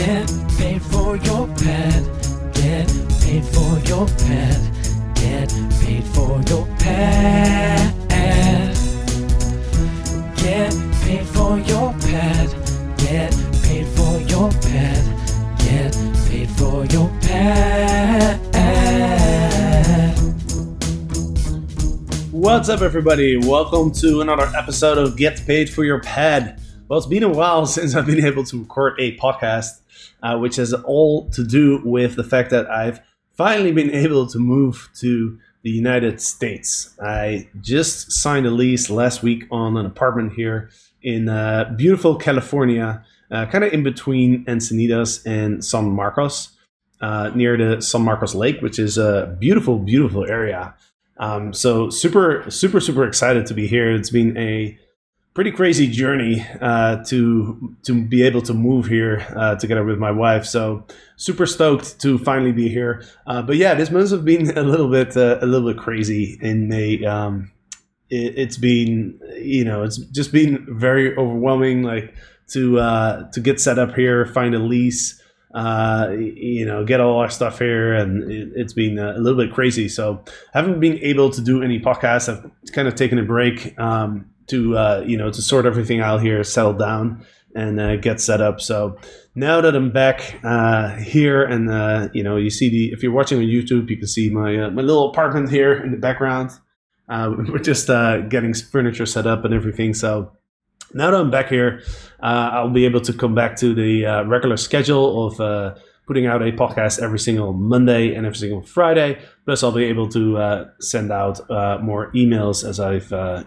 Get 0.00 0.32
paid 0.56 0.80
for 0.80 1.16
your 1.18 1.46
pet. 1.46 2.02
Get 2.54 2.88
paid 3.20 3.44
for 3.44 3.78
your 3.80 4.06
pet. 4.06 4.58
Get 5.14 5.50
paid 5.78 6.04
for 6.04 6.40
your 6.48 6.66
pet. 6.78 7.94
Get 10.38 10.72
paid 11.02 11.26
for 11.26 11.58
your 11.58 11.92
pet. 12.00 12.48
Get 12.96 13.36
paid 13.62 13.86
for 13.88 14.20
your 14.22 14.50
pet. 14.62 15.04
Get 15.58 15.92
paid 16.30 16.48
for 16.52 16.86
your 16.86 17.10
pet. 17.20 18.40
What's 22.30 22.70
up, 22.70 22.80
everybody? 22.80 23.36
Welcome 23.36 23.92
to 23.96 24.22
another 24.22 24.50
episode 24.56 24.96
of 24.96 25.18
Get 25.18 25.44
Paid 25.46 25.68
for 25.68 25.84
Your 25.84 26.00
Pad. 26.00 26.58
Well, 26.88 26.98
it's 26.98 27.06
been 27.06 27.22
a 27.22 27.28
while 27.28 27.66
since 27.76 27.94
I've 27.94 28.06
been 28.06 28.24
able 28.24 28.44
to 28.44 28.60
record 28.60 28.98
a 28.98 29.16
podcast, 29.18 29.79
uh, 30.22 30.38
which 30.38 30.56
has 30.56 30.72
all 30.72 31.28
to 31.30 31.44
do 31.44 31.80
with 31.84 32.16
the 32.16 32.24
fact 32.24 32.50
that 32.50 32.70
I've 32.70 33.00
finally 33.32 33.72
been 33.72 33.90
able 34.04 34.26
to 34.28 34.38
move 34.38 34.90
to 34.96 35.38
the 35.62 35.70
United 35.70 36.20
States. 36.20 36.96
I 37.02 37.48
just 37.60 38.12
signed 38.12 38.46
a 38.46 38.50
lease 38.50 38.88
last 38.88 39.22
week 39.22 39.44
on 39.50 39.76
an 39.76 39.86
apartment 39.86 40.32
here 40.32 40.70
in 41.02 41.28
uh, 41.28 41.72
beautiful 41.76 42.16
California, 42.16 43.04
uh, 43.30 43.46
kind 43.46 43.64
of 43.64 43.72
in 43.72 43.82
between 43.82 44.44
Encinitas 44.46 45.24
and 45.26 45.64
San 45.64 45.90
Marcos, 45.90 46.56
uh, 47.00 47.30
near 47.34 47.56
the 47.56 47.80
San 47.80 48.02
Marcos 48.02 48.34
Lake, 48.34 48.60
which 48.60 48.78
is 48.78 48.98
a 48.98 49.36
beautiful, 49.38 49.78
beautiful 49.78 50.26
area. 50.26 50.74
Um, 51.18 51.52
so 51.52 51.90
super, 51.90 52.50
super, 52.50 52.80
super 52.80 53.04
excited 53.04 53.46
to 53.46 53.54
be 53.54 53.66
here. 53.66 53.94
It's 53.94 54.10
been 54.10 54.36
a 54.36 54.78
pretty 55.40 55.56
crazy 55.56 55.86
journey 55.86 56.46
uh, 56.60 57.02
to 57.02 57.74
to 57.82 58.04
be 58.04 58.22
able 58.22 58.42
to 58.42 58.52
move 58.52 58.84
here 58.84 59.26
uh, 59.34 59.54
together 59.54 59.82
with 59.82 59.98
my 59.98 60.10
wife. 60.10 60.44
So 60.44 60.84
super 61.16 61.46
stoked 61.46 61.98
to 62.02 62.18
finally 62.18 62.52
be 62.52 62.68
here. 62.68 63.02
Uh, 63.26 63.40
but 63.40 63.56
yeah, 63.56 63.72
this 63.72 63.90
must 63.90 64.12
have 64.12 64.22
been 64.22 64.54
a 64.58 64.62
little 64.62 64.90
bit 64.90 65.16
uh, 65.16 65.38
a 65.40 65.46
little 65.46 65.72
bit 65.72 65.80
crazy 65.82 66.38
in 66.42 66.68
May. 66.68 67.02
Um, 67.06 67.52
it, 68.10 68.36
it's 68.36 68.58
been 68.58 69.18
you 69.38 69.64
know 69.64 69.82
it's 69.82 69.96
just 69.96 70.30
been 70.30 70.66
very 70.78 71.16
overwhelming. 71.16 71.84
Like 71.84 72.14
to 72.48 72.78
uh, 72.78 73.30
to 73.30 73.40
get 73.40 73.62
set 73.62 73.78
up 73.78 73.94
here, 73.94 74.26
find 74.26 74.54
a 74.54 74.58
lease 74.58 75.22
uh, 75.54 76.10
you 76.16 76.64
know, 76.64 76.84
get 76.84 77.00
all 77.00 77.18
our 77.18 77.30
stuff 77.30 77.58
here, 77.58 77.92
and 77.94 78.30
it, 78.30 78.56
has 78.56 78.72
been 78.72 78.98
a 78.98 79.18
little 79.18 79.36
bit 79.36 79.52
crazy. 79.52 79.88
So, 79.88 80.22
haven't 80.52 80.78
been 80.78 80.98
able 80.98 81.30
to 81.30 81.40
do 81.40 81.62
any 81.62 81.80
podcasts. 81.80 82.28
I've 82.28 82.72
kind 82.72 82.86
of 82.86 82.94
taken 82.94 83.18
a 83.18 83.24
break 83.24 83.76
um, 83.76 84.30
to, 84.50 84.76
uh, 84.76 85.04
you 85.06 85.16
know, 85.16 85.30
to 85.30 85.42
sort 85.42 85.66
everything 85.66 86.00
out 86.00 86.22
here, 86.22 86.42
settle 86.44 86.74
down, 86.74 87.24
and 87.54 87.80
uh, 87.80 87.96
get 87.96 88.20
set 88.20 88.40
up. 88.40 88.60
So 88.60 88.96
now 89.34 89.60
that 89.60 89.74
I'm 89.74 89.90
back 89.90 90.38
uh, 90.44 90.96
here, 90.96 91.42
and 91.42 91.70
uh, 91.70 92.08
you 92.12 92.22
know, 92.22 92.36
you 92.36 92.50
see 92.50 92.68
the 92.68 92.92
if 92.92 93.02
you're 93.02 93.12
watching 93.12 93.38
on 93.38 93.44
YouTube, 93.44 93.90
you 93.90 93.96
can 93.96 94.06
see 94.06 94.30
my 94.30 94.64
uh, 94.64 94.70
my 94.70 94.82
little 94.82 95.10
apartment 95.10 95.50
here 95.50 95.72
in 95.72 95.90
the 95.90 95.98
background. 95.98 96.50
Uh, 97.08 97.34
we're 97.48 97.58
just 97.58 97.88
getting 97.88 98.54
furniture 98.54 99.06
set 99.06 99.26
up 99.26 99.44
and 99.44 99.52
everything. 99.52 99.94
So 99.94 100.32
now 100.94 101.10
that 101.10 101.20
I'm 101.20 101.30
back 101.30 101.48
here, 101.48 101.82
I'll 102.20 102.70
be 102.70 102.84
able 102.84 103.00
to 103.02 103.12
come 103.12 103.34
back 103.34 103.56
to 103.56 103.74
the 103.74 104.24
regular 104.26 104.56
schedule 104.56 105.26
of 105.26 105.76
putting 106.10 106.26
out 106.26 106.42
a 106.42 106.50
podcast 106.50 107.00
every 107.00 107.20
single 107.20 107.52
Monday 107.52 108.16
and 108.16 108.26
every 108.26 108.36
single 108.36 108.62
Friday. 108.62 109.16
Plus, 109.44 109.62
I'll 109.62 109.70
be 109.70 109.84
able 109.84 110.08
to 110.08 110.38
uh, 110.38 110.68
send 110.80 111.12
out 111.12 111.38
uh, 111.48 111.78
more 111.80 112.10
emails 112.14 112.68
as 112.68 112.80
I've 112.80 113.12
uh, 113.12 113.44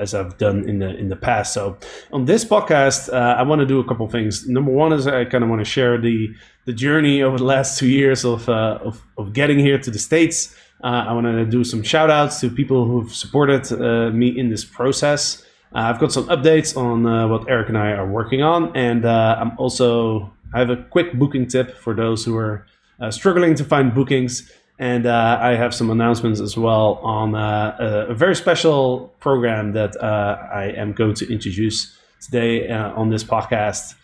as 0.00 0.12
I've 0.12 0.36
done 0.36 0.68
in 0.68 0.80
the 0.80 0.96
in 0.96 1.10
the 1.10 1.14
past. 1.14 1.54
So, 1.54 1.78
on 2.12 2.24
this 2.24 2.44
podcast, 2.44 3.14
I 3.14 3.40
want 3.44 3.60
to 3.60 3.66
do 3.66 3.78
a 3.78 3.84
couple 3.84 4.08
things. 4.08 4.48
Number 4.48 4.72
one 4.72 4.92
is 4.92 5.06
I 5.06 5.26
kind 5.26 5.44
of 5.44 5.50
want 5.50 5.60
to 5.60 5.64
share 5.64 5.96
the 5.96 6.34
the 6.64 6.72
journey 6.72 7.22
over 7.22 7.38
the 7.38 7.44
last 7.44 7.78
two 7.78 7.88
years 7.88 8.24
of 8.24 8.48
of, 8.48 9.00
of 9.16 9.32
getting 9.32 9.60
here 9.60 9.78
to 9.78 9.90
the 9.92 10.00
states. 10.00 10.56
I 10.82 11.12
want 11.12 11.26
to 11.26 11.44
do 11.44 11.62
some 11.62 11.84
shout 11.84 12.10
outs 12.10 12.40
to 12.40 12.50
people 12.50 12.84
who've 12.84 13.14
supported 13.14 13.70
me 14.12 14.36
in 14.36 14.50
this 14.50 14.64
process. 14.64 15.46
Uh, 15.74 15.90
I've 15.90 15.98
got 15.98 16.10
some 16.10 16.26
updates 16.28 16.76
on 16.76 17.06
uh, 17.06 17.28
what 17.28 17.48
Eric 17.50 17.68
and 17.68 17.76
I 17.76 17.92
are 17.92 18.06
working 18.06 18.42
on, 18.42 18.74
and 18.76 19.04
uh, 19.04 19.36
I'm 19.38 19.58
also 19.58 20.32
I 20.54 20.58
have 20.58 20.70
a 20.70 20.76
quick 20.76 21.14
booking 21.14 21.46
tip 21.46 21.76
for 21.76 21.94
those 21.94 22.24
who 22.24 22.36
are 22.36 22.66
uh, 23.00 23.10
struggling 23.10 23.54
to 23.56 23.64
find 23.64 23.94
bookings, 23.94 24.50
and 24.78 25.06
uh, 25.06 25.38
I 25.40 25.56
have 25.56 25.74
some 25.74 25.90
announcements 25.90 26.40
as 26.40 26.56
well 26.56 26.94
on 27.02 27.34
uh, 27.34 28.06
a, 28.08 28.14
very 28.14 28.34
special 28.34 29.14
program 29.20 29.72
that 29.72 30.02
I 30.02 30.72
am 30.76 30.92
going 30.92 31.14
to 31.14 31.32
introduce 31.32 31.96
today 32.20 32.70
on 32.70 33.10
this 33.10 33.24
podcast 33.24 33.94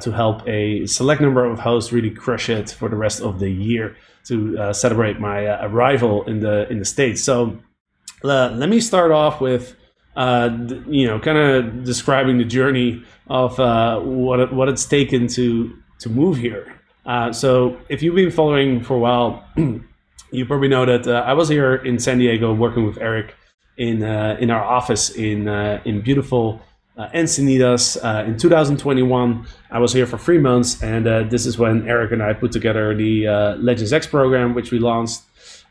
to 0.00 0.12
help 0.12 0.46
a 0.48 0.86
select 0.86 1.20
number 1.20 1.44
of 1.44 1.58
hosts 1.58 1.92
really 1.92 2.10
crush 2.10 2.48
it 2.48 2.70
for 2.70 2.88
the 2.88 2.96
rest 2.96 3.20
of 3.20 3.38
the 3.40 3.50
year 3.50 3.96
to 4.26 4.72
celebrate 4.72 5.18
my 5.18 5.64
arrival 5.64 6.24
in 6.24 6.40
the 6.40 6.68
in 6.70 6.78
the 6.78 6.84
states. 6.84 7.22
So 7.22 7.58
let 8.22 8.68
me 8.68 8.80
start 8.80 9.10
off 9.10 9.40
with 9.40 9.76
uh, 10.16 10.50
you 10.88 11.06
know, 11.06 11.18
kind 11.18 11.38
of 11.38 11.84
describing 11.84 12.38
the 12.38 12.44
journey 12.44 13.02
of 13.28 13.58
uh, 13.58 13.98
what 14.00 14.52
what 14.52 14.68
it's 14.68 14.84
taken 14.84 15.26
to 15.26 15.74
to 16.02 16.10
move 16.10 16.36
here. 16.36 16.80
Uh, 17.04 17.32
so, 17.32 17.76
if 17.88 18.02
you've 18.02 18.14
been 18.14 18.30
following 18.30 18.82
for 18.82 18.94
a 18.94 18.98
while, 18.98 19.44
you 19.56 20.46
probably 20.46 20.68
know 20.68 20.86
that 20.86 21.06
uh, 21.06 21.24
I 21.26 21.32
was 21.32 21.48
here 21.48 21.74
in 21.74 21.98
San 21.98 22.18
Diego 22.18 22.54
working 22.54 22.86
with 22.86 22.98
Eric 22.98 23.34
in 23.76 24.02
uh, 24.02 24.36
in 24.38 24.50
our 24.50 24.62
office 24.62 25.10
in 25.10 25.48
uh, 25.48 25.80
in 25.84 26.00
beautiful 26.00 26.60
Encinitas 26.96 27.96
in 28.26 28.36
2021. 28.36 29.46
I 29.70 29.78
was 29.78 29.92
here 29.92 30.06
for 30.06 30.18
three 30.18 30.38
months, 30.38 30.80
and 30.82 31.06
this 31.30 31.46
is 31.46 31.58
when 31.58 31.88
Eric 31.88 32.12
and 32.12 32.22
I 32.22 32.34
put 32.34 32.52
together 32.52 32.94
the 32.94 33.26
Legends 33.58 33.92
X 33.92 34.06
program, 34.06 34.54
which 34.54 34.70
we 34.70 34.78
launched, 34.78 35.22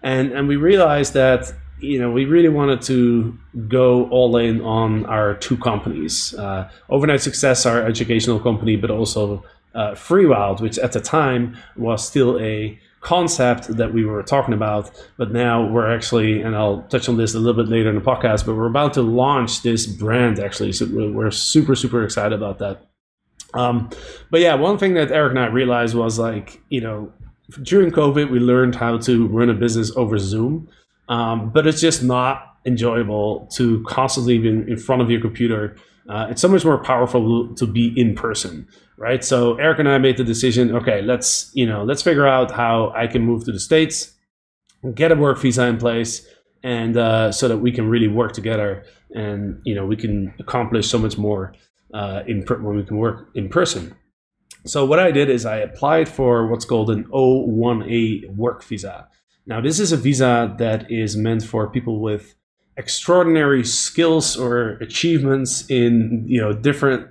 and 0.04 0.34
and 0.34 0.48
we 0.48 0.58
realized 0.58 1.14
that 1.14 1.54
you 1.82 2.00
know, 2.00 2.12
we 2.12 2.26
really 2.26 2.50
wanted 2.50 2.82
to 2.84 3.38
go 3.68 4.08
all 4.10 4.38
in 4.38 4.62
on 4.62 5.06
our 5.08 5.34
two 5.34 5.58
companies, 5.58 6.34
uh, 6.36 6.70
Overnight 6.90 7.22
Success, 7.22 7.66
our 7.66 7.82
educational 7.82 8.40
company, 8.40 8.76
but 8.76 8.92
also 8.92 9.44
uh, 9.74 9.92
FreeWild, 9.92 10.62
which 10.62 10.78
at 10.78 10.92
the 10.92 11.02
time 11.02 11.58
was 11.76 12.06
still 12.06 12.40
a 12.40 12.80
concept 13.00 13.68
that 13.78 13.94
we 13.94 14.06
were 14.06 14.22
talking 14.22 14.54
about, 14.54 14.92
but 15.18 15.32
now 15.32 15.66
we're 15.68 15.92
actually, 15.92 16.42
and 16.42 16.56
I'll 16.56 16.84
touch 16.84 17.10
on 17.10 17.18
this 17.18 17.34
a 17.34 17.40
little 17.40 17.64
bit 17.64 17.70
later 17.70 17.90
in 17.90 17.96
the 17.96 18.02
podcast, 18.02 18.46
but 18.46 18.56
we're 18.56 18.68
about 18.68 18.94
to 18.94 19.02
launch 19.02 19.64
this 19.64 19.88
brand 19.88 20.40
actually, 20.40 20.72
so 20.72 20.86
we're 20.92 21.32
super 21.32 21.76
super 21.76 22.04
excited 22.04 22.34
about 22.34 22.60
that. 22.60 22.88
Um, 23.54 23.90
but 24.30 24.40
yeah, 24.40 24.54
one 24.54 24.78
thing 24.78 24.94
that 24.94 25.12
Eric 25.12 25.32
and 25.32 25.40
I 25.40 25.48
realized 25.48 25.96
was 25.96 26.20
like, 26.20 26.62
you 26.70 26.80
know, 26.80 27.12
during 27.64 27.92
COVID, 27.92 28.30
we 28.30 28.40
learned 28.40 28.76
how 28.76 28.98
to 29.00 29.28
run 29.28 29.50
a 29.50 29.54
business 29.54 29.92
over 29.98 30.18
Zoom. 30.18 30.70
Um, 31.10 31.50
but 31.50 31.68
it's 31.68 31.82
just 31.82 32.04
not 32.04 32.56
enjoyable 32.66 33.50
to 33.56 33.84
constantly 33.84 34.38
be 34.38 34.48
in, 34.48 34.70
in 34.70 34.78
front 34.78 35.02
of 35.02 35.12
your 35.12 35.20
computer. 35.20 35.76
Uh, 36.08 36.28
it's 36.30 36.42
so 36.42 36.48
much 36.48 36.64
more 36.64 36.78
powerful 36.78 37.54
to 37.56 37.68
be 37.68 37.94
in 38.00 38.16
person, 38.16 38.68
right? 39.02 39.24
So 39.24 39.56
Eric 39.56 39.80
and 39.80 39.90
I 39.90 39.98
made 39.98 40.18
the 40.18 40.24
decision. 40.24 40.76
Okay, 40.76 41.02
let's 41.02 41.52
you 41.54 41.66
know 41.66 41.84
let's 41.84 42.04
figure 42.04 42.28
out 42.28 42.52
how 42.52 42.94
I 42.96 43.08
can 43.08 43.24
move 43.24 43.44
to 43.46 43.52
the 43.52 43.60
states, 43.60 44.14
get 44.94 45.12
a 45.12 45.16
work 45.16 45.40
visa 45.40 45.66
in 45.66 45.78
place, 45.78 46.26
and 46.64 46.96
uh, 46.96 47.32
so 47.32 47.48
that 47.48 47.58
we 47.58 47.72
can 47.72 47.90
really 47.90 48.08
work 48.08 48.34
together, 48.34 48.86
and 49.16 49.60
you 49.66 49.74
know 49.74 49.86
we 49.86 49.98
can 49.98 50.34
accomplish 50.40 50.88
so 50.88 51.00
much 51.00 51.18
more 51.18 51.54
uh, 51.94 52.22
in 52.28 52.44
per- 52.44 52.62
when 52.62 52.78
we 52.78 52.84
can 52.84 52.98
work 52.98 53.30
in 53.34 53.50
person. 53.50 53.96
So 54.66 54.86
what 54.86 55.00
I 55.00 55.10
did 55.10 55.30
is 55.30 55.46
I 55.46 55.58
applied 55.58 56.08
for 56.08 56.46
what's 56.46 56.66
called 56.66 56.92
an 56.92 57.06
O1A 57.06 58.36
work 58.36 58.64
visa. 58.64 59.08
Now, 59.48 59.60
this 59.60 59.80
is 59.80 59.92
a 59.92 59.98
visa 59.98 60.56
that 60.60 60.92
is 60.92 61.18
meant 61.18 61.44
for 61.44 61.68
people 61.68 62.00
with 62.00 62.36
extraordinary 62.78 63.64
skills 63.64 64.38
or 64.38 64.74
achievements 64.88 65.66
in 65.70 66.24
you 66.28 66.40
know 66.40 66.54
different 66.54 67.08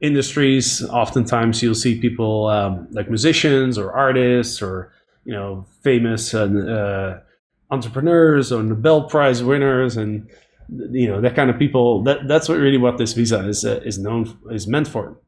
industries. 0.00 0.84
Oftentimes, 0.88 1.62
you'll 1.62 1.74
see 1.74 2.00
people 2.00 2.46
um, 2.48 2.88
like 2.90 3.08
musicians 3.08 3.78
or 3.78 3.92
artists 3.92 4.62
or 4.62 4.92
you 5.24 5.32
know 5.32 5.66
famous 5.82 6.34
uh, 6.34 7.20
entrepreneurs 7.70 8.52
or 8.52 8.62
Nobel 8.62 9.04
Prize 9.04 9.42
winners 9.42 9.96
and 9.96 10.28
you 10.90 11.08
know 11.08 11.20
that 11.20 11.34
kind 11.34 11.50
of 11.50 11.58
people. 11.58 12.02
That 12.02 12.28
that's 12.28 12.48
what 12.48 12.58
really 12.58 12.78
what 12.78 12.98
this 12.98 13.12
visa 13.12 13.46
is 13.48 13.64
uh, 13.64 13.80
is 13.84 13.98
known 13.98 14.38
is 14.50 14.66
meant 14.66 14.88
for. 14.88 15.18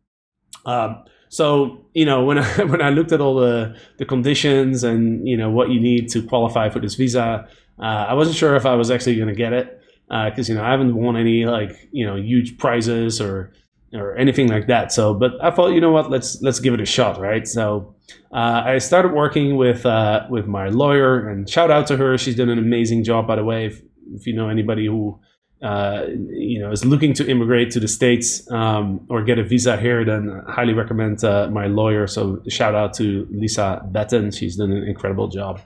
Um, 0.65 1.05
so 1.29 1.87
you 1.95 2.05
know 2.05 2.25
when 2.25 2.39
I 2.45 2.65
when 2.65 2.83
I 2.83 2.91
looked 2.91 3.13
at 3.13 3.21
all 3.21 3.37
the 3.37 3.77
the 3.99 4.05
conditions 4.05 4.85
and 4.85 5.27
you 5.27 5.37
know 5.37 5.51
what 5.51 5.71
you 5.71 5.81
need 5.81 6.09
to 6.11 6.23
qualify 6.23 6.69
for 6.69 6.81
this 6.81 6.95
visa, 6.95 7.49
uh, 7.79 7.83
I 7.83 8.15
wasn't 8.15 8.37
sure 8.37 8.57
if 8.57 8.67
I 8.67 8.75
was 8.75 8.91
actually 8.91 9.17
going 9.17 9.29
to 9.29 9.35
get 9.35 9.53
it 9.53 9.81
because 10.09 10.49
uh, 10.49 10.53
you 10.53 10.59
know 10.59 10.65
I 10.65 10.71
haven't 10.71 10.95
won 10.95 11.17
any 11.17 11.47
like 11.47 11.89
you 11.91 12.07
know 12.07 12.17
huge 12.17 12.59
prizes 12.59 13.21
or 13.21 13.53
or 13.95 14.17
anything 14.17 14.49
like 14.49 14.67
that. 14.67 14.93
So, 14.93 15.15
but 15.15 15.33
I 15.43 15.51
thought 15.51 15.69
you 15.69 15.81
know 15.81 15.91
what, 15.91 16.11
let's 16.11 16.41
let's 16.43 16.61
give 16.61 16.75
it 16.75 16.81
a 16.81 16.87
shot, 16.87 17.21
right? 17.21 17.47
So 17.47 17.95
uh, 18.33 18.63
I 18.65 18.79
started 18.79 19.13
working 19.13 19.57
with 19.57 19.85
uh, 19.85 20.27
with 20.31 20.47
my 20.47 20.69
lawyer 20.69 21.29
and 21.29 21.49
shout 21.49 21.71
out 21.71 21.87
to 21.89 21.97
her. 21.97 22.17
She's 22.19 22.37
done 22.37 22.49
an 22.49 22.59
amazing 22.59 23.05
job, 23.05 23.27
by 23.27 23.37
the 23.37 23.45
way. 23.45 23.67
If, 23.67 23.83
if 24.15 24.27
you 24.27 24.35
know 24.35 24.49
anybody 24.49 24.87
who 24.87 25.21
uh, 25.63 26.07
you 26.31 26.59
know 26.59 26.71
is 26.71 26.85
looking 26.85 27.13
to 27.15 27.29
immigrate 27.31 27.71
to 27.73 27.81
the 27.81 27.89
states 27.89 28.51
um, 28.51 29.07
or 29.11 29.23
get 29.23 29.39
a 29.39 29.45
visa 29.45 29.77
here, 29.77 30.05
then 30.05 30.43
I 30.47 30.53
highly 30.53 30.73
recommend 30.73 31.23
uh, 31.23 31.49
my 31.51 31.67
lawyer. 31.67 32.07
So 32.07 32.43
shout 32.49 32.75
out 32.75 32.95
to 32.95 33.27
Lisa 33.31 33.83
Betten; 33.91 34.37
she's 34.37 34.57
done 34.57 34.73
an 34.73 34.85
incredible 34.85 35.29
job. 35.29 35.61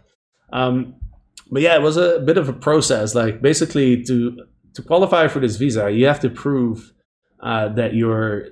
Um, 0.52 0.96
but 1.50 1.62
yeah, 1.62 1.76
it 1.76 1.82
was 1.82 1.96
a 1.96 2.18
bit 2.20 2.38
of 2.38 2.48
a 2.48 2.52
process. 2.52 3.14
Like 3.14 3.40
basically, 3.40 4.02
to 4.04 4.44
to 4.74 4.82
qualify 4.82 5.28
for 5.28 5.38
this 5.38 5.56
visa, 5.56 5.90
you 5.90 6.06
have 6.06 6.20
to 6.20 6.28
prove 6.28 6.92
uh, 7.46 7.68
that 7.80 7.94
you're 7.94 8.48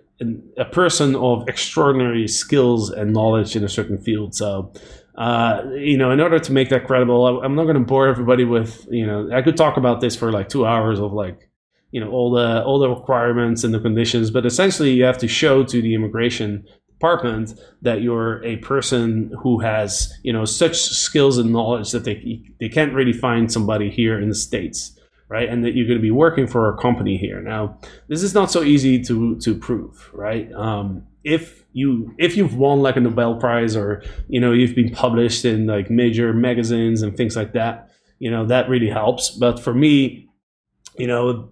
a 0.57 0.65
person 0.81 1.17
of 1.17 1.49
extraordinary 1.49 2.29
skills 2.29 2.91
and 2.91 3.13
knowledge 3.13 3.57
in 3.57 3.65
a 3.65 3.69
certain 3.69 3.99
field. 3.99 4.35
So 4.35 4.73
uh, 5.17 5.63
you 5.77 5.97
know, 5.97 6.11
in 6.11 6.21
order 6.21 6.39
to 6.41 6.53
make 6.53 6.71
that 6.71 6.87
credible, 6.87 7.41
I'm 7.43 7.55
not 7.55 7.65
going 7.65 7.77
to 7.77 7.85
bore 7.85 8.09
everybody 8.09 8.45
with, 8.45 8.87
you 8.91 9.07
know, 9.07 9.31
I 9.33 9.43
could 9.43 9.57
talk 9.57 9.77
about 9.77 10.01
this 10.01 10.17
for 10.17 10.33
like 10.33 10.49
two 10.49 10.67
hours 10.67 10.99
of 10.99 11.13
like, 11.13 11.49
you 11.93 12.01
know, 12.01 12.11
all 12.11 12.33
the 12.33 12.65
all 12.65 12.81
the 12.81 12.89
requirements 12.89 13.63
and 13.63 13.73
the 13.73 13.79
conditions, 13.79 14.31
but 14.31 14.45
essentially 14.45 14.91
you 14.91 15.05
have 15.05 15.19
to 15.19 15.29
show 15.29 15.63
to 15.63 15.81
the 15.81 15.95
immigration 15.95 16.67
department 16.89 17.55
that 17.83 18.03
you're 18.03 18.45
a 18.45 18.57
person 18.57 19.33
who 19.41 19.61
has, 19.61 20.13
you 20.25 20.33
know, 20.33 20.45
such 20.45 20.77
skills 20.81 21.39
and 21.39 21.53
knowledge 21.53 21.93
that 21.93 22.05
they 22.05 22.43
they 22.59 22.69
can't 22.69 22.93
really 22.93 23.13
find 23.13 23.53
somebody 23.53 23.91
here 23.91 24.21
in 24.21 24.29
the 24.29 24.35
states, 24.35 24.99
right? 25.35 25.49
And 25.49 25.65
that 25.65 25.75
you're 25.75 25.89
going 25.89 25.99
to 25.99 26.03
be 26.03 26.13
working 26.13 26.47
for 26.47 26.73
a 26.73 26.77
company 26.77 27.17
here. 27.17 27.41
Now, 27.43 27.77
this 28.07 28.23
is 28.23 28.35
not 28.35 28.53
so 28.53 28.63
easy 28.63 29.03
to 29.03 29.37
to 29.41 29.57
prove, 29.57 30.09
right? 30.13 30.47
Um, 30.53 31.09
if 31.25 31.65
you 31.73 32.15
if 32.19 32.37
you've 32.37 32.57
won 32.57 32.79
like 32.87 32.97
a 32.97 33.01
Nobel 33.01 33.35
Prize 33.35 33.75
or 33.75 34.05
you 34.29 34.41
know 34.41 34.53
you've 34.53 34.77
been 34.77 34.93
published 34.93 35.45
in 35.45 35.67
like 35.67 35.91
major 35.91 36.33
magazines 36.33 37.03
and 37.03 37.17
things 37.17 37.35
like 37.35 37.53
that, 37.55 37.91
you 38.21 38.31
know 38.31 38.47
that 38.47 38.69
really 38.69 38.89
helps. 38.89 39.31
But 39.31 39.59
for 39.59 39.75
me, 39.75 40.29
you 40.97 41.09
know, 41.09 41.51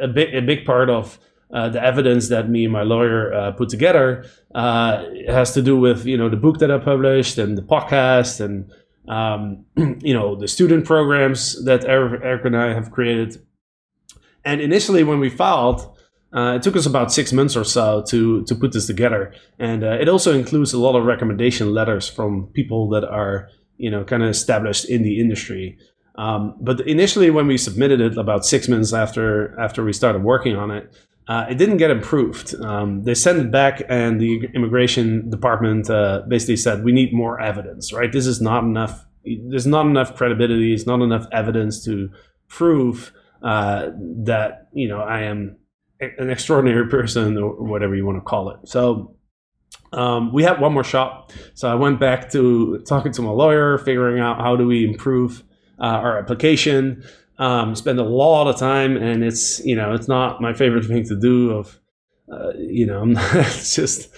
a 0.00 0.08
big 0.08 0.34
a 0.34 0.40
big 0.40 0.64
part 0.64 0.88
of 0.88 1.18
uh, 1.52 1.68
the 1.68 1.84
evidence 1.84 2.30
that 2.30 2.48
me 2.48 2.64
and 2.64 2.72
my 2.72 2.82
lawyer 2.82 3.34
uh, 3.34 3.52
put 3.52 3.68
together 3.68 4.24
uh, 4.54 5.04
has 5.28 5.52
to 5.52 5.60
do 5.60 5.76
with 5.76 6.06
you 6.06 6.16
know 6.16 6.30
the 6.30 6.42
book 6.46 6.60
that 6.60 6.70
I 6.70 6.78
published 6.78 7.36
and 7.36 7.58
the 7.58 7.66
podcast 7.74 8.40
and 8.40 8.72
um, 9.08 9.64
you 9.76 10.14
know 10.14 10.34
the 10.34 10.48
student 10.48 10.84
programs 10.84 11.62
that 11.64 11.84
Eric, 11.84 12.44
and 12.44 12.56
I 12.56 12.74
have 12.74 12.90
created. 12.90 13.44
And 14.44 14.60
initially, 14.60 15.04
when 15.04 15.20
we 15.20 15.30
filed, 15.30 15.96
uh, 16.32 16.54
it 16.56 16.62
took 16.62 16.76
us 16.76 16.86
about 16.86 17.12
six 17.12 17.32
months 17.32 17.56
or 17.56 17.64
so 17.64 18.02
to 18.08 18.42
to 18.44 18.54
put 18.54 18.72
this 18.72 18.86
together, 18.86 19.34
and 19.58 19.84
uh, 19.84 19.98
it 20.00 20.08
also 20.08 20.36
includes 20.36 20.72
a 20.72 20.78
lot 20.78 20.96
of 20.96 21.04
recommendation 21.04 21.72
letters 21.72 22.08
from 22.08 22.48
people 22.48 22.88
that 22.90 23.04
are 23.04 23.48
you 23.76 23.90
know 23.90 24.04
kind 24.04 24.22
of 24.22 24.28
established 24.28 24.88
in 24.88 25.02
the 25.02 25.20
industry. 25.20 25.78
Um, 26.16 26.56
but 26.60 26.80
initially, 26.86 27.30
when 27.30 27.46
we 27.46 27.56
submitted 27.56 28.00
it, 28.00 28.18
about 28.18 28.44
six 28.44 28.68
months 28.68 28.92
after 28.92 29.58
after 29.58 29.84
we 29.84 29.92
started 29.92 30.22
working 30.22 30.56
on 30.56 30.70
it, 30.70 30.94
uh, 31.28 31.46
it 31.48 31.56
didn't 31.56 31.76
get 31.76 31.90
approved. 31.90 32.54
Um, 32.60 33.04
they 33.04 33.14
sent 33.14 33.38
it 33.38 33.50
back, 33.50 33.82
and 33.88 34.20
the 34.20 34.48
immigration 34.54 35.30
department 35.30 35.88
uh, 35.88 36.22
basically 36.28 36.56
said, 36.56 36.84
"We 36.84 36.92
need 36.92 37.12
more 37.12 37.40
evidence. 37.40 37.92
Right? 37.92 38.12
This 38.12 38.26
is 38.26 38.40
not 38.40 38.64
enough. 38.64 39.06
There's 39.24 39.66
not 39.66 39.86
enough 39.86 40.16
credibility. 40.16 40.74
It's 40.74 40.86
not 40.86 41.00
enough 41.00 41.26
evidence 41.32 41.84
to 41.84 42.10
prove 42.48 43.12
uh, 43.42 43.90
that 44.24 44.68
you 44.72 44.88
know 44.88 45.00
I 45.00 45.22
am." 45.22 45.56
an 46.18 46.30
extraordinary 46.30 46.88
person 46.88 47.38
or 47.38 47.62
whatever 47.62 47.94
you 47.94 48.04
want 48.04 48.18
to 48.18 48.22
call 48.22 48.50
it. 48.50 48.58
So 48.64 49.14
um, 49.92 50.32
we 50.32 50.42
had 50.42 50.60
one 50.60 50.72
more 50.72 50.84
shot. 50.84 51.32
So 51.54 51.70
I 51.70 51.74
went 51.74 52.00
back 52.00 52.30
to 52.32 52.82
talking 52.86 53.12
to 53.12 53.22
my 53.22 53.30
lawyer, 53.30 53.78
figuring 53.78 54.20
out 54.20 54.40
how 54.40 54.56
do 54.56 54.66
we 54.66 54.84
improve 54.84 55.42
uh, 55.78 55.84
our 55.84 56.18
application. 56.18 57.04
Um, 57.42 57.74
spend 57.74 57.98
a 57.98 58.04
lot 58.04 58.46
of 58.46 58.56
time, 58.56 58.96
and 58.96 59.24
it's 59.24 59.58
you 59.64 59.74
know 59.74 59.94
it's 59.94 60.08
not 60.08 60.40
my 60.40 60.52
favorite 60.52 60.84
thing 60.90 61.04
to 61.04 61.18
do. 61.18 61.50
Of 61.50 61.80
uh, 62.32 62.52
you 62.56 62.86
know, 62.86 63.04
it's 63.34 63.74
just 63.74 64.10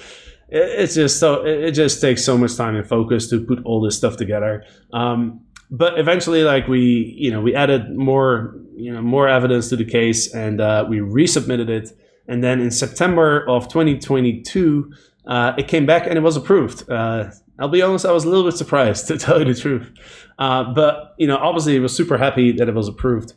it's 0.48 0.94
just 0.94 1.18
so 1.18 1.44
it 1.44 1.72
just 1.72 2.00
takes 2.00 2.22
so 2.22 2.36
much 2.36 2.54
time 2.56 2.76
and 2.76 2.86
focus 2.86 3.28
to 3.30 3.44
put 3.44 3.64
all 3.64 3.80
this 3.80 3.96
stuff 3.96 4.16
together. 4.16 4.64
Um, 4.92 5.40
but 5.70 5.98
eventually, 5.98 6.44
like 6.44 6.68
we 6.68 7.14
you 7.18 7.30
know 7.30 7.40
we 7.40 7.54
added 7.54 7.96
more 7.96 8.60
you 8.76 8.92
know 8.92 9.02
more 9.02 9.26
evidence 9.26 9.70
to 9.70 9.76
the 9.76 9.84
case, 9.84 10.34
and 10.34 10.60
uh, 10.60 10.84
we 10.88 10.98
resubmitted 10.98 11.68
it. 11.68 11.92
And 12.28 12.42
then 12.42 12.60
in 12.60 12.70
September 12.70 13.46
of 13.48 13.68
2022, 13.68 14.92
uh, 15.26 15.52
it 15.58 15.68
came 15.68 15.86
back 15.86 16.06
and 16.06 16.16
it 16.16 16.22
was 16.22 16.36
approved. 16.36 16.90
Uh, 16.90 17.30
I'll 17.58 17.68
be 17.68 17.82
honest, 17.82 18.04
I 18.04 18.12
was 18.12 18.24
a 18.24 18.28
little 18.28 18.44
bit 18.44 18.56
surprised 18.56 19.08
to 19.08 19.18
tell 19.18 19.38
you 19.38 19.52
the 19.52 19.60
truth, 19.60 19.92
uh, 20.38 20.72
but 20.72 21.14
you 21.18 21.26
know, 21.26 21.36
obviously, 21.36 21.76
I 21.76 21.80
was 21.80 21.94
super 21.94 22.18
happy 22.18 22.52
that 22.52 22.68
it 22.68 22.74
was 22.74 22.88
approved. 22.88 23.34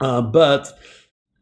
Uh, 0.00 0.22
but 0.22 0.72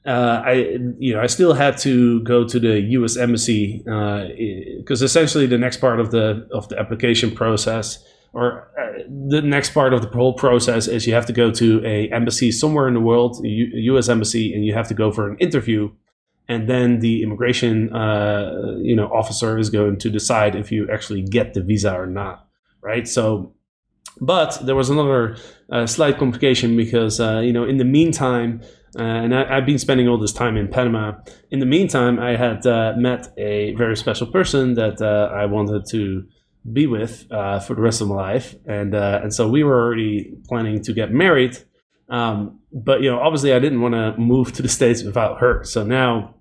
uh, 0.06 0.43
I, 0.44 0.52
you 0.99 1.14
know, 1.14 1.20
I 1.20 1.26
still 1.26 1.55
had 1.55 1.78
to 1.78 2.20
go 2.22 2.46
to 2.46 2.58
the 2.58 2.81
U.S. 2.81 3.17
embassy 3.17 3.78
because 3.78 5.02
essentially 5.02 5.46
the 5.46 5.58
next 5.58 5.78
part 5.78 6.00
of 6.00 6.11
the 6.11 6.49
of 6.52 6.69
the 6.69 6.78
application 6.78 7.31
process 7.31 8.05
or 8.32 8.69
uh, 8.78 9.02
the 9.28 9.43
next 9.43 9.70
part 9.70 9.93
of 9.93 10.02
the 10.02 10.08
whole 10.08 10.34
process 10.34 10.87
is 10.87 11.06
you 11.06 11.14
have 11.14 11.26
to 11.26 11.32
go 11.32 11.50
to 11.50 11.84
a 11.84 12.08
embassy 12.11 12.52
somewhere 12.52 12.87
in 12.87 12.94
the 12.94 13.00
world, 13.00 13.44
a 13.44 13.49
U.S. 13.49 14.08
embassy, 14.08 14.55
and 14.55 14.64
you 14.64 14.72
have 14.72 14.88
to 14.88 14.94
go 14.94 15.11
for 15.11 15.28
an 15.28 15.37
interview, 15.38 15.90
and 16.49 16.69
then 16.69 17.00
the 17.00 17.22
immigration 17.22 17.93
uh, 17.93 18.76
you 18.78 18.94
know 18.94 19.08
officer 19.08 19.58
is 19.58 19.69
going 19.69 19.99
to 19.99 20.11
decide 20.11 20.55
if 20.55 20.70
you 20.70 20.88
actually 20.90 21.22
get 21.22 21.55
the 21.55 21.62
visa 21.62 21.93
or 21.93 22.06
not, 22.06 22.46
right? 22.82 23.08
So, 23.08 23.52
but 24.20 24.58
there 24.64 24.74
was 24.74 24.90
another 24.90 25.36
uh, 25.70 25.86
slight 25.86 26.18
complication 26.18 26.76
because 26.76 27.20
uh, 27.20 27.40
you 27.40 27.52
know 27.52 27.64
in 27.64 27.78
the 27.78 27.84
meantime. 27.84 28.62
Uh, 28.98 29.02
and 29.02 29.32
I, 29.32 29.54
have 29.54 29.66
been 29.66 29.78
spending 29.78 30.08
all 30.08 30.18
this 30.18 30.32
time 30.32 30.56
in 30.56 30.66
Panama. 30.66 31.12
In 31.52 31.60
the 31.60 31.64
meantime, 31.64 32.18
I 32.18 32.34
had 32.34 32.66
uh, 32.66 32.94
met 32.96 33.32
a 33.38 33.72
very 33.74 33.96
special 33.96 34.26
person 34.26 34.74
that 34.74 35.00
I 35.00 35.46
wanted 35.46 35.84
to 35.90 36.26
be 36.70 36.86
with 36.86 37.26
uh, 37.30 37.60
for 37.60 37.74
the 37.74 37.80
rest 37.80 38.00
of 38.00 38.08
my 38.08 38.16
life, 38.16 38.54
and 38.66 38.94
uh, 38.94 39.20
and 39.22 39.32
so 39.32 39.48
we 39.48 39.64
were 39.64 39.80
already 39.80 40.36
planning 40.48 40.82
to 40.82 40.92
get 40.92 41.10
married. 41.10 41.58
Um, 42.08 42.60
but 42.72 43.02
you 43.02 43.10
know, 43.10 43.20
obviously, 43.20 43.52
I 43.52 43.58
didn't 43.58 43.80
want 43.80 43.94
to 43.94 44.16
move 44.18 44.52
to 44.54 44.62
the 44.62 44.68
states 44.68 45.02
without 45.02 45.40
her. 45.40 45.64
So 45.64 45.84
now, 45.84 46.34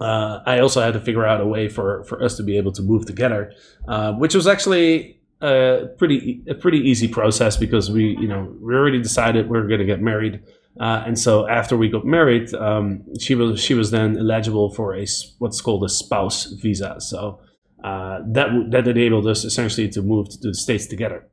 uh, 0.00 0.40
I 0.46 0.60
also 0.60 0.80
had 0.80 0.94
to 0.94 1.00
figure 1.00 1.26
out 1.26 1.40
a 1.40 1.46
way 1.46 1.68
for 1.68 2.04
for 2.04 2.22
us 2.22 2.36
to 2.38 2.42
be 2.42 2.56
able 2.56 2.72
to 2.72 2.82
move 2.82 3.06
together, 3.06 3.52
uh, 3.88 4.12
which 4.12 4.34
was 4.34 4.46
actually 4.46 5.20
a 5.42 5.88
pretty 5.98 6.42
a 6.48 6.54
pretty 6.54 6.78
easy 6.78 7.08
process 7.08 7.56
because 7.56 7.90
we 7.90 8.16
you 8.18 8.28
know 8.28 8.54
we 8.60 8.74
already 8.74 9.02
decided 9.02 9.50
we 9.50 9.58
were 9.58 9.66
going 9.66 9.80
to 9.80 9.86
get 9.86 10.00
married. 10.00 10.40
Uh, 10.80 11.02
and 11.06 11.18
so 11.18 11.46
after 11.48 11.76
we 11.76 11.88
got 11.88 12.06
married, 12.06 12.54
um, 12.54 13.02
she 13.18 13.34
was 13.34 13.60
she 13.60 13.74
was 13.74 13.90
then 13.90 14.16
eligible 14.16 14.70
for 14.72 14.94
a 14.94 15.06
what's 15.38 15.60
called 15.60 15.84
a 15.84 15.88
spouse 15.88 16.46
visa. 16.62 16.96
So 17.00 17.40
uh, 17.84 18.20
that 18.28 18.48
that 18.70 18.88
enabled 18.88 19.26
us 19.26 19.44
essentially 19.44 19.88
to 19.90 20.02
move 20.02 20.28
to 20.30 20.38
the 20.48 20.54
states 20.54 20.86
together. 20.86 21.28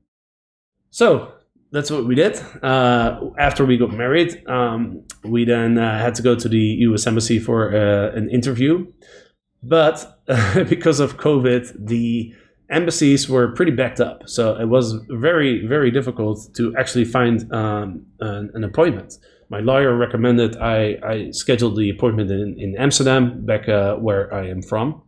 So 0.89 1.31
that's 1.71 1.91
what 1.91 2.05
we 2.05 2.15
did. 2.15 2.41
Uh, 2.63 3.29
after 3.37 3.63
we 3.63 3.77
got 3.77 3.93
married, 3.93 4.43
um, 4.49 5.03
we 5.23 5.45
then 5.45 5.77
uh, 5.77 5.99
had 5.99 6.15
to 6.15 6.23
go 6.23 6.35
to 6.35 6.49
the 6.49 6.65
U.S. 6.87 7.05
embassy 7.05 7.39
for 7.39 7.75
uh, 7.75 8.11
an 8.17 8.29
interview, 8.31 8.91
but 9.61 10.19
because 10.67 10.99
of 10.99 11.17
COVID, 11.17 11.87
the 11.87 12.33
embassies 12.69 13.27
were 13.27 13.53
pretty 13.53 13.71
backed 13.71 13.99
up. 13.99 14.27
So 14.27 14.55
it 14.59 14.65
was 14.65 14.93
very 15.09 15.65
very 15.65 15.91
difficult 15.91 16.39
to 16.55 16.75
actually 16.77 17.05
find 17.05 17.51
um, 17.53 18.05
an, 18.19 18.51
an, 18.53 18.63
appointment. 18.63 19.13
My 19.49 19.59
lawyer 19.59 19.95
recommended 19.95 20.57
I, 20.57 20.97
I 21.03 21.31
schedule 21.31 21.73
the 21.73 21.89
appointment 21.89 22.29
in, 22.29 22.55
in 22.59 22.75
Amsterdam, 22.77 23.45
back 23.45 23.67
uh, 23.67 23.95
where 23.95 24.31
I 24.33 24.47
am 24.47 24.61
from. 24.61 25.01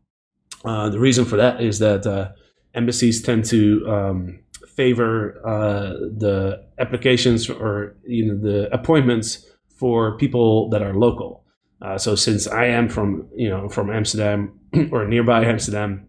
Uh, 0.66 0.90
the 0.90 1.00
reason 1.00 1.26
for 1.26 1.38
that 1.38 1.62
is 1.62 1.80
that 1.80 2.06
uh, 2.08 2.30
embassies 2.74 3.22
tend 3.22 3.46
to 3.46 3.88
um, 3.88 4.40
favor 4.76 5.42
uh, 5.46 5.94
the 6.18 6.64
applications 6.80 7.50
or 7.50 7.96
you 8.06 8.26
know 8.26 8.38
the 8.40 8.74
appointments 8.74 9.46
for 9.78 10.18
people 10.18 10.70
that 10.70 10.82
are 10.82 10.94
local. 10.94 11.44
Uh, 11.82 11.98
so 11.98 12.16
since 12.16 12.48
I 12.48 12.66
am 12.66 12.90
from 12.90 13.28
you 13.36 13.50
know 13.50 13.70
from 13.70 13.92
Amsterdam 13.92 14.60
or 14.92 15.08
nearby 15.08 15.44
Amsterdam, 15.46 16.08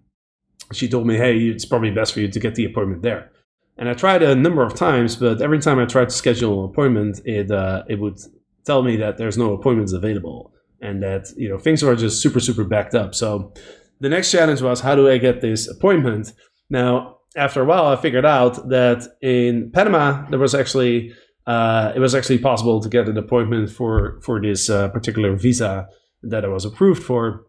she 0.72 0.88
told 0.88 1.06
me, 1.06 1.16
"Hey, 1.16 1.38
it's 1.48 1.64
probably 1.64 1.90
best 1.90 2.12
for 2.12 2.20
you 2.20 2.28
to 2.28 2.40
get 2.40 2.54
the 2.54 2.64
appointment 2.64 3.02
there." 3.02 3.30
And 3.78 3.88
I 3.88 3.94
tried 3.94 4.22
a 4.22 4.34
number 4.34 4.62
of 4.62 4.74
times, 4.74 5.16
but 5.16 5.40
every 5.40 5.58
time 5.58 5.78
I 5.78 5.86
tried 5.86 6.10
to 6.10 6.14
schedule 6.14 6.64
an 6.64 6.70
appointment, 6.70 7.20
it 7.24 7.50
uh, 7.50 7.84
it 7.88 7.98
would 7.98 8.18
tell 8.64 8.82
me 8.82 8.96
that 8.96 9.18
there's 9.18 9.38
no 9.38 9.54
appointments 9.54 9.92
available 9.92 10.52
and 10.80 11.02
that 11.02 11.28
you 11.36 11.48
know 11.48 11.58
things 11.58 11.82
are 11.82 11.96
just 11.96 12.20
super 12.20 12.40
super 12.40 12.64
backed 12.64 12.94
up. 12.94 13.14
So 13.14 13.52
the 14.00 14.08
next 14.08 14.30
challenge 14.30 14.60
was 14.60 14.80
how 14.80 14.94
do 14.94 15.08
I 15.08 15.18
get 15.18 15.40
this 15.40 15.68
appointment? 15.68 16.32
Now, 16.68 17.18
after 17.36 17.62
a 17.62 17.64
while, 17.64 17.86
I 17.86 17.96
figured 17.96 18.26
out 18.26 18.68
that 18.68 19.06
in 19.22 19.70
Panama 19.70 20.28
there 20.28 20.38
was 20.38 20.54
actually 20.54 21.12
uh, 21.46 21.92
it 21.94 21.98
was 21.98 22.14
actually 22.14 22.38
possible 22.38 22.80
to 22.80 22.88
get 22.88 23.08
an 23.08 23.16
appointment 23.16 23.70
for 23.70 24.20
for 24.22 24.40
this 24.40 24.68
uh, 24.68 24.88
particular 24.88 25.34
visa 25.36 25.86
that 26.22 26.44
I 26.44 26.48
was 26.48 26.64
approved 26.64 27.02
for, 27.02 27.46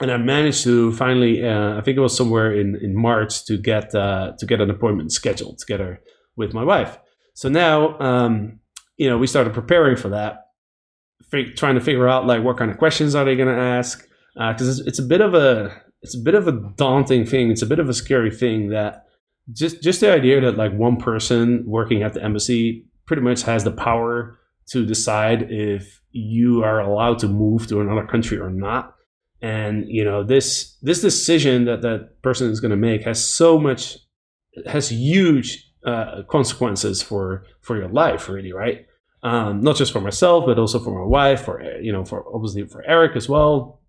and 0.00 0.10
I 0.10 0.16
managed 0.16 0.64
to 0.64 0.92
finally 0.92 1.46
uh, 1.46 1.78
I 1.78 1.80
think 1.80 1.96
it 1.96 2.00
was 2.00 2.16
somewhere 2.16 2.52
in 2.52 2.76
in 2.76 2.96
March 2.96 3.44
to 3.46 3.56
get 3.56 3.94
uh, 3.94 4.32
to 4.38 4.46
get 4.46 4.60
an 4.60 4.70
appointment 4.70 5.12
scheduled 5.12 5.58
together 5.58 6.00
with 6.36 6.52
my 6.54 6.64
wife. 6.64 6.98
So 7.34 7.48
now 7.48 7.98
um, 8.00 8.60
you 8.96 9.08
know 9.08 9.18
we 9.18 9.26
started 9.26 9.54
preparing 9.54 9.96
for 9.96 10.08
that, 10.10 10.46
fig- 11.30 11.56
trying 11.56 11.74
to 11.76 11.80
figure 11.80 12.08
out 12.08 12.26
like 12.26 12.42
what 12.42 12.56
kind 12.56 12.70
of 12.70 12.78
questions 12.78 13.14
are 13.14 13.24
they 13.24 13.36
going 13.36 13.54
to 13.54 13.62
ask 13.62 14.06
because 14.34 14.80
it's, 14.80 14.88
it's 14.88 14.98
a 14.98 15.02
bit 15.02 15.20
of 15.20 15.34
a 15.34 15.80
it's 16.02 16.14
a 16.14 16.22
bit 16.22 16.34
of 16.34 16.46
a 16.46 16.52
daunting 16.76 17.24
thing. 17.24 17.50
It's 17.50 17.62
a 17.62 17.66
bit 17.66 17.78
of 17.78 17.88
a 17.88 17.94
scary 17.94 18.30
thing 18.30 18.70
that 18.70 19.06
just 19.52 19.82
just 19.82 20.00
the 20.00 20.12
idea 20.12 20.40
that 20.40 20.56
like 20.56 20.72
one 20.72 20.96
person 20.96 21.64
working 21.66 22.02
at 22.02 22.14
the 22.14 22.22
embassy 22.22 22.86
pretty 23.06 23.22
much 23.22 23.42
has 23.42 23.64
the 23.64 23.72
power 23.72 24.38
to 24.66 24.86
decide 24.86 25.50
if 25.50 26.00
you 26.10 26.62
are 26.64 26.80
allowed 26.80 27.18
to 27.18 27.28
move 27.28 27.66
to 27.66 27.80
another 27.80 28.06
country 28.06 28.38
or 28.38 28.50
not 28.50 28.94
and 29.44 29.84
you 29.88 30.02
know 30.02 30.24
this 30.24 30.74
this 30.80 31.02
decision 31.02 31.66
that 31.66 31.82
that 31.82 32.22
person 32.22 32.50
is 32.50 32.60
going 32.60 32.70
to 32.70 32.78
make 32.78 33.04
has 33.04 33.22
so 33.22 33.58
much 33.58 33.98
has 34.64 34.88
huge 34.88 35.70
uh, 35.84 36.22
consequences 36.30 37.02
for 37.02 37.44
for 37.60 37.76
your 37.76 37.88
life 37.88 38.28
really 38.28 38.54
right? 38.54 38.86
Um, 39.22 39.60
not 39.60 39.76
just 39.76 39.92
for 39.92 40.00
myself 40.00 40.46
but 40.46 40.58
also 40.58 40.78
for 40.80 40.98
my 40.98 41.06
wife 41.06 41.44
for 41.44 41.62
you 41.82 41.92
know 41.92 42.06
for 42.06 42.24
obviously 42.34 42.66
for 42.66 42.82
eric 42.86 43.16
as 43.16 43.28
well. 43.28 43.82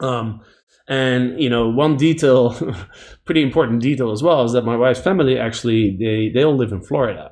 Um, 0.00 0.40
and 0.88 1.38
you 1.38 1.50
know 1.50 1.68
one 1.68 1.98
detail 1.98 2.56
pretty 3.26 3.42
important 3.42 3.82
detail 3.82 4.10
as 4.10 4.22
well 4.22 4.42
is 4.44 4.52
that 4.52 4.64
my 4.64 4.76
wife's 4.76 5.00
family 5.00 5.38
actually 5.38 5.98
they 5.98 6.30
they 6.32 6.44
all 6.44 6.56
live 6.56 6.72
in 6.72 6.80
florida. 6.80 7.30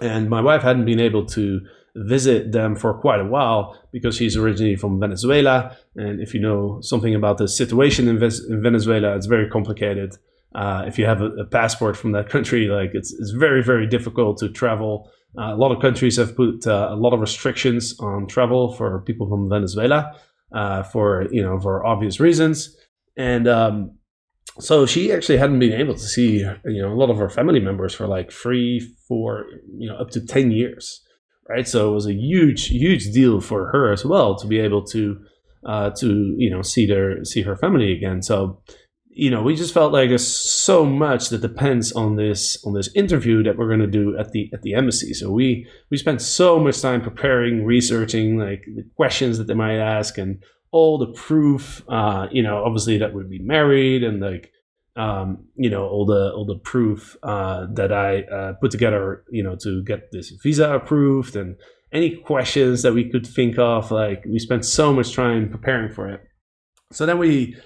And 0.00 0.30
my 0.30 0.40
wife 0.40 0.62
hadn't 0.62 0.84
been 0.84 1.00
able 1.00 1.24
to 1.36 1.60
visit 1.96 2.52
them 2.52 2.76
for 2.76 2.94
quite 2.94 3.20
a 3.20 3.24
while 3.24 3.78
because 3.92 4.16
she's 4.16 4.36
originally 4.36 4.76
from 4.76 5.00
Venezuela. 5.00 5.76
And 5.96 6.20
if 6.20 6.34
you 6.34 6.40
know 6.40 6.80
something 6.82 7.14
about 7.14 7.38
the 7.38 7.48
situation 7.48 8.08
in, 8.08 8.18
Venezuela, 8.18 9.16
it's 9.16 9.26
very 9.26 9.48
complicated. 9.48 10.16
Uh, 10.54 10.84
if 10.86 10.98
you 10.98 11.06
have 11.06 11.22
a, 11.22 11.30
a, 11.32 11.44
passport 11.44 11.96
from 11.96 12.12
that 12.12 12.28
country, 12.28 12.66
like 12.66 12.90
it's, 12.94 13.12
it's 13.12 13.30
very, 13.30 13.62
very 13.62 13.86
difficult 13.86 14.38
to 14.38 14.48
travel. 14.48 15.10
Uh, 15.38 15.52
a 15.52 15.56
lot 15.56 15.70
of 15.70 15.80
countries 15.82 16.16
have 16.16 16.34
put 16.36 16.66
uh, 16.66 16.88
a 16.90 16.96
lot 16.96 17.12
of 17.12 17.20
restrictions 17.20 17.98
on 18.00 18.26
travel 18.26 18.72
for 18.72 19.00
people 19.02 19.28
from 19.28 19.48
Venezuela 19.50 20.18
uh, 20.52 20.82
for 20.82 21.26
you 21.30 21.42
know 21.42 21.60
for 21.60 21.84
obvious 21.84 22.20
reasons. 22.20 22.74
And 23.18 23.46
um, 23.46 23.98
so 24.58 24.86
she 24.86 25.12
actually 25.12 25.36
hadn't 25.36 25.58
been 25.58 25.72
able 25.72 25.94
to 25.94 26.00
see 26.00 26.38
you 26.38 26.82
know 26.82 26.92
a 26.92 26.96
lot 26.96 27.10
of 27.10 27.18
her 27.18 27.28
family 27.28 27.60
members 27.60 27.94
for 27.94 28.06
like 28.06 28.32
three, 28.32 28.80
four, 29.06 29.44
you 29.76 29.88
know, 29.88 29.96
up 29.96 30.10
to 30.10 30.24
ten 30.24 30.50
years 30.50 31.05
right? 31.48 31.66
So 31.66 31.90
it 31.90 31.94
was 31.94 32.06
a 32.06 32.14
huge, 32.14 32.68
huge 32.68 33.12
deal 33.12 33.40
for 33.40 33.68
her 33.70 33.92
as 33.92 34.04
well 34.04 34.34
to 34.36 34.46
be 34.46 34.58
able 34.58 34.84
to 34.86 35.20
uh, 35.64 35.90
to 35.90 36.34
you 36.38 36.50
know 36.50 36.62
see 36.62 36.86
their 36.86 37.24
see 37.24 37.42
her 37.42 37.56
family 37.56 37.92
again. 37.92 38.22
So 38.22 38.62
you 39.08 39.30
know 39.30 39.42
we 39.42 39.56
just 39.56 39.74
felt 39.74 39.92
like 39.92 40.10
there's 40.10 40.26
so 40.26 40.84
much 40.84 41.30
that 41.30 41.40
depends 41.40 41.92
on 41.92 42.16
this 42.16 42.64
on 42.64 42.74
this 42.74 42.88
interview 42.94 43.42
that 43.42 43.56
we're 43.56 43.68
going 43.68 43.80
to 43.80 43.86
do 43.86 44.16
at 44.18 44.32
the 44.32 44.50
at 44.52 44.62
the 44.62 44.74
embassy. 44.74 45.12
So 45.12 45.30
we 45.30 45.66
we 45.90 45.96
spent 45.96 46.22
so 46.22 46.58
much 46.58 46.80
time 46.80 47.02
preparing, 47.02 47.64
researching 47.64 48.38
like 48.38 48.64
the 48.66 48.84
questions 48.96 49.38
that 49.38 49.46
they 49.48 49.54
might 49.54 49.78
ask 49.78 50.18
and 50.18 50.42
all 50.70 50.98
the 50.98 51.12
proof. 51.12 51.82
Uh, 51.88 52.28
you 52.30 52.42
know, 52.42 52.62
obviously 52.64 52.98
that 52.98 53.12
we'd 53.12 53.30
be 53.30 53.40
married 53.40 54.04
and 54.04 54.20
like 54.20 54.52
um, 54.96 55.44
you 55.56 55.70
know 55.70 55.86
all 55.86 56.06
the 56.06 56.32
all 56.32 56.46
the 56.46 56.58
proof 56.58 57.16
uh, 57.22 57.66
that 57.74 57.92
I 57.92 58.22
uh, 58.22 58.52
put 58.54 58.70
together, 58.70 59.24
you 59.30 59.42
know, 59.42 59.56
to 59.56 59.82
get 59.82 60.10
this 60.12 60.30
visa 60.42 60.74
approved, 60.74 61.36
and 61.36 61.56
any 61.92 62.16
questions 62.16 62.82
that 62.82 62.94
we 62.94 63.10
could 63.10 63.26
think 63.26 63.58
of. 63.58 63.90
Like 63.90 64.24
we 64.24 64.38
spent 64.38 64.64
so 64.64 64.92
much 64.92 65.14
time 65.14 65.50
preparing 65.50 65.92
for 65.92 66.08
it. 66.08 66.22
So 66.92 67.06
then 67.06 67.18
we 67.18 67.56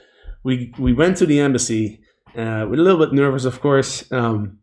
we 0.42 0.72
we 0.78 0.92
went 0.92 1.16
to 1.18 1.26
the 1.26 1.40
embassy. 1.40 2.00
Uh, 2.30 2.66
we're 2.68 2.74
a 2.74 2.82
little 2.82 3.04
bit 3.04 3.12
nervous, 3.12 3.44
of 3.44 3.60
course, 3.60 4.10
um, 4.12 4.58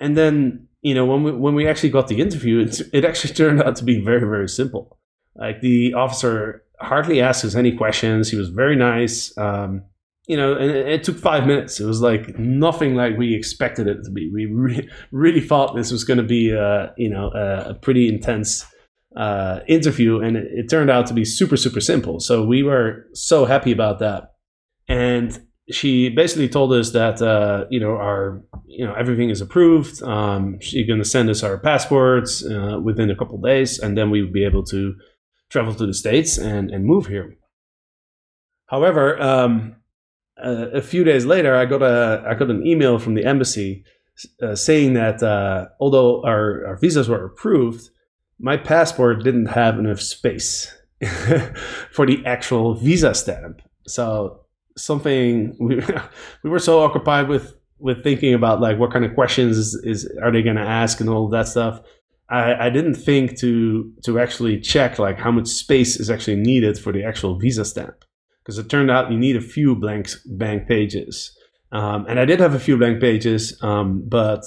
and 0.00 0.16
then 0.16 0.68
you 0.82 0.94
know 0.94 1.06
when 1.06 1.22
we 1.22 1.32
when 1.32 1.54
we 1.54 1.66
actually 1.66 1.90
got 1.90 2.08
the 2.08 2.20
interview, 2.20 2.60
it, 2.60 2.80
it 2.92 3.04
actually 3.04 3.34
turned 3.40 3.62
out 3.62 3.76
to 3.76 3.84
be 3.84 4.02
very 4.02 4.20
very 4.20 4.48
simple. 4.48 4.98
Like 5.34 5.60
the 5.62 5.94
officer 5.94 6.64
hardly 6.78 7.20
asked 7.20 7.44
us 7.44 7.54
any 7.54 7.72
questions. 7.72 8.30
He 8.30 8.36
was 8.36 8.48
very 8.50 8.76
nice. 8.76 9.36
Um, 9.38 9.84
you 10.26 10.36
know, 10.36 10.54
and 10.54 10.70
it, 10.70 10.88
it, 10.88 11.04
took 11.04 11.18
five 11.18 11.46
minutes. 11.46 11.80
It 11.80 11.84
was 11.84 12.00
like 12.00 12.38
nothing 12.38 12.94
like 12.94 13.18
we 13.18 13.34
expected 13.34 13.88
it 13.88 14.04
to 14.04 14.10
be. 14.10 14.30
We 14.32 14.46
re- 14.46 14.88
really 15.10 15.40
thought 15.40 15.74
this 15.74 15.90
was 15.90 16.04
going 16.04 16.18
to 16.18 16.24
be, 16.24 16.50
a, 16.50 16.92
you 16.96 17.10
know, 17.10 17.30
a, 17.34 17.70
a 17.70 17.74
pretty 17.74 18.08
intense 18.08 18.64
uh, 19.16 19.60
interview, 19.66 20.20
and 20.20 20.36
it, 20.36 20.46
it, 20.52 20.70
turned 20.70 20.90
out 20.90 21.06
to 21.06 21.14
be 21.14 21.24
super, 21.24 21.56
super 21.56 21.80
simple. 21.80 22.20
So 22.20 22.44
we 22.44 22.62
were 22.62 23.06
so 23.14 23.44
happy 23.44 23.72
about 23.72 23.98
that. 23.98 24.32
And 24.88 25.38
she 25.70 26.08
basically 26.08 26.48
told 26.48 26.72
us 26.72 26.92
that, 26.92 27.20
uh, 27.20 27.66
you 27.70 27.80
know, 27.80 27.92
our, 27.92 28.42
you 28.66 28.86
know, 28.86 28.94
everything 28.94 29.30
is 29.30 29.40
approved. 29.40 30.02
Um, 30.02 30.58
she's 30.60 30.86
going 30.86 30.98
to 30.98 31.04
send 31.04 31.30
us 31.30 31.42
our 31.42 31.58
passports 31.58 32.44
uh, 32.44 32.78
within 32.82 33.10
a 33.10 33.16
couple 33.16 33.38
days, 33.38 33.78
and 33.78 33.98
then 33.98 34.10
we 34.10 34.22
would 34.22 34.32
be 34.32 34.44
able 34.44 34.64
to 34.66 34.94
travel 35.50 35.74
to 35.74 35.86
the 35.86 35.94
states 35.94 36.38
and 36.38 36.70
and 36.70 36.86
move 36.86 37.06
here. 37.06 37.36
However, 38.66 39.20
um, 39.20 39.76
uh, 40.42 40.68
a 40.72 40.82
few 40.82 41.04
days 41.04 41.24
later, 41.24 41.54
I 41.54 41.64
got 41.64 41.82
a 41.82 42.24
I 42.26 42.34
got 42.34 42.50
an 42.50 42.66
email 42.66 42.98
from 42.98 43.14
the 43.14 43.24
embassy 43.24 43.84
uh, 44.42 44.54
saying 44.54 44.94
that 44.94 45.22
uh, 45.22 45.68
although 45.80 46.22
our, 46.24 46.66
our 46.66 46.76
visas 46.76 47.08
were 47.08 47.24
approved, 47.24 47.90
my 48.38 48.56
passport 48.56 49.24
didn't 49.24 49.46
have 49.46 49.78
enough 49.78 50.00
space 50.00 50.72
for 51.90 52.06
the 52.06 52.22
actual 52.26 52.74
visa 52.74 53.14
stamp. 53.14 53.62
So 53.86 54.40
something 54.76 55.56
we 55.60 55.82
we 56.42 56.50
were 56.50 56.58
so 56.58 56.80
occupied 56.80 57.28
with 57.28 57.54
with 57.78 58.04
thinking 58.04 58.34
about 58.34 58.60
like 58.60 58.78
what 58.78 58.92
kind 58.92 59.04
of 59.04 59.14
questions 59.14 59.58
is, 59.58 59.74
is 59.84 60.18
are 60.22 60.30
they 60.30 60.42
going 60.42 60.56
to 60.56 60.62
ask 60.62 61.00
and 61.00 61.08
all 61.08 61.28
that 61.28 61.48
stuff. 61.48 61.80
I, 62.28 62.66
I 62.66 62.70
didn't 62.70 62.94
think 62.94 63.38
to 63.40 63.92
to 64.04 64.18
actually 64.18 64.60
check 64.60 64.98
like 64.98 65.18
how 65.18 65.30
much 65.30 65.48
space 65.48 65.98
is 65.98 66.10
actually 66.10 66.36
needed 66.36 66.78
for 66.78 66.92
the 66.92 67.04
actual 67.04 67.38
visa 67.38 67.64
stamp 67.64 68.04
because 68.42 68.58
it 68.58 68.68
turned 68.68 68.90
out 68.90 69.10
you 69.10 69.18
need 69.18 69.36
a 69.36 69.40
few 69.40 69.74
blank 69.74 70.08
blank 70.26 70.68
pages. 70.68 71.36
Um, 71.70 72.06
and 72.08 72.20
I 72.20 72.24
did 72.24 72.40
have 72.40 72.54
a 72.54 72.60
few 72.60 72.76
blank 72.76 73.00
pages, 73.00 73.58
um, 73.62 74.02
but 74.06 74.44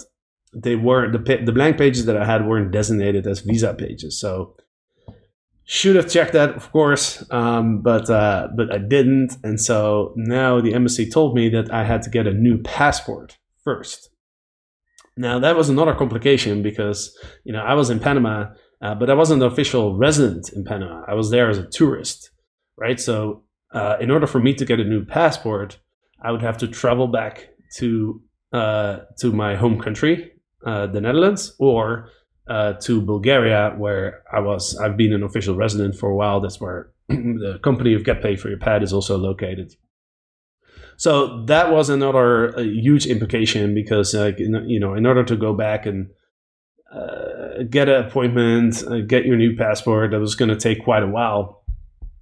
they 0.53 0.75
weren't 0.75 1.13
the 1.13 1.37
the 1.43 1.51
blank 1.51 1.77
pages 1.77 2.05
that 2.05 2.17
I 2.17 2.25
had 2.25 2.47
weren't 2.47 2.71
designated 2.71 3.27
as 3.27 3.39
visa 3.41 3.73
pages. 3.73 4.19
So 4.19 4.55
should 5.67 5.95
have 5.95 6.09
checked 6.09 6.33
that, 6.33 6.51
of 6.55 6.71
course, 6.71 7.25
um, 7.31 7.81
but 7.81 8.09
uh, 8.09 8.49
but 8.55 8.71
I 8.71 8.77
didn't. 8.77 9.35
And 9.43 9.59
so 9.59 10.13
now 10.15 10.61
the 10.61 10.73
embassy 10.73 11.09
told 11.09 11.35
me 11.35 11.49
that 11.49 11.73
I 11.73 11.83
had 11.83 12.03
to 12.03 12.09
get 12.09 12.27
a 12.27 12.33
new 12.33 12.59
passport 12.59 13.37
first. 13.63 14.09
Now 15.17 15.39
that 15.39 15.55
was 15.55 15.69
another 15.69 15.95
complication 15.95 16.61
because 16.61 17.17
you 17.43 17.53
know 17.53 17.63
I 17.63 17.73
was 17.73 17.89
in 17.89 17.99
Panama, 17.99 18.47
uh, 18.81 18.93
but 18.93 19.09
I 19.09 19.15
wasn't 19.15 19.41
an 19.41 19.51
official 19.51 19.97
resident 19.97 20.49
in 20.53 20.63
Panama. 20.63 21.03
I 21.07 21.15
was 21.15 21.31
there 21.31 21.49
as 21.49 21.57
a 21.57 21.67
tourist, 21.67 22.29
right? 22.77 22.99
So 22.99 23.44
uh, 23.75 23.98
in 24.00 24.10
order 24.10 24.25
for 24.25 24.39
me 24.39 24.53
to 24.53 24.65
get 24.65 24.79
a 24.79 24.86
new 24.86 25.03
passport, 25.05 25.77
I 26.22 26.32
would 26.32 26.41
have 26.41 26.58
to 26.60 26.67
travel 26.67 27.08
back 27.08 27.50
to 27.77 28.22
uh, 28.53 29.00
to 29.20 29.34
my 29.34 29.55
home 29.55 29.82
country, 29.82 30.32
uh, 30.65 30.88
the 30.88 31.01
Netherlands, 31.01 31.53
or 31.60 32.10
uh, 32.48 32.74
to 32.74 33.01
Bulgaria, 33.01 33.75
where 33.77 34.24
I 34.32 34.39
was. 34.39 34.77
I've 34.77 34.96
been 34.96 35.12
an 35.12 35.24
official 35.24 35.55
resident 35.55 35.96
for 35.96 36.10
a 36.10 36.15
while. 36.15 36.39
That's 36.39 36.62
where 36.62 36.91
the 37.10 37.60
company 37.63 37.94
of 37.94 38.05
Get 38.05 38.24
Paid 38.24 38.39
for 38.39 38.48
Your 38.48 38.58
Pad 38.58 38.82
is 38.82 38.94
also 38.94 39.17
located. 39.17 39.75
So 40.98 41.44
that 41.48 41.74
was 41.74 41.89
another 41.89 42.53
huge 42.58 43.05
implication 43.05 43.75
because, 43.75 44.13
like, 44.13 44.39
you 44.39 44.79
know, 44.79 44.94
in 44.94 45.05
order 45.05 45.25
to 45.25 45.36
go 45.36 45.53
back 45.53 45.86
and 45.86 46.10
uh, 46.94 47.63
get 47.70 47.89
an 47.89 48.05
appointment, 48.05 48.82
uh, 48.88 49.01
get 49.01 49.25
your 49.25 49.36
new 49.36 49.58
passport, 49.58 50.12
that 50.12 50.22
was 50.22 50.36
going 50.36 50.48
to 50.48 50.55
take 50.55 50.86
quite 50.86 51.03
a 51.03 51.08
while 51.08 51.64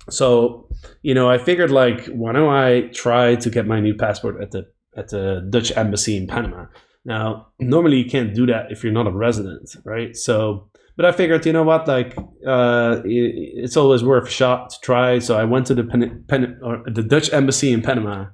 so 0.09 0.67
you 1.01 1.13
know 1.13 1.29
i 1.29 1.38
figured 1.38 1.71
like 1.71 2.05
why 2.07 2.31
don't 2.33 2.53
i 2.53 2.81
try 2.93 3.35
to 3.35 3.50
get 3.50 3.65
my 3.65 3.79
new 3.79 3.95
passport 3.95 4.41
at 4.41 4.51
the 4.51 4.65
at 4.95 5.09
the 5.09 5.45
dutch 5.50 5.71
embassy 5.75 6.15
in 6.15 6.27
panama? 6.27 6.65
Now 7.05 7.47
normally 7.59 7.97
you 7.97 8.09
can't 8.09 8.33
do 8.33 8.45
that 8.45 8.71
if 8.71 8.83
you're 8.83 8.93
not 8.93 9.07
a 9.07 9.12
resident 9.12 9.75
right? 9.85 10.15
So 10.15 10.69
but 10.95 11.05
i 11.05 11.12
figured 11.12 11.45
you 11.45 11.53
know 11.53 11.63
what 11.63 11.88
like 11.88 12.15
uh, 12.47 13.01
it, 13.03 13.33
it's 13.63 13.77
always 13.77 14.03
worth 14.03 14.27
a 14.27 14.31
shot 14.31 14.69
to 14.71 14.77
try. 14.81 15.19
So 15.19 15.38
i 15.38 15.43
went 15.43 15.67
to 15.67 15.73
the 15.73 15.83
Pen- 15.83 16.23
Pen- 16.27 16.59
the 16.85 17.03
dutch 17.03 17.31
embassy 17.33 17.71
in 17.71 17.81
panama 17.81 18.27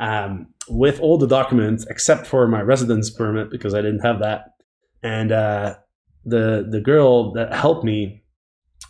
um, 0.00 0.46
with 0.68 1.00
all 1.00 1.18
the 1.18 1.26
documents 1.26 1.84
except 1.90 2.26
for 2.26 2.46
my 2.46 2.60
residence 2.60 3.10
permit 3.10 3.50
because 3.50 3.74
i 3.74 3.82
didn't 3.82 4.00
have 4.00 4.20
that. 4.20 4.44
And 5.02 5.30
uh, 5.32 5.76
the 6.24 6.66
the 6.68 6.80
girl 6.80 7.32
that 7.32 7.52
helped 7.52 7.84
me 7.84 8.17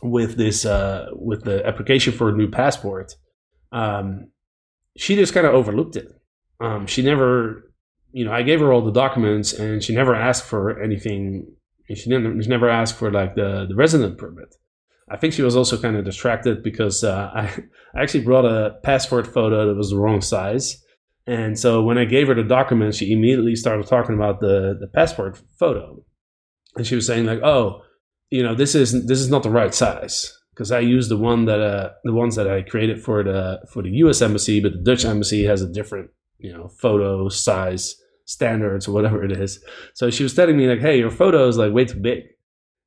with 0.03 0.37
this 0.37 0.65
uh, 0.65 1.09
with 1.13 1.45
the 1.45 1.67
application 1.67 2.13
for 2.13 2.29
a 2.29 2.33
new 2.33 2.49
passport, 2.49 3.15
um, 3.73 4.31
she 4.97 5.17
just 5.17 5.35
kind 5.35 5.47
of 5.47 5.55
overlooked 5.55 5.97
it. 5.97 6.09
Um, 6.61 6.87
she 6.87 7.03
never, 7.03 7.73
you 8.13 8.25
know, 8.25 8.33
I 8.33 8.43
gave 8.43 8.61
her 8.61 8.73
all 8.73 8.83
the 8.83 8.93
documents, 8.93 9.53
and 9.53 9.83
she 9.83 9.95
never 9.95 10.15
asked 10.15 10.45
for 10.45 10.81
anything. 10.81 11.47
She 11.95 12.11
never, 12.11 12.43
she 12.43 12.49
never 12.49 12.69
asked 12.69 12.97
for 12.97 13.11
like 13.11 13.35
the 13.35 13.67
the 13.69 13.75
resident 13.75 14.19
permit. 14.19 14.55
I 15.11 15.17
think 15.17 15.33
she 15.33 15.43
was 15.43 15.57
also 15.57 15.81
kind 15.81 15.97
of 15.97 16.05
distracted 16.05 16.63
because 16.63 17.03
uh, 17.03 17.31
I, 17.35 17.43
I 17.95 18.03
actually 18.03 18.25
brought 18.25 18.45
a 18.45 18.77
passport 18.83 19.27
photo 19.27 19.67
that 19.67 19.75
was 19.75 19.91
the 19.91 19.97
wrong 19.97 20.21
size. 20.21 20.83
And 21.27 21.59
so 21.59 21.83
when 21.83 21.99
I 21.99 22.07
gave 22.07 22.29
her 22.29 22.35
the 22.35 22.43
document, 22.43 22.95
she 22.95 23.13
immediately 23.13 23.55
started 23.55 23.87
talking 23.87 24.15
about 24.15 24.41
the, 24.41 24.77
the 24.81 24.87
passport 24.87 25.41
photo. 25.59 26.03
And 26.77 26.87
she 26.87 26.95
was 26.95 27.07
saying 27.07 27.27
like, 27.27 27.43
oh, 27.43 27.83
you 28.31 28.43
know 28.43 28.55
this 28.55 28.75
is 28.75 29.07
this 29.07 29.21
is 29.21 29.31
not 29.31 29.43
the 29.43 29.51
right 29.51 29.75
size 29.75 30.39
because 30.59 30.73
I 30.73 30.81
use 30.81 31.09
the 31.09 31.17
one 31.17 31.45
that 31.45 31.61
uh, 31.61 31.91
the 32.03 32.13
ones 32.13 32.35
that 32.35 32.51
I 32.51 32.63
created 32.63 33.03
for 33.03 33.23
the 33.23 33.61
for 33.71 33.81
the 33.81 33.91
U.S. 34.03 34.21
embassy, 34.21 34.61
but 34.61 34.73
the 34.73 34.79
Dutch 34.79 35.05
embassy 35.05 35.45
has 35.45 35.63
a 35.63 35.69
different 35.69 36.11
you 36.39 36.53
know 36.53 36.69
photo 36.69 37.29
size 37.29 37.95
standards 38.25 38.89
or 38.89 38.93
whatever 38.93 39.25
it 39.25 39.33
is. 39.33 39.65
So 39.95 40.11
she 40.11 40.25
was 40.25 40.35
telling 40.35 40.57
me 40.57 40.67
like, 40.67 40.81
"Hey, 40.81 40.99
your 40.99 41.11
photo 41.11 41.47
is 41.47 41.57
like 41.57 41.73
way 41.73 41.85
too 41.85 42.01
big," 42.01 42.25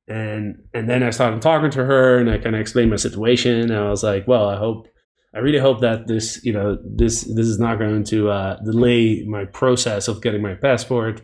and 0.06 0.56
and 0.74 0.88
then 0.88 1.02
I 1.02 1.10
started 1.10 1.40
talking 1.40 1.70
to 1.70 1.84
her 1.84 2.18
and 2.18 2.30
I 2.30 2.38
kind 2.38 2.54
of 2.54 2.60
explained 2.60 2.90
my 2.90 2.96
situation. 2.96 3.70
And 3.70 3.74
I 3.74 3.88
was 3.88 4.02
like, 4.02 4.28
"Well, 4.28 4.48
I 4.48 4.56
hope." 4.56 4.88
I 5.34 5.38
really 5.38 5.58
hope 5.58 5.80
that 5.80 6.08
this, 6.08 6.44
you 6.44 6.52
know, 6.52 6.76
this 6.84 7.22
this 7.22 7.46
is 7.46 7.58
not 7.58 7.78
going 7.78 8.04
to 8.04 8.28
uh, 8.28 8.62
delay 8.64 9.24
my 9.26 9.46
process 9.46 10.06
of 10.06 10.20
getting 10.20 10.42
my 10.42 10.52
passport, 10.52 11.22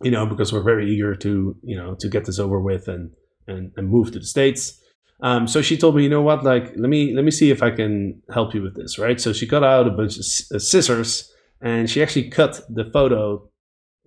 you 0.00 0.12
know, 0.12 0.26
because 0.26 0.52
we're 0.52 0.62
very 0.62 0.88
eager 0.88 1.16
to, 1.16 1.56
you 1.64 1.76
know, 1.76 1.96
to 1.98 2.08
get 2.08 2.26
this 2.26 2.38
over 2.38 2.60
with 2.60 2.86
and 2.86 3.10
and, 3.46 3.72
and 3.76 4.12
to 4.12 4.18
the 4.18 4.24
states. 4.24 4.80
Um, 5.20 5.46
so 5.46 5.62
she 5.62 5.76
told 5.76 5.96
me, 5.96 6.02
you 6.02 6.10
know 6.10 6.22
what, 6.22 6.44
like 6.44 6.72
let 6.76 6.90
me 6.90 7.14
let 7.14 7.24
me 7.24 7.30
see 7.30 7.50
if 7.50 7.62
I 7.62 7.70
can 7.70 8.22
help 8.32 8.54
you 8.54 8.62
with 8.62 8.76
this, 8.76 8.98
right? 8.98 9.20
So 9.20 9.32
she 9.32 9.46
got 9.46 9.64
out 9.64 9.86
a 9.86 9.90
bunch 9.90 10.16
of 10.18 10.24
uh, 10.54 10.58
scissors 10.58 11.32
and 11.60 11.88
she 11.88 12.02
actually 12.02 12.28
cut 12.28 12.60
the 12.68 12.84
photo 12.84 13.48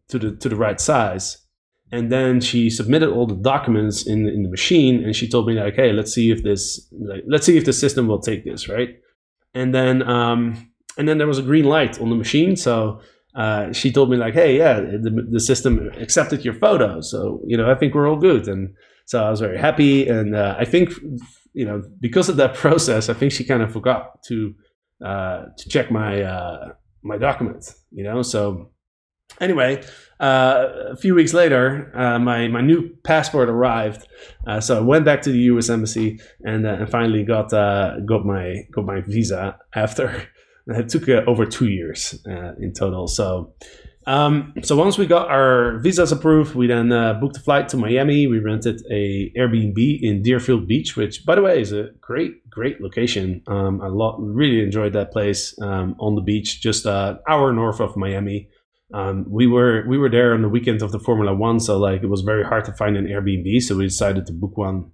to 0.09 0.19
the 0.19 0.35
to 0.37 0.49
the 0.49 0.55
right 0.55 0.79
size, 0.79 1.37
and 1.91 2.11
then 2.11 2.41
she 2.41 2.69
submitted 2.69 3.09
all 3.09 3.25
the 3.25 3.35
documents 3.35 4.05
in 4.05 4.27
in 4.27 4.43
the 4.43 4.49
machine, 4.49 5.03
and 5.03 5.15
she 5.15 5.27
told 5.27 5.47
me 5.47 5.53
like, 5.53 5.75
hey, 5.75 5.93
let's 5.93 6.13
see 6.13 6.31
if 6.31 6.43
this 6.43 6.87
like, 6.91 7.23
let's 7.27 7.45
see 7.45 7.57
if 7.57 7.65
the 7.65 7.73
system 7.73 8.07
will 8.07 8.21
take 8.21 8.45
this, 8.45 8.69
right? 8.69 8.99
And 9.53 9.73
then 9.73 10.07
um, 10.07 10.71
and 10.97 11.07
then 11.07 11.17
there 11.17 11.27
was 11.27 11.39
a 11.39 11.43
green 11.43 11.65
light 11.65 11.99
on 11.99 12.09
the 12.09 12.15
machine, 12.15 12.55
so. 12.55 13.01
Uh, 13.35 13.71
she 13.71 13.91
told 13.91 14.09
me 14.09 14.17
like, 14.17 14.33
"Hey, 14.33 14.57
yeah, 14.57 14.79
the, 14.79 15.27
the 15.31 15.39
system 15.39 15.91
accepted 15.97 16.43
your 16.43 16.55
photo, 16.55 16.99
so 16.99 17.39
you 17.45 17.55
know 17.55 17.69
I 17.69 17.75
think 17.75 17.93
we're 17.93 18.09
all 18.09 18.17
good." 18.17 18.47
And 18.47 18.73
so 19.09 19.23
I 19.23 19.31
was 19.31 19.39
very 19.39 19.57
happy, 19.57 20.07
and 20.07 20.35
uh, 20.35 20.55
I 20.59 20.65
think 20.65 20.93
you 21.53 21.65
know 21.65 21.81
because 21.99 22.29
of 22.29 22.37
that 22.37 22.53
process, 22.63 23.09
I 23.09 23.15
think 23.15 23.31
she 23.31 23.43
kind 23.43 23.63
of 23.63 23.73
forgot 23.73 24.21
to 24.27 24.53
uh, 25.03 25.45
to 25.57 25.69
check 25.69 25.89
my 25.89 26.21
uh, 26.21 26.73
my 27.01 27.17
documents. 27.17 27.73
You 27.91 28.03
know, 28.03 28.21
so 28.21 28.69
anyway, 29.41 29.81
uh, 30.19 30.67
a 30.91 30.95
few 30.95 31.15
weeks 31.15 31.33
later, 31.33 31.91
uh, 31.97 32.19
my 32.19 32.49
my 32.49 32.61
new 32.61 32.95
passport 33.03 33.49
arrived. 33.49 34.07
Uh, 34.45 34.61
so 34.61 34.77
I 34.77 34.81
went 34.81 35.05
back 35.05 35.23
to 35.23 35.31
the 35.31 35.39
U.S. 35.53 35.71
embassy 35.71 36.19
and 36.43 36.67
and 36.67 36.87
finally 36.87 37.23
got 37.23 37.49
got 37.49 38.25
my 38.27 38.67
got 38.71 38.85
my 38.85 39.01
visa 39.01 39.57
after. 39.75 40.27
It 40.71 40.87
took 40.87 41.09
over 41.09 41.47
two 41.47 41.67
years 41.67 42.23
in 42.59 42.73
total. 42.77 43.07
So 43.07 43.55
um, 44.09 44.53
so 44.63 44.75
once 44.75 44.97
we 44.97 45.05
got 45.05 45.29
our 45.29 45.77
visas 45.77 46.11
approved, 46.11 46.55
we 46.55 46.65
then 46.65 46.91
uh, 46.91 47.13
booked 47.13 47.37
a 47.37 47.39
flight 47.41 47.69
to 47.69 47.77
Miami. 47.77 48.25
We 48.25 48.39
rented 48.39 48.81
a 48.89 49.31
Airbnb 49.37 49.99
in 50.01 50.23
Deerfield 50.23 50.67
Beach, 50.67 50.95
which, 50.95 51.23
by 51.27 51.35
the 51.35 51.43
way, 51.43 51.61
is 51.61 51.71
a 51.71 51.89
great, 52.01 52.49
great 52.49 52.81
location. 52.81 53.43
Um, 53.45 53.79
I 53.83 53.87
lo- 53.87 54.17
really 54.17 54.63
enjoyed 54.63 54.93
that 54.93 55.11
place 55.11 55.53
um, 55.61 55.95
on 55.99 56.15
the 56.15 56.21
beach, 56.21 56.59
just 56.59 56.87
an 56.87 57.19
hour 57.29 57.53
north 57.53 57.79
of 57.79 57.95
Miami. 57.95 58.49
Um, 58.91 59.25
we 59.29 59.45
were 59.45 59.85
we 59.87 59.99
were 59.99 60.09
there 60.09 60.33
on 60.33 60.41
the 60.41 60.49
weekend 60.49 60.81
of 60.81 60.91
the 60.91 60.99
Formula 60.99 61.35
One, 61.35 61.59
so 61.59 61.77
like 61.77 62.01
it 62.01 62.07
was 62.09 62.21
very 62.21 62.43
hard 62.43 62.65
to 62.65 62.73
find 62.73 62.97
an 62.97 63.05
Airbnb. 63.05 63.61
So 63.61 63.77
we 63.77 63.83
decided 63.83 64.25
to 64.25 64.33
book 64.33 64.57
one, 64.57 64.89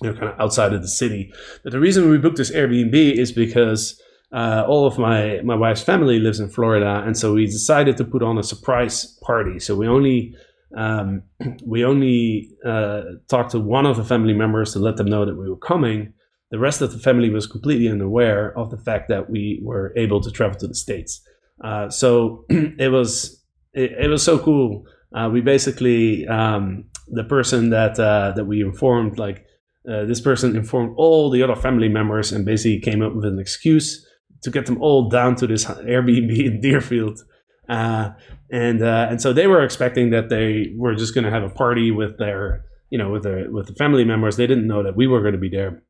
you 0.00 0.12
know, 0.12 0.14
kind 0.16 0.32
of 0.32 0.38
outside 0.38 0.72
of 0.72 0.80
the 0.80 0.88
city. 1.02 1.32
But 1.64 1.72
the 1.72 1.80
reason 1.80 2.08
we 2.08 2.18
booked 2.18 2.36
this 2.36 2.52
Airbnb 2.52 2.94
is 2.94 3.32
because 3.32 4.00
uh, 4.34 4.64
all 4.66 4.84
of 4.84 4.98
my 4.98 5.40
my 5.44 5.54
wife's 5.54 5.82
family 5.82 6.18
lives 6.18 6.40
in 6.40 6.48
Florida, 6.48 7.04
and 7.06 7.16
so 7.16 7.34
we 7.34 7.46
decided 7.46 7.96
to 7.96 8.04
put 8.04 8.22
on 8.22 8.36
a 8.36 8.42
surprise 8.42 9.16
party. 9.22 9.60
So 9.60 9.76
we 9.76 9.86
only 9.86 10.34
um, 10.76 11.22
we 11.64 11.84
only 11.84 12.50
uh, 12.66 13.02
talked 13.28 13.52
to 13.52 13.60
one 13.60 13.86
of 13.86 13.96
the 13.96 14.04
family 14.04 14.34
members 14.34 14.72
to 14.72 14.80
let 14.80 14.96
them 14.96 15.06
know 15.06 15.24
that 15.24 15.36
we 15.36 15.48
were 15.48 15.56
coming. 15.56 16.12
The 16.50 16.58
rest 16.58 16.80
of 16.80 16.92
the 16.92 16.98
family 16.98 17.30
was 17.30 17.46
completely 17.46 17.88
unaware 17.88 18.56
of 18.58 18.70
the 18.70 18.76
fact 18.76 19.08
that 19.08 19.30
we 19.30 19.60
were 19.62 19.92
able 19.96 20.20
to 20.20 20.30
travel 20.32 20.58
to 20.58 20.66
the 20.66 20.74
states. 20.74 21.22
Uh, 21.62 21.88
so 21.88 22.44
it 22.50 22.90
was 22.90 23.40
it, 23.72 23.92
it, 23.92 24.08
was 24.08 24.24
so 24.24 24.36
cool. 24.38 24.84
Uh, 25.14 25.30
we 25.32 25.42
basically 25.42 26.26
um, 26.26 26.84
the 27.06 27.24
person 27.24 27.70
that 27.70 28.00
uh, 28.00 28.32
that 28.34 28.46
we 28.46 28.60
informed 28.60 29.16
like. 29.18 29.46
Uh, 29.86 30.06
this 30.06 30.18
person 30.18 30.56
informed 30.56 30.94
all 30.96 31.28
the 31.28 31.42
other 31.42 31.54
family 31.54 31.90
members 31.90 32.32
and 32.32 32.46
basically 32.46 32.80
came 32.80 33.02
up 33.02 33.14
with 33.14 33.26
an 33.26 33.38
excuse 33.38 34.02
to 34.44 34.50
get 34.50 34.66
them 34.66 34.80
all 34.80 35.08
down 35.08 35.34
to 35.36 35.46
this 35.46 35.64
Airbnb 35.64 36.38
in 36.46 36.60
Deerfield. 36.60 37.20
Uh, 37.68 38.10
and 38.50 38.82
uh, 38.82 39.06
and 39.10 39.20
so 39.20 39.32
they 39.32 39.46
were 39.46 39.64
expecting 39.64 40.10
that 40.10 40.28
they 40.28 40.74
were 40.76 40.94
just 40.94 41.14
going 41.14 41.24
to 41.24 41.30
have 41.30 41.42
a 41.42 41.48
party 41.48 41.90
with 41.90 42.18
their 42.18 42.64
you 42.90 42.98
know 42.98 43.10
with 43.10 43.22
their 43.22 43.50
with 43.50 43.66
the 43.66 43.74
family 43.74 44.04
members. 44.04 44.36
They 44.36 44.46
didn't 44.46 44.66
know 44.66 44.82
that 44.82 44.96
we 44.96 45.06
were 45.06 45.20
going 45.20 45.32
to 45.32 45.40
be 45.40 45.48
there. 45.48 45.82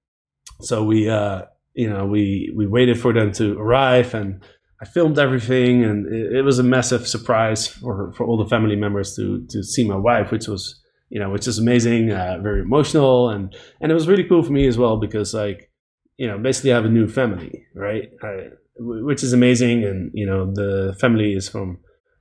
So 0.63 0.85
we 0.85 1.09
uh, 1.09 1.43
you 1.75 1.91
know 1.91 2.07
we 2.07 2.53
we 2.57 2.67
waited 2.67 3.01
for 3.01 3.13
them 3.13 3.33
to 3.33 3.59
arrive 3.59 4.15
and 4.15 4.43
I 4.81 4.87
filmed 4.87 5.19
everything 5.19 5.85
and 5.85 6.13
it, 6.13 6.37
it 6.37 6.43
was 6.43 6.59
a 6.59 6.63
massive 6.63 7.09
surprise 7.09 7.67
for 7.67 8.13
for 8.13 8.25
all 8.25 8.37
the 8.37 8.49
family 8.49 8.77
members 8.77 9.17
to 9.17 9.45
to 9.51 9.65
see 9.65 9.87
my 9.87 9.97
wife, 9.97 10.31
which 10.31 10.47
was 10.47 10.81
you 11.11 11.19
know 11.19 11.31
which 11.31 11.49
is 11.49 11.59
amazing, 11.59 12.13
uh, 12.13 12.39
very 12.41 12.61
emotional 12.61 13.31
and 13.31 13.55
and 13.81 13.91
it 13.91 13.95
was 13.95 14.07
really 14.07 14.25
cool 14.25 14.45
for 14.45 14.53
me 14.53 14.69
as 14.69 14.79
well 14.79 14.97
because 14.97 15.35
like 15.35 15.73
you 16.17 16.27
know, 16.27 16.39
basically 16.39 16.71
have 16.71 16.85
a 16.85 16.89
new 16.89 17.09
family, 17.09 17.67
right? 17.75 18.11
I, 18.23 18.51
which 18.77 19.23
is 19.23 19.33
amazing. 19.33 19.85
And, 19.85 20.11
you 20.15 20.27
know, 20.27 20.53
the 20.53 20.97
family 21.01 21.35
is 21.35 21.49
from 21.49 21.79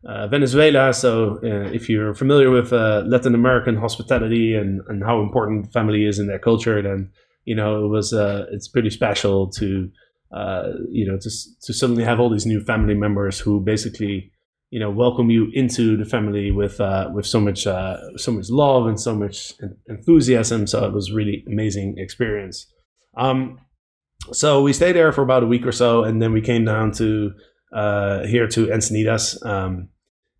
uh, 0.07 0.27
Venezuela. 0.27 0.93
So 0.93 1.39
uh, 1.43 1.69
if 1.71 1.89
you're 1.89 2.13
familiar 2.13 2.49
with 2.49 2.73
uh, 2.73 3.03
Latin 3.05 3.35
American 3.35 3.75
hospitality 3.75 4.55
and, 4.55 4.81
and 4.87 5.03
how 5.03 5.21
important 5.21 5.71
family 5.73 6.05
is 6.05 6.19
in 6.19 6.27
their 6.27 6.39
culture, 6.39 6.81
then, 6.81 7.11
you 7.45 7.55
know, 7.55 7.85
it 7.85 7.87
was, 7.87 8.13
uh, 8.13 8.45
it's 8.51 8.67
pretty 8.67 8.89
special 8.89 9.49
to, 9.51 9.89
uh, 10.31 10.69
you 10.89 11.05
know, 11.07 11.17
to, 11.17 11.29
to 11.63 11.73
suddenly 11.73 12.03
have 12.03 12.19
all 12.19 12.29
these 12.29 12.45
new 12.45 12.61
family 12.61 12.95
members 12.95 13.39
who 13.39 13.59
basically, 13.59 14.31
you 14.71 14.79
know, 14.79 14.89
welcome 14.89 15.29
you 15.29 15.49
into 15.53 15.95
the 15.97 16.05
family 16.05 16.51
with, 16.51 16.81
uh, 16.81 17.09
with 17.13 17.25
so 17.25 17.39
much, 17.39 17.63
so 17.63 18.31
much 18.31 18.49
love 18.49 18.87
and 18.87 18.99
so 18.99 19.15
much 19.15 19.53
enthusiasm. 19.87 20.65
So 20.65 20.85
it 20.85 20.93
was 20.93 21.11
really 21.11 21.43
amazing 21.47 21.95
experience. 21.97 22.65
Um, 23.15 23.59
so 24.31 24.61
we 24.61 24.73
stayed 24.73 24.93
there 24.93 25.11
for 25.11 25.21
about 25.21 25.43
a 25.43 25.47
week 25.47 25.65
or 25.65 25.71
so, 25.71 26.03
and 26.03 26.21
then 26.21 26.31
we 26.31 26.41
came 26.41 26.65
down 26.65 26.91
to 26.93 27.33
uh, 27.73 28.25
here 28.25 28.47
to 28.47 28.67
Encinitas. 28.67 29.43
Um, 29.45 29.89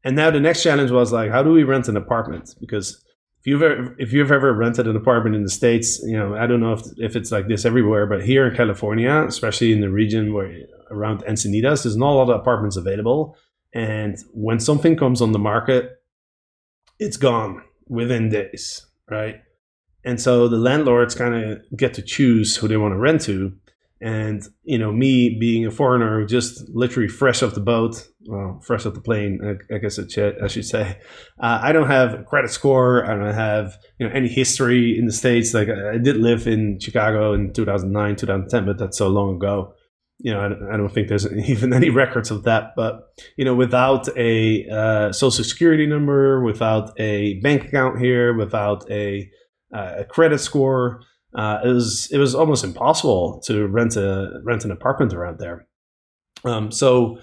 and 0.04 0.16
now 0.16 0.30
the 0.32 0.40
next 0.40 0.64
challenge 0.64 0.92
was 0.92 1.12
like, 1.12 1.32
how 1.32 1.44
do 1.44 1.52
we 1.52 1.64
rent 1.64 1.88
an 1.88 1.98
apartment? 1.98 2.56
Because 2.60 3.04
if 3.40 3.48
you've 3.48 3.62
ever, 3.62 3.96
if 4.00 4.14
you've 4.14 4.32
ever 4.32 4.54
rented 4.54 4.88
an 4.88 4.96
apartment 4.96 5.36
in 5.36 5.44
the 5.44 5.50
states, 5.50 6.00
you 6.04 6.18
know 6.18 6.36
I 6.36 6.48
don't 6.48 6.62
know 6.62 6.74
if, 6.74 6.82
if 6.98 7.16
it's 7.16 7.32
like 7.32 7.48
this 7.48 7.66
everywhere, 7.66 8.06
but 8.06 8.24
here 8.24 8.48
in 8.48 8.56
California, 8.56 9.26
especially 9.28 9.74
in 9.74 9.82
the 9.82 9.90
region 9.90 10.34
where 10.34 10.54
around 10.90 11.24
Encinitas, 11.24 11.84
there's 11.84 11.98
not 11.98 12.12
a 12.12 12.16
lot 12.16 12.30
of 12.30 12.40
apartments 12.40 12.78
available. 12.78 13.36
And 13.74 14.18
when 14.32 14.60
something 14.60 14.96
comes 14.96 15.22
on 15.22 15.32
the 15.32 15.40
market, 15.40 15.92
it's 17.00 17.18
gone 17.18 17.64
within 17.88 18.30
days, 18.30 18.86
right? 19.10 19.42
And 20.06 20.22
so 20.22 20.48
the 20.48 20.58
landlords 20.58 21.16
kind 21.16 21.36
of 21.36 21.60
get 21.76 21.94
to 21.96 22.02
choose 22.02 22.56
who 22.56 22.68
they 22.68 22.78
want 22.78 22.94
to 22.94 22.98
rent 22.98 23.22
to. 23.22 23.54
And 24.02 24.44
you 24.64 24.78
know, 24.78 24.92
me 24.92 25.38
being 25.40 25.66
a 25.66 25.72
foreigner, 25.72 26.26
just 26.26 26.68
literally 26.70 27.08
fresh 27.08 27.42
off 27.42 27.54
the 27.54 27.62
boat, 27.62 28.06
well, 28.26 28.60
fresh 28.62 28.86
off 28.86 28.96
the 28.96 29.02
plane, 29.02 29.40
I, 29.72 29.78
guess 29.78 29.98
I 29.98 30.48
should 30.48 30.66
say, 30.66 30.98
uh, 31.40 31.60
I 31.62 31.72
don't 31.72 31.88
have 31.88 32.14
a 32.14 32.24
credit 32.24 32.52
score. 32.52 33.06
I 33.06 33.16
don't 33.16 33.34
have 33.34 33.78
you 34.00 34.08
know 34.08 34.14
any 34.14 34.28
history 34.28 34.98
in 34.98 35.06
the 35.06 35.14
states. 35.14 35.54
Like 35.54 35.70
I 35.70 35.98
did 35.98 36.18
live 36.18 36.48
in 36.48 36.80
Chicago 36.80 37.34
in 37.34 37.54
2009, 37.54 38.16
2010, 38.18 38.66
but 38.66 38.78
that's 38.78 38.98
so 38.98 39.08
long 39.08 39.36
ago. 39.38 39.74
You 40.20 40.34
know, 40.34 40.40
I, 40.40 40.74
I 40.74 40.78
don't 40.78 40.90
think 40.90 41.08
there's 41.08 41.32
even 41.50 41.72
any 41.72 41.90
records 41.90 42.30
of 42.30 42.44
that. 42.44 42.74
But 42.76 43.02
you 43.38 43.46
know, 43.46 43.56
without 43.56 44.10
a 44.18 44.68
uh, 44.68 45.12
social 45.14 45.46
security 45.46 45.86
number, 45.86 46.44
without 46.44 46.92
a 47.00 47.40
bank 47.40 47.66
account 47.66 48.00
here, 48.00 48.34
without 48.34 48.90
a, 48.92 49.30
uh, 49.74 49.96
a 50.00 50.04
credit 50.04 50.40
score 50.40 51.02
uh, 51.36 51.60
it 51.64 51.70
was 51.70 52.10
it 52.12 52.18
was 52.18 52.36
almost 52.36 52.64
impossible 52.64 53.42
to 53.46 53.68
rent 53.68 53.96
a 53.96 54.40
rent 54.44 54.66
an 54.66 54.72
apartment 54.72 55.14
around 55.14 55.40
there. 55.40 55.68
Um, 56.46 56.72
so, 56.72 57.20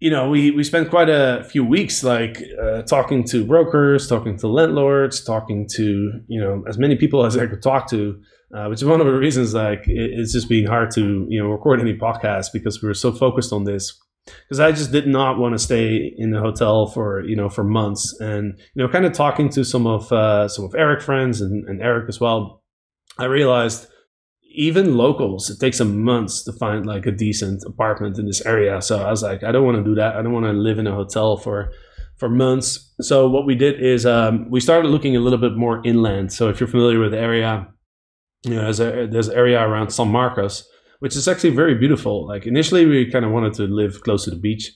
you 0.00 0.10
know, 0.10 0.28
we 0.28 0.50
we 0.50 0.64
spent 0.64 0.90
quite 0.90 1.08
a 1.08 1.44
few 1.44 1.64
weeks 1.64 2.02
like 2.02 2.42
uh, 2.60 2.82
talking 2.82 3.24
to 3.24 3.44
brokers, 3.44 4.08
talking 4.08 4.36
to 4.38 4.48
landlords, 4.48 5.22
talking 5.22 5.68
to 5.74 6.20
you 6.26 6.40
know 6.40 6.64
as 6.68 6.78
many 6.78 6.96
people 6.96 7.24
as 7.24 7.36
I 7.36 7.46
could 7.46 7.62
talk 7.62 7.88
to. 7.90 8.20
Uh, 8.54 8.66
which 8.68 8.80
is 8.80 8.86
one 8.86 8.98
of 8.98 9.06
the 9.06 9.12
reasons 9.12 9.52
like 9.52 9.86
it, 9.86 10.10
it's 10.18 10.32
just 10.32 10.48
being 10.48 10.66
hard 10.66 10.90
to 10.90 11.26
you 11.28 11.38
know 11.38 11.50
record 11.50 11.80
any 11.80 11.94
podcast 11.94 12.46
because 12.50 12.80
we 12.82 12.88
were 12.88 12.94
so 12.94 13.12
focused 13.12 13.52
on 13.52 13.64
this 13.64 14.00
because 14.24 14.58
I 14.58 14.72
just 14.72 14.90
did 14.90 15.06
not 15.06 15.38
want 15.38 15.54
to 15.54 15.58
stay 15.58 16.14
in 16.16 16.30
the 16.30 16.40
hotel 16.40 16.86
for 16.86 17.22
you 17.24 17.36
know 17.36 17.50
for 17.50 17.62
months 17.62 18.18
and 18.20 18.58
you 18.74 18.82
know 18.82 18.88
kind 18.88 19.04
of 19.04 19.12
talking 19.12 19.50
to 19.50 19.64
some 19.64 19.86
of 19.86 20.10
uh, 20.12 20.48
some 20.48 20.64
of 20.64 20.74
Eric 20.74 21.02
friends 21.02 21.42
and, 21.42 21.68
and 21.68 21.82
Eric 21.82 22.08
as 22.08 22.20
well 22.20 22.62
I 23.18 23.24
realized 23.24 23.86
even 24.42 24.96
locals, 24.96 25.50
it 25.50 25.60
takes 25.60 25.78
them 25.78 26.02
months 26.02 26.42
to 26.44 26.52
find 26.52 26.86
like 26.86 27.06
a 27.06 27.12
decent 27.12 27.62
apartment 27.64 28.18
in 28.18 28.26
this 28.26 28.44
area. 28.44 28.80
So 28.82 29.02
I 29.04 29.10
was 29.10 29.22
like, 29.22 29.44
I 29.44 29.52
don't 29.52 29.64
want 29.64 29.76
to 29.76 29.84
do 29.84 29.94
that. 29.96 30.16
I 30.16 30.22
don't 30.22 30.32
want 30.32 30.46
to 30.46 30.52
live 30.52 30.78
in 30.78 30.86
a 30.86 30.94
hotel 30.94 31.36
for 31.36 31.72
for 32.16 32.28
months. 32.28 32.92
So 33.00 33.28
what 33.28 33.46
we 33.46 33.54
did 33.54 33.80
is 33.80 34.04
um, 34.04 34.50
we 34.50 34.60
started 34.60 34.88
looking 34.88 35.14
a 35.14 35.20
little 35.20 35.38
bit 35.38 35.56
more 35.56 35.80
inland. 35.84 36.32
So 36.32 36.48
if 36.48 36.58
you're 36.58 36.68
familiar 36.68 36.98
with 36.98 37.12
the 37.12 37.18
area, 37.18 37.68
you 38.44 38.56
know, 38.56 38.62
there's 38.62 38.80
a 38.80 39.06
there's 39.06 39.28
an 39.28 39.36
area 39.36 39.60
around 39.60 39.90
San 39.90 40.08
Marcos, 40.08 40.68
which 40.98 41.14
is 41.14 41.28
actually 41.28 41.50
very 41.50 41.74
beautiful. 41.74 42.26
Like 42.26 42.46
initially, 42.46 42.86
we 42.86 43.10
kind 43.10 43.24
of 43.24 43.30
wanted 43.30 43.54
to 43.54 43.64
live 43.64 44.02
close 44.02 44.24
to 44.24 44.30
the 44.30 44.36
beach, 44.36 44.72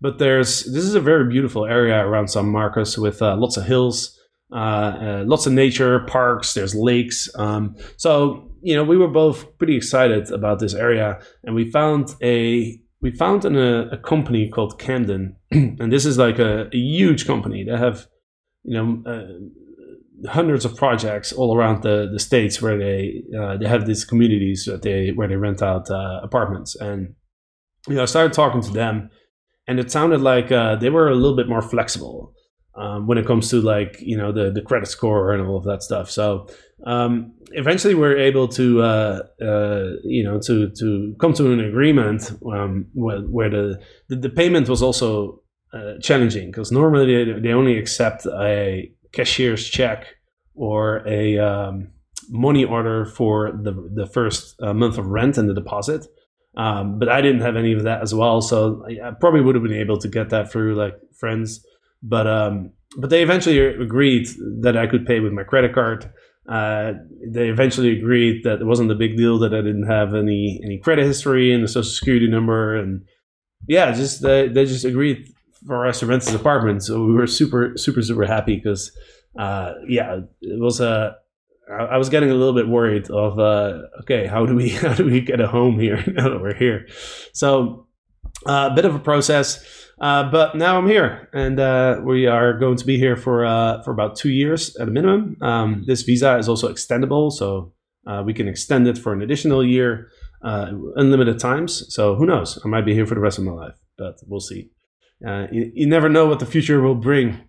but 0.00 0.18
there's 0.18 0.64
this 0.72 0.84
is 0.84 0.94
a 0.94 1.00
very 1.00 1.28
beautiful 1.28 1.66
area 1.66 1.98
around 2.06 2.28
San 2.28 2.46
Marcos 2.46 2.96
with 2.96 3.20
uh, 3.22 3.36
lots 3.36 3.56
of 3.56 3.64
hills, 3.64 4.18
lots 4.50 5.46
of 5.46 5.52
nature, 5.52 6.00
parks. 6.00 6.54
There's 6.54 6.74
lakes. 6.74 7.28
Um, 7.36 7.76
so 7.96 8.50
you 8.62 8.74
know, 8.74 8.84
we 8.84 8.96
were 8.96 9.08
both 9.08 9.58
pretty 9.58 9.76
excited 9.76 10.30
about 10.30 10.58
this 10.58 10.74
area, 10.74 11.20
and 11.44 11.54
we 11.54 11.70
found 11.70 12.14
a 12.22 12.78
we 13.00 13.10
found 13.10 13.44
an, 13.44 13.56
a, 13.56 13.88
a 13.92 13.98
company 13.98 14.48
called 14.48 14.78
Camden, 14.78 15.36
and 15.50 15.92
this 15.92 16.06
is 16.06 16.16
like 16.16 16.38
a, 16.38 16.68
a 16.72 16.76
huge 16.76 17.26
company. 17.26 17.64
They 17.64 17.76
have 17.76 18.06
you 18.64 18.74
know 18.74 19.02
uh, 19.06 20.28
hundreds 20.28 20.64
of 20.64 20.76
projects 20.76 21.32
all 21.32 21.56
around 21.56 21.82
the, 21.82 22.08
the 22.10 22.18
states 22.18 22.60
where 22.60 22.78
they 22.78 23.22
uh, 23.38 23.56
they 23.56 23.68
have 23.68 23.86
these 23.86 24.04
communities 24.04 24.64
that 24.64 24.82
they 24.82 25.10
where 25.10 25.28
they 25.28 25.36
rent 25.36 25.62
out 25.62 25.90
uh, 25.90 26.20
apartments 26.22 26.74
and 26.76 27.14
you 27.88 27.94
know 27.94 28.02
I 28.02 28.06
started 28.06 28.32
talking 28.32 28.62
to 28.62 28.72
them 28.72 29.10
and 29.66 29.78
it 29.78 29.90
sounded 29.90 30.20
like 30.20 30.50
uh, 30.50 30.76
they 30.76 30.90
were 30.90 31.08
a 31.08 31.14
little 31.14 31.36
bit 31.36 31.48
more 31.48 31.62
flexible 31.62 32.33
um, 32.76 33.06
when 33.06 33.18
it 33.18 33.26
comes 33.26 33.50
to 33.50 33.60
like 33.60 33.96
you 34.00 34.16
know 34.16 34.32
the 34.32 34.50
the 34.50 34.62
credit 34.62 34.88
score 34.88 35.32
and 35.32 35.46
all 35.46 35.56
of 35.56 35.64
that 35.64 35.82
stuff 35.82 36.10
so 36.10 36.46
um, 36.86 37.32
eventually 37.52 37.94
we're 37.94 38.16
able 38.16 38.48
to 38.48 38.82
uh, 38.82 39.20
uh, 39.40 39.90
you 40.02 40.22
know 40.22 40.38
to 40.40 40.70
to 40.70 41.14
come 41.20 41.32
to 41.32 41.52
an 41.52 41.60
agreement 41.60 42.32
um, 42.52 42.86
where, 42.92 43.20
where 43.20 43.50
the, 43.50 43.80
the 44.08 44.16
the 44.16 44.30
payment 44.30 44.68
was 44.68 44.82
also 44.82 45.40
uh, 45.72 45.94
challenging 46.00 46.50
because 46.50 46.70
normally 46.70 47.24
they, 47.24 47.40
they 47.40 47.52
only 47.52 47.78
accept 47.78 48.26
a 48.26 48.90
cashier's 49.12 49.68
check 49.68 50.06
or 50.54 51.06
a 51.06 51.38
um, 51.38 51.88
money 52.28 52.64
order 52.64 53.04
for 53.04 53.52
the 53.52 53.72
the 53.94 54.06
first 54.06 54.60
uh, 54.62 54.74
month 54.74 54.98
of 54.98 55.06
rent 55.06 55.38
and 55.38 55.48
the 55.48 55.54
deposit. 55.54 56.06
Um, 56.56 57.00
but 57.00 57.08
I 57.08 57.20
didn't 57.20 57.40
have 57.40 57.56
any 57.56 57.72
of 57.72 57.82
that 57.82 58.02
as 58.02 58.14
well, 58.14 58.40
so 58.40 58.86
I 58.88 59.10
probably 59.18 59.40
would 59.40 59.56
have 59.56 59.64
been 59.64 59.72
able 59.72 59.98
to 59.98 60.08
get 60.08 60.30
that 60.30 60.52
through 60.52 60.76
like 60.76 60.94
friends. 61.18 61.64
But 62.06 62.26
um, 62.26 62.72
but 62.98 63.10
they 63.10 63.22
eventually 63.22 63.58
agreed 63.58 64.28
that 64.60 64.76
I 64.76 64.86
could 64.86 65.06
pay 65.06 65.20
with 65.20 65.32
my 65.32 65.42
credit 65.42 65.74
card. 65.74 66.12
Uh, 66.46 66.92
they 67.26 67.48
eventually 67.48 67.98
agreed 67.98 68.44
that 68.44 68.60
it 68.60 68.66
wasn't 68.66 68.90
a 68.90 68.94
big 68.94 69.16
deal 69.16 69.38
that 69.38 69.54
I 69.54 69.62
didn't 69.62 69.86
have 69.86 70.14
any 70.14 70.60
any 70.62 70.78
credit 70.78 71.06
history 71.06 71.52
and 71.52 71.64
a 71.64 71.68
social 71.68 71.90
security 71.90 72.28
number, 72.28 72.76
and 72.76 73.04
yeah, 73.66 73.90
just 73.92 74.22
they, 74.22 74.48
they 74.48 74.66
just 74.66 74.84
agreed 74.84 75.26
for 75.66 75.86
us 75.86 76.00
to 76.00 76.06
rent 76.06 76.22
this 76.22 76.34
apartment. 76.34 76.82
So 76.82 77.04
we 77.04 77.14
were 77.14 77.26
super, 77.26 77.72
super, 77.76 78.02
super 78.02 78.26
happy 78.26 78.56
because, 78.56 78.92
uh, 79.38 79.72
yeah, 79.88 80.20
it 80.40 80.60
was 80.60 80.80
a. 80.80 80.88
Uh, 80.88 81.12
I 81.72 81.96
was 81.96 82.10
getting 82.10 82.30
a 82.30 82.34
little 82.34 82.52
bit 82.52 82.68
worried 82.68 83.10
of 83.10 83.38
uh, 83.38 83.84
okay, 84.02 84.26
how 84.26 84.44
do 84.44 84.54
we 84.54 84.68
how 84.84 84.92
do 84.92 85.06
we 85.06 85.22
get 85.22 85.40
a 85.40 85.48
home 85.48 85.80
here 85.80 85.96
now 86.06 86.28
that 86.28 86.40
we're 86.40 86.54
here? 86.54 86.86
So 87.32 87.86
uh, 88.46 88.68
a 88.70 88.74
bit 88.74 88.84
of 88.84 88.94
a 88.94 88.98
process, 88.98 89.64
uh, 90.04 90.30
but 90.30 90.54
now 90.54 90.76
I'm 90.76 90.86
here, 90.86 91.30
and 91.32 91.58
uh, 91.58 92.00
we 92.04 92.26
are 92.26 92.52
going 92.58 92.76
to 92.76 92.84
be 92.84 92.98
here 92.98 93.16
for 93.16 93.46
uh, 93.46 93.82
for 93.84 93.90
about 93.90 94.16
two 94.16 94.28
years 94.28 94.76
at 94.76 94.88
a 94.88 94.90
minimum. 94.90 95.36
Um, 95.40 95.84
this 95.86 96.02
visa 96.02 96.36
is 96.36 96.46
also 96.46 96.70
extendable, 96.70 97.32
so 97.32 97.72
uh, 98.06 98.22
we 98.26 98.34
can 98.34 98.46
extend 98.46 98.86
it 98.86 98.98
for 98.98 99.14
an 99.14 99.22
additional 99.22 99.64
year, 99.64 100.10
unlimited 100.42 101.38
times. 101.38 101.86
So 101.88 102.16
who 102.16 102.26
knows? 102.26 102.58
I 102.62 102.68
might 102.68 102.84
be 102.84 102.92
here 102.92 103.06
for 103.06 103.14
the 103.14 103.20
rest 103.22 103.38
of 103.38 103.44
my 103.44 103.52
life, 103.52 103.78
but 103.96 104.16
we'll 104.26 104.40
see. 104.40 104.70
Uh, 105.26 105.46
you, 105.50 105.72
you, 105.74 105.86
never 105.86 106.10
know 106.10 106.26
what 106.26 106.38
the 106.38 106.46
future 106.46 106.82
will 106.82 106.94
bring. 106.94 107.40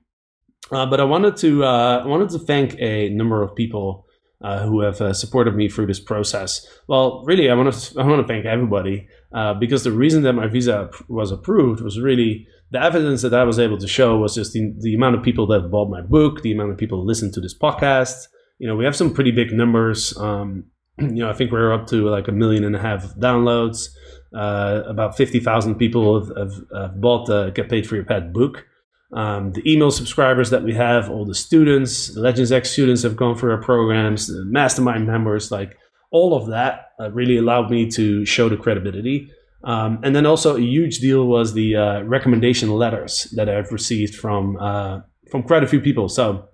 Uh, 0.71 0.85
but 0.85 1.01
I 1.01 1.03
wanted 1.03 1.35
to 1.37 1.65
uh, 1.65 2.03
I 2.05 2.07
wanted 2.07 2.29
to 2.29 2.39
thank 2.39 2.75
a 2.79 3.09
number 3.09 3.43
of 3.43 3.53
people 3.53 4.04
uh, 4.43 4.65
who 4.65 4.81
have 4.81 5.01
uh, 5.01 5.13
supported 5.13 5.55
me 5.55 5.69
through 5.69 5.87
this 5.87 5.99
process. 5.99 6.65
Well, 6.87 7.23
really, 7.25 7.49
I 7.49 7.53
want 7.53 7.73
to 7.73 7.99
I 7.99 8.05
want 8.05 8.21
to 8.21 8.27
thank 8.27 8.45
everybody 8.45 9.07
uh, 9.33 9.53
because 9.53 9.83
the 9.83 9.91
reason 9.91 10.23
that 10.23 10.33
my 10.33 10.47
visa 10.47 10.89
was 11.07 11.31
approved 11.31 11.81
was 11.81 11.99
really 11.99 12.47
the 12.71 12.81
evidence 12.81 13.21
that 13.21 13.33
I 13.33 13.43
was 13.43 13.59
able 13.59 13.77
to 13.77 13.87
show 13.87 14.17
was 14.17 14.35
just 14.35 14.53
the, 14.53 14.73
the 14.79 14.95
amount 14.95 15.15
of 15.15 15.23
people 15.23 15.47
that 15.47 15.69
bought 15.71 15.89
my 15.89 16.01
book, 16.01 16.41
the 16.41 16.51
amount 16.51 16.71
of 16.71 16.77
people 16.77 17.05
listened 17.05 17.33
to 17.33 17.41
this 17.41 17.57
podcast. 17.57 18.27
You 18.57 18.67
know, 18.67 18.75
we 18.75 18.85
have 18.85 18.95
some 18.95 19.13
pretty 19.13 19.31
big 19.31 19.51
numbers. 19.51 20.17
Um, 20.17 20.65
you 20.97 21.23
know, 21.23 21.29
I 21.29 21.33
think 21.33 21.51
we're 21.51 21.73
up 21.73 21.87
to 21.87 22.09
like 22.09 22.27
a 22.27 22.31
million 22.31 22.63
and 22.63 22.75
a 22.75 22.79
half 22.79 23.15
downloads. 23.15 23.87
Uh, 24.35 24.83
about 24.87 25.15
50,000 25.15 25.75
people 25.75 26.19
have, 26.19 26.37
have, 26.37 26.53
have, 26.75 27.01
bought 27.01 27.27
the 27.27 27.51
Get 27.51 27.69
Paid 27.69 27.87
for 27.87 27.95
Your 27.95 28.03
Pad 28.03 28.33
book. 28.33 28.65
Um, 29.13 29.51
the 29.51 29.61
email 29.71 29.91
subscribers 29.91 30.49
that 30.49 30.63
we 30.63 30.73
have, 30.73 31.09
all 31.09 31.25
the 31.25 31.35
students, 31.35 32.13
the 32.13 32.21
Legends 32.21 32.51
X 32.51 32.71
students 32.71 33.03
have 33.03 33.15
gone 33.15 33.37
through 33.37 33.51
our 33.51 33.61
programs, 33.61 34.27
the 34.27 34.43
mastermind 34.45 35.07
members, 35.07 35.51
like 35.51 35.77
all 36.11 36.35
of 36.35 36.47
that 36.47 36.91
uh, 36.99 37.11
really 37.11 37.37
allowed 37.37 37.69
me 37.69 37.89
to 37.91 38.25
show 38.25 38.49
the 38.49 38.57
credibility. 38.57 39.31
Um, 39.63 39.99
and 40.03 40.15
then 40.15 40.25
also 40.25 40.57
a 40.57 40.61
huge 40.61 40.99
deal 40.99 41.25
was 41.27 41.53
the 41.53 41.75
uh, 41.75 42.01
recommendation 42.03 42.69
letters 42.69 43.27
that 43.35 43.49
I've 43.49 43.71
received 43.71 44.15
from 44.15 44.57
uh, 44.57 45.01
from 45.31 45.41
quite 45.43 45.63
a 45.63 45.67
few 45.67 45.81
people. 45.81 46.07
So 46.07 46.47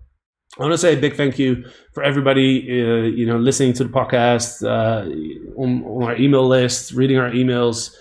I 0.58 0.64
want 0.64 0.74
to 0.74 0.78
say 0.78 0.94
a 0.94 1.00
big 1.00 1.16
thank 1.16 1.40
you 1.40 1.66
for 1.94 2.04
everybody, 2.04 2.68
uh, 2.70 3.04
you 3.04 3.26
know, 3.26 3.38
listening 3.38 3.74
to 3.74 3.84
the 3.84 3.90
podcast, 3.90 4.64
uh, 4.66 5.10
on, 5.58 5.84
on, 5.84 6.04
our 6.04 6.16
email 6.18 6.46
list, 6.46 6.92
reading 6.92 7.18
our 7.18 7.32
emails, 7.32 7.96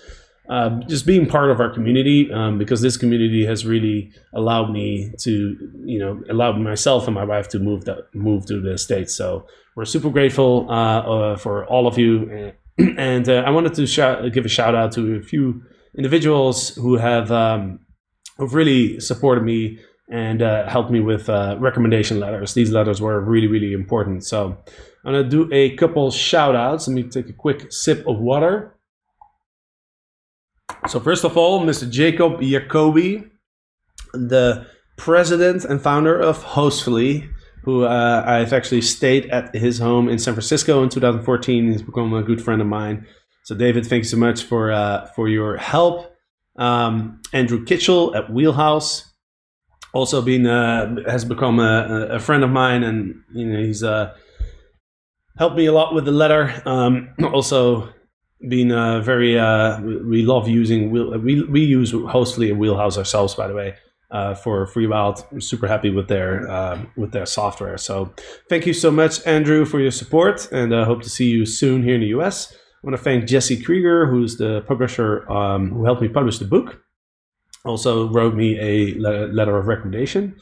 uh, 0.51 0.69
just 0.81 1.05
being 1.05 1.25
part 1.25 1.49
of 1.49 1.61
our 1.61 1.69
community, 1.69 2.29
um, 2.33 2.57
because 2.57 2.81
this 2.81 2.97
community 2.97 3.45
has 3.45 3.65
really 3.65 4.11
allowed 4.33 4.69
me 4.69 5.13
to, 5.17 5.55
you 5.85 5.97
know, 5.97 6.21
allowed 6.29 6.59
myself 6.59 7.07
and 7.07 7.15
my 7.15 7.23
wife 7.23 7.47
to 7.47 7.57
move 7.57 7.85
to, 7.85 8.03
move 8.13 8.45
to 8.45 8.59
the 8.59 8.77
states. 8.77 9.15
So 9.15 9.47
we're 9.77 9.85
super 9.85 10.09
grateful 10.09 10.67
uh, 10.69 10.73
uh, 10.99 11.37
for 11.37 11.65
all 11.67 11.87
of 11.87 11.97
you, 11.97 12.51
and 12.97 13.29
uh, 13.29 13.43
I 13.47 13.49
wanted 13.49 13.73
to 13.75 14.29
give 14.29 14.43
a 14.43 14.49
shout 14.49 14.75
out 14.75 14.91
to 14.91 15.15
a 15.15 15.21
few 15.21 15.63
individuals 15.97 16.75
who 16.75 16.97
have 16.97 17.31
um, 17.31 17.79
who've 18.37 18.53
really 18.53 18.99
supported 18.99 19.45
me 19.45 19.79
and 20.09 20.41
uh, 20.41 20.67
helped 20.67 20.91
me 20.91 20.99
with 20.99 21.29
uh, 21.29 21.55
recommendation 21.59 22.19
letters. 22.19 22.53
These 22.53 22.71
letters 22.71 22.99
were 22.99 23.21
really, 23.21 23.47
really 23.47 23.71
important. 23.71 24.25
So 24.25 24.57
I'm 25.05 25.13
going 25.13 25.23
to 25.23 25.29
do 25.29 25.49
a 25.53 25.77
couple 25.77 26.11
shout 26.11 26.57
outs. 26.57 26.89
Let 26.89 26.95
me 26.95 27.03
take 27.03 27.29
a 27.29 27.33
quick 27.33 27.71
sip 27.71 28.05
of 28.05 28.19
water. 28.19 28.75
So, 30.91 30.99
first 30.99 31.23
of 31.23 31.37
all, 31.37 31.61
Mr. 31.61 31.89
Jacob 31.89 32.41
Jacobi, 32.41 33.29
the 34.13 34.67
president 34.97 35.63
and 35.63 35.81
founder 35.81 36.19
of 36.19 36.43
Hostfully, 36.43 37.29
who 37.63 37.85
uh, 37.85 38.25
I've 38.27 38.51
actually 38.51 38.81
stayed 38.81 39.27
at 39.27 39.55
his 39.55 39.79
home 39.79 40.09
in 40.09 40.19
San 40.19 40.33
Francisco 40.33 40.83
in 40.83 40.89
2014. 40.89 41.71
He's 41.71 41.81
become 41.81 42.13
a 42.13 42.21
good 42.21 42.43
friend 42.43 42.61
of 42.61 42.67
mine. 42.67 43.07
So, 43.45 43.55
David, 43.55 43.85
thanks 43.85 44.11
so 44.11 44.17
much 44.17 44.43
for, 44.43 44.73
uh, 44.73 45.05
for 45.15 45.29
your 45.29 45.55
help. 45.55 46.13
Um, 46.57 47.21
Andrew 47.31 47.63
Kitchell 47.63 48.13
at 48.13 48.29
Wheelhouse 48.29 49.13
also 49.93 50.21
been 50.21 50.45
uh, 50.45 50.97
has 51.07 51.23
become 51.23 51.61
a, 51.61 52.07
a, 52.11 52.19
friend 52.19 52.43
of 52.43 52.49
mine, 52.49 52.83
and 52.83 53.15
you 53.33 53.45
know 53.45 53.59
he's 53.59 53.81
uh, 53.81 54.13
helped 55.37 55.55
me 55.55 55.67
a 55.67 55.71
lot 55.71 55.93
with 55.93 56.03
the 56.03 56.11
letter. 56.11 56.61
Um, 56.65 57.13
also, 57.33 57.93
been 58.47 58.71
uh, 58.71 59.01
very 59.01 59.37
uh, 59.37 59.79
we 59.81 60.23
love 60.23 60.47
using 60.47 60.91
we 60.91 61.43
we 61.43 61.61
use 61.61 61.91
Hostfully 61.91 62.51
a 62.51 62.55
Wheelhouse 62.55 62.97
ourselves, 62.97 63.35
by 63.35 63.47
the 63.47 63.53
way. 63.53 63.75
Uh, 64.09 64.35
for 64.35 64.67
FreeWild, 64.67 65.25
I'm 65.31 65.39
super 65.39 65.67
happy 65.67 65.89
with 65.89 66.09
their 66.09 66.49
uh, 66.49 66.83
with 66.97 67.13
their 67.13 67.25
software. 67.25 67.77
So, 67.77 68.13
thank 68.49 68.65
you 68.65 68.73
so 68.73 68.91
much, 68.91 69.25
Andrew, 69.25 69.63
for 69.63 69.79
your 69.79 69.91
support, 69.91 70.51
and 70.51 70.75
I 70.75 70.83
hope 70.83 71.01
to 71.03 71.09
see 71.09 71.29
you 71.29 71.45
soon 71.45 71.81
here 71.81 71.95
in 71.95 72.01
the 72.01 72.07
US. 72.19 72.51
I 72.51 72.57
want 72.83 72.97
to 72.97 73.01
thank 73.01 73.25
Jesse 73.25 73.61
Krieger, 73.61 74.07
who's 74.07 74.35
the 74.35 74.65
publisher 74.67 75.31
um, 75.31 75.69
who 75.69 75.85
helped 75.85 76.01
me 76.01 76.09
publish 76.09 76.39
the 76.39 76.45
book 76.45 76.81
also 77.65 78.09
wrote 78.09 78.35
me 78.35 78.59
a 78.59 78.95
letter 78.95 79.57
of 79.57 79.67
recommendation. 79.67 80.35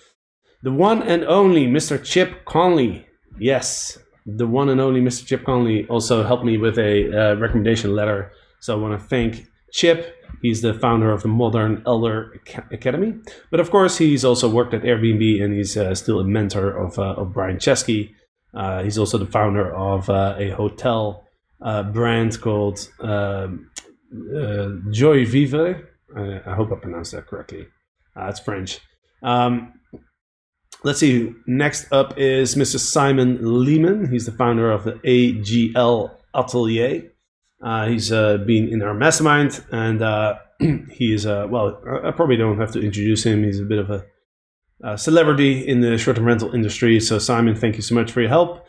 The 0.64 0.72
one 0.72 1.02
and 1.04 1.24
only 1.24 1.68
Mr. 1.68 2.04
Chip 2.04 2.46
Conley. 2.46 3.06
Yes, 3.40 3.98
the 4.38 4.48
one 4.48 4.70
and 4.70 4.82
only 4.82 5.02
Mr. 5.02 5.26
Chip 5.26 5.46
Conley 5.46 5.88
also 5.88 6.24
helped 6.24 6.46
me 6.46 6.58
with 6.58 6.78
a 6.78 7.12
uh, 7.12 7.36
recommendation 7.36 7.96
letter. 7.96 8.32
So 8.60 8.78
I 8.78 8.82
want 8.82 9.00
to 9.00 9.06
thank 9.08 9.48
Chip. 9.72 10.16
He's 10.42 10.62
the 10.62 10.74
founder 10.74 11.12
of 11.12 11.22
the 11.22 11.28
Modern 11.28 11.84
Elder 11.86 12.40
Academy. 12.72 13.14
But 13.52 13.60
of 13.60 13.72
course, 13.72 13.98
he's 13.98 14.24
also 14.24 14.50
worked 14.50 14.74
at 14.74 14.84
Airbnb 14.84 15.44
and 15.44 15.54
he's 15.54 15.76
uh, 15.76 15.94
still 15.96 16.20
a 16.20 16.24
mentor 16.24 16.70
of, 16.70 16.98
uh, 16.98 17.14
of 17.14 17.34
Brian 17.34 17.58
Chesky. 17.58 18.14
Uh, 18.54 18.84
he's 18.84 18.98
also 18.98 19.18
the 19.18 19.26
founder 19.26 19.74
of 19.76 20.10
uh, 20.10 20.36
a 20.38 20.50
hotel 20.50 21.28
uh, 21.62 21.84
brand 21.84 22.40
called 22.42 22.90
um, 23.02 23.70
Joy 24.92 25.26
Vivre 25.26 25.90
I, 26.16 26.54
hope 26.56 26.72
I 26.72 26.76
pronounced 26.76 27.12
that 27.12 27.28
correctly. 27.28 27.68
It's 28.16 28.40
French. 28.40 28.80
Um, 29.22 29.74
let's 30.84 31.00
see. 31.00 31.34
Next 31.46 31.92
up 31.92 32.18
is 32.18 32.56
Mr. 32.56 32.80
Simon 32.80 33.38
Lehmann. 33.66 34.10
He's 34.12 34.26
the 34.26 34.32
founder 34.32 34.72
of 34.72 34.84
the 34.84 34.94
AJL 34.94 36.12
Atelier. 36.34 37.12
Uh, 37.62 37.88
he's 37.88 38.12
uh, 38.12 38.38
been 38.38 38.70
in 38.70 38.82
our 38.82 38.94
mastermind, 38.94 39.62
and 39.72 40.02
uh, 40.02 40.40
he's 40.92 41.26
uh, 41.26 41.46
well. 41.50 41.82
I 42.04 42.12
probably 42.12 42.38
don't 42.38 42.58
have 42.60 42.72
to 42.72 42.80
introduce 42.82 43.26
him. 43.26 43.44
He's 43.44 43.60
a 43.60 43.66
bit 43.66 43.80
of 43.80 43.90
a, 43.90 44.06
a 44.84 44.98
celebrity 44.98 45.68
in 45.68 45.82
the 45.82 45.98
short-term 45.98 46.26
rental 46.26 46.56
industry. 46.56 47.00
So, 47.02 47.20
Simon, 47.20 47.56
thank 47.56 47.76
you 47.76 47.82
so 47.82 47.96
much 47.96 48.12
for 48.12 48.22
your 48.22 48.30
help. 48.30 48.66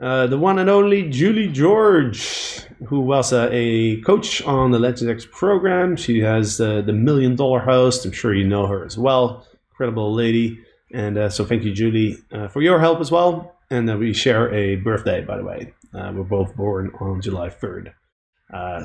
uh, 0.00 0.26
the 0.26 0.38
one 0.38 0.58
and 0.58 0.70
only 0.70 1.10
Julie 1.10 1.48
George, 1.48 2.62
who 2.86 3.00
was 3.00 3.32
uh, 3.34 3.50
a 3.52 4.00
coach 4.02 4.40
on 4.44 4.70
the 4.70 4.78
Legends 4.78 5.06
X 5.06 5.26
program. 5.30 5.96
She 5.96 6.20
has 6.20 6.56
the 6.56 6.82
Million 6.84 7.36
Dollar 7.36 7.60
Host. 7.60 8.06
I'm 8.06 8.12
sure 8.12 8.34
you 8.34 8.46
know 8.48 8.66
her 8.66 8.86
as 8.86 8.96
well. 8.96 9.46
Incredible 9.72 10.14
lady. 10.14 10.58
And 10.92 11.18
uh, 11.18 11.28
so 11.30 11.44
thank 11.44 11.64
you, 11.64 11.72
Julie, 11.72 12.16
uh, 12.32 12.48
for 12.48 12.62
your 12.62 12.80
help 12.80 13.00
as 13.00 13.10
well. 13.10 13.56
And 13.70 13.88
uh, 13.90 13.96
we 13.96 14.12
share 14.12 14.52
a 14.52 14.76
birthday, 14.76 15.24
by 15.24 15.36
the 15.36 15.44
way. 15.44 15.72
we're 15.92 16.24
both 16.24 16.54
born 16.56 16.92
on 17.00 17.20
July 17.20 17.48
3rd. 17.48 17.92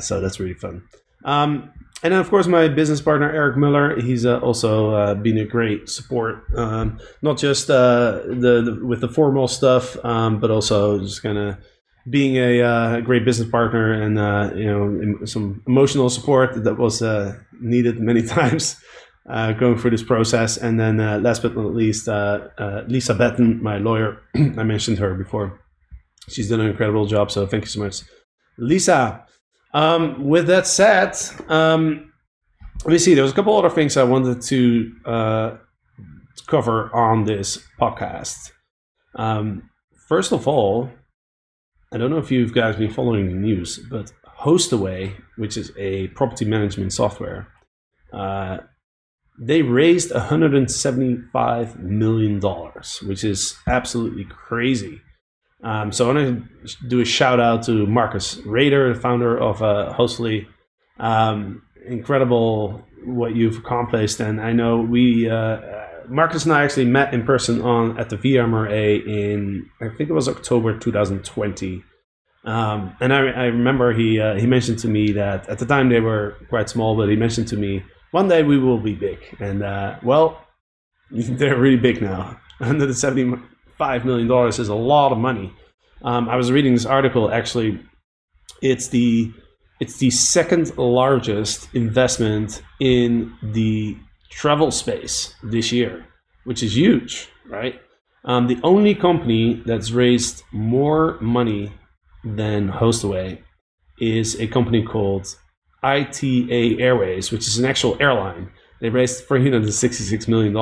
so 0.01 0.21
that's 0.21 0.39
really 0.39 0.53
fun. 0.53 0.83
Um, 1.23 1.71
and 2.03 2.13
then, 2.13 2.21
of 2.21 2.29
course, 2.29 2.45
my 2.45 2.67
business 2.67 3.01
partner 3.01 3.31
Eric 3.31 3.57
Moeller. 3.57 3.99
He's 3.99 4.25
uh, 4.25 4.39
also 4.39 4.93
uh, 4.93 5.13
been 5.15 5.39
a 5.39 5.45
great 5.45 5.89
support, 5.89 6.43
um, 6.55 6.99
not 7.21 7.37
just 7.37 7.69
uh, 7.69 8.21
the, 8.27 8.61
the, 8.61 8.85
with 8.85 9.01
the 9.01 9.07
formal 9.07 9.47
stuff, 9.47 9.97
um, 10.05 10.39
but 10.39 10.51
also 10.51 10.99
just 10.99 11.23
kind 11.23 11.37
of 11.37 11.57
being 12.07 12.35
a, 12.35 12.61
uh, 12.61 12.99
great 13.01 13.25
business 13.25 13.49
partner 13.49 13.91
and 13.91 14.19
uh, 14.19 14.51
you 14.55 14.65
know 14.65 15.25
some 15.25 15.63
emotional 15.65 16.07
support 16.09 16.63
that 16.63 16.77
was 16.77 17.01
uh, 17.01 17.35
needed 17.59 17.99
many 17.99 18.21
times 18.37 18.75
going 19.27 19.77
through 19.77 19.91
this 19.91 20.03
process. 20.03 20.57
And 20.57 20.79
then, 20.79 20.97
last 21.23 21.41
but 21.41 21.55
not 21.55 21.73
least, 21.73 22.07
Lisa 22.07 23.13
Betten, 23.15 23.61
my 23.61 23.77
lawyer. 23.77 24.21
I 24.35 24.63
mentioned 24.63 24.99
her 24.99 25.13
before. 25.13 25.59
She's 26.29 26.49
done 26.49 26.61
an 26.61 26.67
incredible 26.67 27.05
job. 27.05 27.31
So 27.31 27.45
thank 27.45 27.65
you 27.65 27.69
so 27.69 27.81
much, 27.81 28.01
Lisa. 28.57 29.25
Um, 29.73 30.23
with 30.27 30.47
that 30.47 30.67
said, 30.67 31.17
um, 31.49 32.11
let 32.83 32.91
me 32.91 32.97
see. 32.97 33.13
There's 33.13 33.31
a 33.31 33.35
couple 33.35 33.57
other 33.57 33.69
things 33.69 33.97
I 33.97 34.03
wanted 34.03 34.41
to 34.43 34.91
uh, 35.05 35.57
cover 36.47 36.93
on 36.95 37.25
this 37.25 37.63
podcast. 37.79 38.51
Um, 39.15 39.69
first 40.07 40.31
of 40.31 40.47
all, 40.47 40.89
I 41.93 41.97
don't 41.97 42.09
know 42.09 42.17
if 42.17 42.31
you 42.31 42.49
guys 42.49 42.75
been 42.75 42.91
following 42.91 43.27
the 43.27 43.35
news, 43.35 43.79
but 43.89 44.11
Hostaway, 44.39 45.13
which 45.37 45.57
is 45.57 45.71
a 45.77 46.07
property 46.09 46.45
management 46.45 46.93
software, 46.93 47.47
uh, 48.13 48.59
they 49.37 49.61
raised 49.61 50.13
175 50.13 51.79
million 51.79 52.39
dollars, 52.39 52.99
which 53.05 53.23
is 53.23 53.57
absolutely 53.67 54.25
crazy. 54.25 55.01
Um, 55.63 55.91
so 55.91 56.09
I 56.09 56.13
want 56.13 56.49
to 56.67 56.87
do 56.87 57.01
a 57.01 57.05
shout 57.05 57.39
out 57.39 57.63
to 57.63 57.85
Marcus 57.87 58.37
Rader, 58.45 58.93
the 58.93 58.99
founder 58.99 59.37
of 59.37 59.61
uh, 59.61 59.93
Hostly. 59.93 60.47
Um, 60.99 61.63
incredible 61.87 62.83
what 63.03 63.35
you've 63.35 63.57
accomplished, 63.57 64.19
and 64.19 64.39
I 64.39 64.53
know 64.53 64.79
we 64.79 65.29
uh, 65.29 65.59
Marcus 66.07 66.45
and 66.45 66.53
I 66.53 66.63
actually 66.63 66.85
met 66.85 67.13
in 67.13 67.25
person 67.25 67.61
on 67.61 67.99
at 67.99 68.09
the 68.09 68.17
VRMA 68.17 69.05
in 69.05 69.69
I 69.81 69.89
think 69.89 70.09
it 70.09 70.13
was 70.13 70.27
October 70.27 70.77
2020. 70.77 71.83
Um, 72.43 72.95
and 73.01 73.11
I, 73.11 73.17
I, 73.17 73.45
remember 73.45 73.91
he 73.91 74.19
uh, 74.19 74.35
he 74.35 74.45
mentioned 74.45 74.77
to 74.79 74.87
me 74.87 75.11
that 75.13 75.49
at 75.49 75.57
the 75.57 75.65
time 75.65 75.89
they 75.89 75.99
were 75.99 76.35
quite 76.49 76.69
small, 76.69 76.95
but 76.95 77.09
he 77.09 77.15
mentioned 77.15 77.47
to 77.49 77.57
me 77.57 77.83
one 78.15 78.29
day 78.29 78.43
we 78.43 78.57
will 78.57 78.79
be 78.79 78.95
big, 78.95 79.19
and 79.41 79.61
uh, 79.61 79.97
well, 80.01 80.39
they're 81.11 81.57
really 81.57 81.83
big 81.89 82.01
now. 82.01 82.39
170 82.59 83.37
five 83.77 84.05
million 84.05 84.27
dollars 84.29 84.57
is 84.57 84.69
a 84.69 84.81
lot 84.93 85.11
of 85.11 85.17
money. 85.17 85.53
Um, 86.01 86.29
I 86.29 86.37
was 86.37 86.49
reading 86.49 86.73
this 86.73 86.85
article. 86.85 87.29
Actually, 87.29 87.77
it's 88.61 88.87
the 88.87 89.33
it's 89.81 89.97
the 89.97 90.11
second 90.11 90.77
largest 90.77 91.67
investment 91.73 92.61
in 92.79 93.33
the 93.43 93.97
travel 94.29 94.71
space 94.71 95.35
this 95.43 95.73
year, 95.73 96.05
which 96.45 96.63
is 96.63 96.77
huge, 96.77 97.27
right? 97.49 97.81
Um, 98.23 98.47
the 98.47 98.59
only 98.63 98.95
company 98.95 99.61
that's 99.65 99.91
raised 99.91 100.41
more 100.53 101.17
money 101.19 101.73
than 102.23 102.71
Hostaway 102.71 103.41
is 103.99 104.39
a 104.39 104.47
company 104.47 104.83
called 104.83 105.35
ITA 105.85 106.79
Airways, 106.79 107.31
which 107.31 107.47
is 107.47 107.57
an 107.57 107.65
actual 107.65 107.97
airline. 107.99 108.49
They 108.81 108.89
raised 108.89 109.27
$366 109.27 110.27
million. 110.27 110.55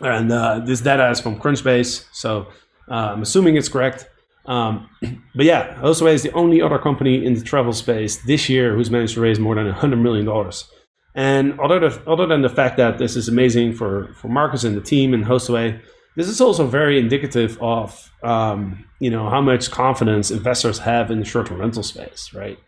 And 0.00 0.32
uh, 0.32 0.60
this 0.60 0.80
data 0.80 1.10
is 1.10 1.20
from 1.20 1.38
Crunchbase, 1.40 2.06
so 2.12 2.48
uh, 2.90 3.12
I'm 3.12 3.22
assuming 3.22 3.56
it's 3.56 3.68
correct. 3.68 4.08
Um, 4.46 4.88
but 5.34 5.44
yeah, 5.44 5.74
Hostaway 5.80 6.14
is 6.14 6.22
the 6.22 6.32
only 6.32 6.62
other 6.62 6.78
company 6.78 7.24
in 7.24 7.34
the 7.34 7.42
travel 7.42 7.72
space 7.72 8.16
this 8.24 8.48
year 8.48 8.74
who's 8.74 8.90
managed 8.90 9.14
to 9.14 9.20
raise 9.20 9.38
more 9.38 9.54
than 9.54 9.70
$100 9.70 10.00
million. 10.00 10.26
And 11.14 11.58
other, 11.60 11.92
other 12.06 12.26
than 12.26 12.42
the 12.42 12.48
fact 12.48 12.76
that 12.76 12.98
this 12.98 13.16
is 13.16 13.28
amazing 13.28 13.74
for, 13.74 14.14
for 14.14 14.28
Marcus 14.28 14.64
and 14.64 14.76
the 14.76 14.80
team 14.80 15.14
and 15.14 15.24
Hostaway, 15.24 15.80
this 16.18 16.28
is 16.28 16.40
also 16.40 16.66
very 16.66 16.98
indicative 16.98 17.56
of 17.62 18.10
um, 18.24 18.84
you 18.98 19.08
know 19.08 19.30
how 19.30 19.40
much 19.40 19.70
confidence 19.70 20.32
investors 20.32 20.80
have 20.80 21.12
in 21.12 21.20
the 21.20 21.24
short-term 21.24 21.60
rental 21.60 21.84
space, 21.84 22.34
right? 22.34 22.58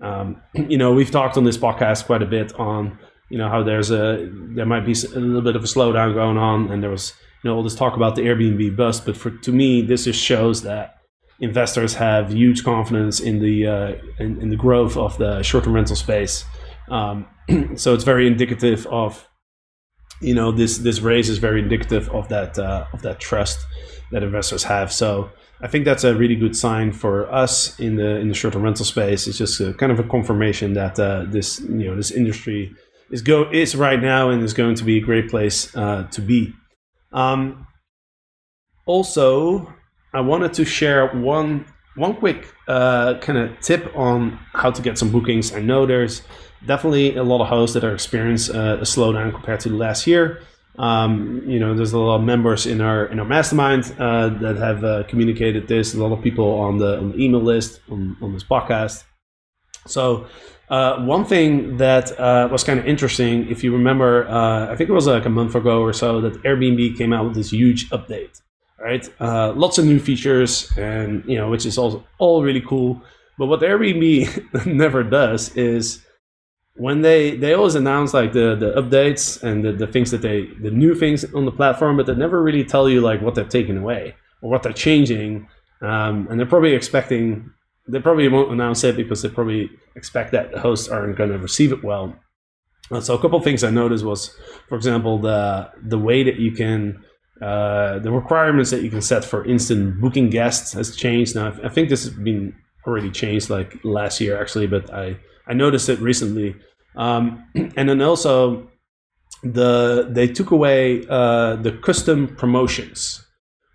Um, 0.00 0.42
you 0.54 0.78
know, 0.78 0.92
we've 0.92 1.10
talked 1.10 1.36
on 1.36 1.44
this 1.44 1.58
podcast 1.58 2.06
quite 2.06 2.22
a 2.22 2.26
bit 2.26 2.52
on 2.54 2.98
you 3.30 3.38
know 3.38 3.48
how 3.48 3.62
there's 3.62 3.90
a 3.90 4.28
there 4.54 4.66
might 4.66 4.84
be 4.84 4.92
a 4.92 5.18
little 5.18 5.40
bit 5.40 5.56
of 5.56 5.62
a 5.62 5.66
slowdown 5.66 6.14
going 6.14 6.36
on, 6.36 6.70
and 6.70 6.82
there 6.82 6.90
was 6.90 7.14
you 7.42 7.50
know 7.50 7.56
all 7.56 7.62
this 7.62 7.76
talk 7.76 7.96
about 7.96 8.16
the 8.16 8.22
Airbnb 8.22 8.76
bust. 8.76 9.06
But 9.06 9.16
for 9.16 9.30
to 9.30 9.52
me, 9.52 9.82
this 9.82 10.04
just 10.04 10.20
shows 10.20 10.62
that 10.62 10.96
investors 11.38 11.94
have 11.94 12.32
huge 12.32 12.64
confidence 12.64 13.20
in 13.20 13.40
the 13.40 13.66
uh, 13.66 13.92
in, 14.18 14.40
in, 14.42 14.50
the 14.50 14.56
growth 14.56 14.96
of 14.96 15.16
the 15.18 15.42
short-term 15.42 15.74
rental 15.74 15.96
space. 15.96 16.44
Um, 16.90 17.26
so 17.76 17.94
it's 17.94 18.04
very 18.04 18.26
indicative 18.26 18.86
of 18.88 19.26
you 20.20 20.34
know 20.34 20.50
this 20.50 20.78
this 20.78 21.00
raise 21.00 21.28
is 21.28 21.38
very 21.38 21.62
indicative 21.62 22.10
of 22.10 22.28
that 22.28 22.58
uh, 22.58 22.86
of 22.92 23.02
that 23.02 23.20
trust 23.20 23.64
that 24.10 24.24
investors 24.24 24.64
have. 24.64 24.92
So 24.92 25.30
I 25.62 25.68
think 25.68 25.84
that's 25.84 26.04
a 26.04 26.14
really 26.14 26.36
good 26.36 26.56
sign 26.56 26.92
for 26.92 27.30
us 27.32 27.78
in 27.78 27.96
the 27.96 28.16
in 28.16 28.28
the 28.28 28.34
short-term 28.34 28.62
rental 28.62 28.84
space. 28.84 29.26
It's 29.26 29.36
just 29.36 29.60
a, 29.60 29.74
kind 29.74 29.92
of 29.92 29.98
a 29.98 30.04
confirmation 30.04 30.72
that 30.74 30.98
uh, 30.98 31.24
this 31.28 31.60
you 31.60 31.84
know 31.88 31.96
this 31.96 32.10
industry 32.10 32.74
is 33.10 33.22
go 33.22 33.50
is 33.50 33.76
right 33.76 34.00
now 34.00 34.30
and 34.30 34.42
is 34.42 34.54
going 34.54 34.74
to 34.76 34.84
be 34.84 34.96
a 34.96 35.00
great 35.00 35.28
place 35.28 35.74
uh, 35.76 36.04
to 36.12 36.20
be. 36.20 36.54
Um, 37.12 37.66
also, 38.86 39.72
I 40.14 40.20
wanted 40.20 40.54
to 40.54 40.64
share 40.64 41.08
one 41.08 41.66
one 41.96 42.14
quick 42.14 42.54
uh, 42.66 43.18
kind 43.18 43.38
of 43.38 43.60
tip 43.60 43.94
on 43.94 44.38
how 44.54 44.70
to 44.70 44.80
get 44.80 44.96
some 44.96 45.10
bookings. 45.10 45.52
I 45.52 45.60
know 45.60 45.84
there's 45.84 46.22
definitely 46.66 47.16
a 47.16 47.22
lot 47.22 47.42
of 47.42 47.48
hosts 47.48 47.74
that 47.74 47.84
are 47.84 47.92
experiencing 47.92 48.56
uh, 48.56 48.76
a 48.76 48.84
slowdown 48.84 49.32
compared 49.32 49.60
to 49.60 49.70
last 49.70 50.06
year. 50.06 50.42
Um, 50.80 51.42
you 51.46 51.58
know, 51.60 51.74
there's 51.74 51.92
a 51.92 51.98
lot 51.98 52.16
of 52.16 52.22
members 52.22 52.66
in 52.66 52.80
our 52.80 53.04
in 53.06 53.20
our 53.20 53.26
mastermind 53.26 53.94
uh, 53.98 54.30
that 54.40 54.56
have 54.56 54.82
uh, 54.82 55.02
communicated 55.08 55.68
this. 55.68 55.94
A 55.94 55.98
lot 55.98 56.10
of 56.16 56.22
people 56.22 56.58
on 56.58 56.78
the, 56.78 56.96
on 56.96 57.12
the 57.12 57.22
email 57.22 57.42
list 57.42 57.80
on, 57.90 58.16
on 58.22 58.32
this 58.32 58.44
podcast. 58.44 59.04
So 59.86 60.26
uh, 60.70 61.04
one 61.04 61.26
thing 61.26 61.76
that 61.76 62.18
uh, 62.18 62.48
was 62.50 62.64
kind 62.64 62.78
of 62.78 62.86
interesting, 62.86 63.50
if 63.50 63.62
you 63.62 63.72
remember, 63.72 64.26
uh, 64.28 64.72
I 64.72 64.76
think 64.76 64.88
it 64.88 64.92
was 64.94 65.06
like 65.06 65.26
a 65.26 65.30
month 65.30 65.54
ago 65.54 65.82
or 65.82 65.92
so, 65.92 66.20
that 66.22 66.34
Airbnb 66.44 66.96
came 66.96 67.12
out 67.12 67.26
with 67.26 67.34
this 67.34 67.50
huge 67.50 67.90
update, 67.90 68.40
right? 68.78 69.06
Uh, 69.20 69.52
lots 69.52 69.76
of 69.76 69.84
new 69.84 69.98
features, 69.98 70.72
and 70.78 71.24
you 71.26 71.36
know, 71.36 71.50
which 71.50 71.66
is 71.66 71.76
all 71.76 72.06
all 72.18 72.42
really 72.42 72.62
cool. 72.62 73.02
But 73.36 73.46
what 73.46 73.60
Airbnb 73.60 74.66
never 74.66 75.02
does 75.02 75.54
is 75.56 76.06
when 76.74 77.02
they 77.02 77.36
they 77.36 77.54
always 77.54 77.74
announce 77.74 78.14
like 78.14 78.32
the 78.32 78.56
the 78.56 78.72
updates 78.80 79.42
and 79.42 79.64
the, 79.64 79.72
the 79.72 79.86
things 79.86 80.10
that 80.10 80.22
they 80.22 80.46
the 80.60 80.70
new 80.70 80.94
things 80.94 81.24
on 81.34 81.44
the 81.44 81.52
platform, 81.52 81.96
but 81.96 82.06
they 82.06 82.14
never 82.14 82.42
really 82.42 82.64
tell 82.64 82.88
you 82.88 83.00
like 83.00 83.20
what 83.20 83.34
they're 83.34 83.44
taking 83.44 83.76
away 83.76 84.14
or 84.42 84.50
what 84.50 84.62
they're 84.62 84.72
changing. 84.72 85.48
Um, 85.82 86.28
and 86.30 86.38
they're 86.38 86.46
probably 86.46 86.74
expecting 86.74 87.50
they 87.88 88.00
probably 88.00 88.28
won't 88.28 88.52
announce 88.52 88.84
it 88.84 88.96
because 88.96 89.22
they 89.22 89.28
probably 89.28 89.70
expect 89.96 90.32
that 90.32 90.52
the 90.52 90.60
hosts 90.60 90.88
aren't 90.88 91.16
going 91.16 91.30
to 91.30 91.38
receive 91.38 91.72
it 91.72 91.82
well. 91.82 92.14
Uh, 92.90 93.00
so 93.00 93.14
a 93.14 93.20
couple 93.20 93.40
things 93.40 93.64
I 93.64 93.70
noticed 93.70 94.04
was, 94.04 94.36
for 94.68 94.76
example, 94.76 95.18
the 95.18 95.70
the 95.82 95.98
way 95.98 96.22
that 96.22 96.36
you 96.36 96.52
can 96.52 97.04
uh, 97.42 97.98
the 98.00 98.10
requirements 98.10 98.70
that 98.70 98.82
you 98.82 98.90
can 98.90 99.00
set 99.00 99.24
for 99.24 99.44
instant 99.44 100.00
booking 100.00 100.28
guests 100.30 100.72
has 100.74 100.94
changed. 100.94 101.34
Now 101.34 101.54
I 101.64 101.68
think 101.68 101.88
this 101.88 102.04
has 102.04 102.12
been 102.12 102.54
already 102.86 103.10
changed 103.10 103.50
like 103.50 103.78
last 103.84 104.20
year 104.20 104.40
actually, 104.40 104.66
but 104.66 104.92
I 104.92 105.16
I 105.46 105.54
noticed 105.54 105.88
it 105.88 106.00
recently. 106.00 106.56
Um, 106.96 107.44
and 107.54 107.88
then 107.88 108.02
also 108.02 108.68
the 109.42 110.08
they 110.10 110.26
took 110.26 110.50
away 110.50 111.06
uh, 111.08 111.56
the 111.56 111.72
custom 111.72 112.36
promotions. 112.36 113.24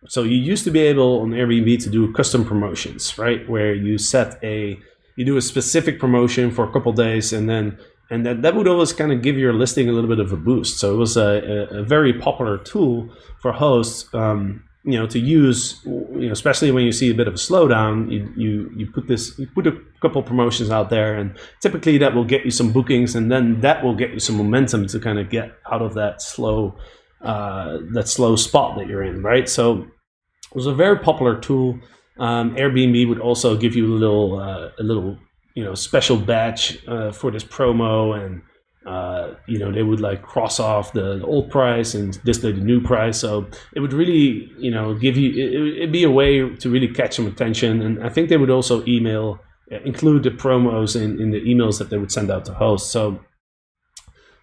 So 0.08 0.22
you 0.24 0.38
used 0.38 0.64
to 0.66 0.72
be 0.72 0.82
able 0.82 1.22
on 1.22 1.32
Airbnb 1.32 1.84
to 1.84 1.90
do 1.90 2.14
custom 2.14 2.46
promotions, 2.46 3.18
right? 3.18 3.48
Where 3.50 3.74
you 3.74 3.98
set 3.98 4.38
a 4.44 4.78
you 5.18 5.26
do 5.26 5.38
a 5.38 5.42
specific 5.42 6.00
promotion 6.00 6.52
for 6.52 6.68
a 6.68 6.72
couple 6.72 6.92
days 6.94 7.34
and 7.34 7.50
then 7.50 7.78
and 8.12 8.26
that, 8.26 8.42
that 8.44 8.56
would 8.56 8.68
always 8.68 8.94
kind 8.94 9.12
of 9.12 9.22
give 9.22 9.38
your 9.38 9.54
listing 9.54 9.90
a 9.90 9.92
little 9.92 10.10
bit 10.10 10.20
of 10.20 10.32
a 10.32 10.38
boost. 10.38 10.80
So 10.80 10.94
it 10.94 10.98
was 10.98 11.18
a, 11.18 11.70
a, 11.72 11.80
a 11.80 11.84
very 11.84 12.14
popular 12.14 12.58
tool 12.58 13.10
for 13.42 13.52
hosts, 13.52 14.14
um, 14.14 14.64
you 14.86 15.00
know, 15.00 15.08
to 15.08 15.20
use, 15.20 15.82
you 15.84 16.28
know, 16.28 16.32
especially 16.32 16.70
when 16.70 16.84
you 16.84 16.92
see 16.92 17.10
a 17.10 17.14
bit 17.14 17.28
of 17.28 17.34
a 17.34 17.38
slowdown. 17.38 18.12
You 18.12 18.32
you 18.38 18.72
you 18.76 18.92
put 18.92 19.08
this, 19.08 19.38
you 19.40 19.48
put 19.48 19.66
a 19.66 19.76
couple 20.00 20.22
promotions 20.22 20.70
out 20.70 20.92
there, 20.92 21.16
and 21.16 21.36
typically 21.60 21.98
that 21.98 22.14
will 22.14 22.24
get 22.24 22.46
you 22.46 22.52
some 22.52 22.72
bookings, 22.72 23.16
and 23.16 23.32
then 23.32 23.62
that 23.62 23.84
will 23.84 23.96
get 23.96 24.12
you 24.12 24.20
some 24.20 24.38
momentum 24.38 24.86
to 24.88 25.00
kind 25.00 25.18
of 25.18 25.32
get 25.32 25.52
out 25.72 25.82
of 25.82 25.96
that 25.96 26.22
slow, 26.22 26.76
uh, 27.22 27.80
that 27.94 28.08
slow 28.08 28.36
spot 28.36 28.78
that 28.78 28.88
you're 28.88 29.04
in, 29.04 29.24
right? 29.24 29.50
So 29.50 29.82
it 29.82 30.56
was 30.56 30.68
a 30.68 30.74
very 30.74 31.00
popular 31.00 31.40
tool. 31.40 31.80
Um, 32.20 32.56
Airbnb 32.56 33.10
would 33.10 33.20
also 33.20 33.58
give 33.58 33.76
you 33.76 33.88
a 33.88 33.98
little 33.98 34.40
uh, 34.40 34.70
a 34.80 34.84
little 34.84 35.18
you 35.56 35.64
know 35.64 35.74
special 35.74 36.18
badge 36.18 36.78
uh, 36.88 37.12
for 37.12 37.32
this 37.32 37.44
promo 37.44 38.24
and 38.24 38.44
uh, 38.86 39.34
you 39.48 39.58
know 39.58 39.72
they 39.72 39.82
would 39.82 40.00
like 40.00 40.22
cross 40.22 40.60
off 40.60 40.94
the, 40.94 41.18
the, 41.18 41.26
old 41.26 41.50
price 41.50 41.96
and 41.96 42.24
display 42.24 42.52
the 42.52 42.62
new 42.62 42.80
price. 42.80 43.20
So 43.20 43.48
it 43.74 43.80
would 43.80 43.94
really 43.94 44.52
you 44.60 44.70
know 44.70 44.94
give 44.94 45.18
you 45.18 45.32
it, 45.76 45.80
would 45.80 45.92
be 45.92 46.04
a 46.04 46.12
way 46.12 46.48
to 46.48 46.70
really 46.70 46.88
catch 46.88 47.16
some 47.16 47.26
attention. 47.26 47.82
And 47.82 48.04
i 48.04 48.10
think 48.10 48.30
they 48.30 48.38
would 48.38 48.52
also 48.52 48.86
email 48.86 49.40
uh, 49.72 49.78
include 49.78 50.24
the 50.24 50.30
promos 50.30 50.96
in, 50.96 51.20
in 51.20 51.32
the 51.32 51.42
emails 51.42 51.80
that 51.80 51.90
they 51.90 51.98
would 51.98 52.12
send 52.12 52.30
out 52.30 52.46
to 52.46 52.54
hosts. 52.54 52.92
So 52.92 53.20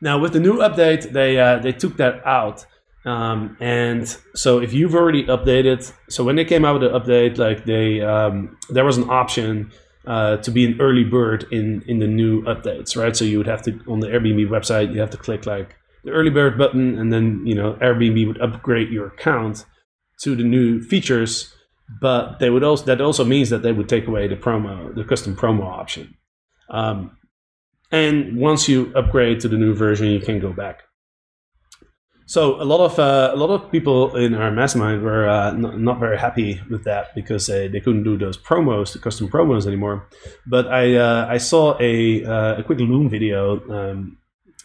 now 0.00 0.18
with 0.18 0.32
the 0.32 0.40
new 0.40 0.54
update 0.54 1.12
they 1.12 1.38
uh, 1.38 1.58
they 1.58 1.72
took 1.72 1.96
that 1.98 2.26
out. 2.26 2.66
Um, 3.04 3.56
and 3.60 4.06
so 4.34 4.60
if 4.60 4.72
you've 4.72 4.94
already 4.94 5.24
updated 5.24 5.92
so 6.08 6.22
when 6.22 6.36
they 6.36 6.44
came 6.44 6.64
out 6.64 6.80
with 6.80 6.90
the 6.90 6.98
update 6.98 7.36
like 7.36 7.64
they 7.64 8.00
um, 8.00 8.56
there 8.70 8.84
was 8.84 8.96
an 8.96 9.10
option 9.10 9.72
uh, 10.06 10.36
to 10.38 10.50
be 10.50 10.64
an 10.64 10.80
early 10.80 11.04
bird 11.04 11.46
in 11.50 11.82
in 11.86 11.98
the 11.98 12.06
new 12.06 12.42
updates, 12.42 12.96
right? 12.96 13.16
So 13.16 13.24
you 13.24 13.38
would 13.38 13.46
have 13.46 13.62
to 13.62 13.78
on 13.86 14.00
the 14.00 14.08
Airbnb 14.08 14.48
website, 14.48 14.92
you 14.92 15.00
have 15.00 15.10
to 15.10 15.16
click 15.16 15.46
like 15.46 15.76
the 16.04 16.10
early 16.10 16.30
bird 16.30 16.58
button, 16.58 16.98
and 16.98 17.12
then 17.12 17.42
you 17.46 17.54
know 17.54 17.74
Airbnb 17.74 18.26
would 18.26 18.40
upgrade 18.40 18.90
your 18.90 19.06
account 19.06 19.64
to 20.22 20.34
the 20.34 20.44
new 20.44 20.80
features. 20.80 21.54
But 22.00 22.38
they 22.38 22.48
would 22.48 22.64
also 22.64 22.84
that 22.86 23.00
also 23.00 23.24
means 23.24 23.50
that 23.50 23.62
they 23.62 23.72
would 23.72 23.88
take 23.88 24.06
away 24.06 24.26
the 24.26 24.36
promo, 24.36 24.94
the 24.94 25.04
custom 25.04 25.36
promo 25.36 25.64
option. 25.64 26.14
Um, 26.70 27.16
and 27.90 28.38
once 28.38 28.68
you 28.68 28.90
upgrade 28.96 29.40
to 29.40 29.48
the 29.48 29.58
new 29.58 29.74
version, 29.74 30.06
you 30.06 30.20
can 30.20 30.40
go 30.40 30.52
back. 30.52 30.82
So 32.32 32.58
a 32.62 32.64
lot 32.64 32.80
of 32.80 32.98
uh, 32.98 33.32
a 33.34 33.36
lot 33.36 33.50
of 33.50 33.70
people 33.70 34.16
in 34.16 34.32
our 34.32 34.50
mastermind 34.50 35.02
were 35.02 35.28
uh, 35.28 35.52
not, 35.52 35.78
not, 35.78 36.00
very 36.00 36.16
happy 36.16 36.62
with 36.70 36.82
that 36.84 37.14
because 37.14 37.46
they, 37.46 37.68
they 37.68 37.78
couldn't 37.78 38.04
do 38.04 38.16
those 38.16 38.38
promos, 38.38 38.94
the 38.94 39.00
custom 39.00 39.28
promos 39.28 39.66
anymore. 39.66 40.08
But 40.46 40.66
I 40.68 40.94
uh, 40.94 41.26
I 41.28 41.36
saw 41.36 41.76
a 41.78 42.24
uh, 42.24 42.60
a 42.60 42.62
quick 42.62 42.78
Loom 42.78 43.10
video 43.10 43.60
um, 43.68 44.16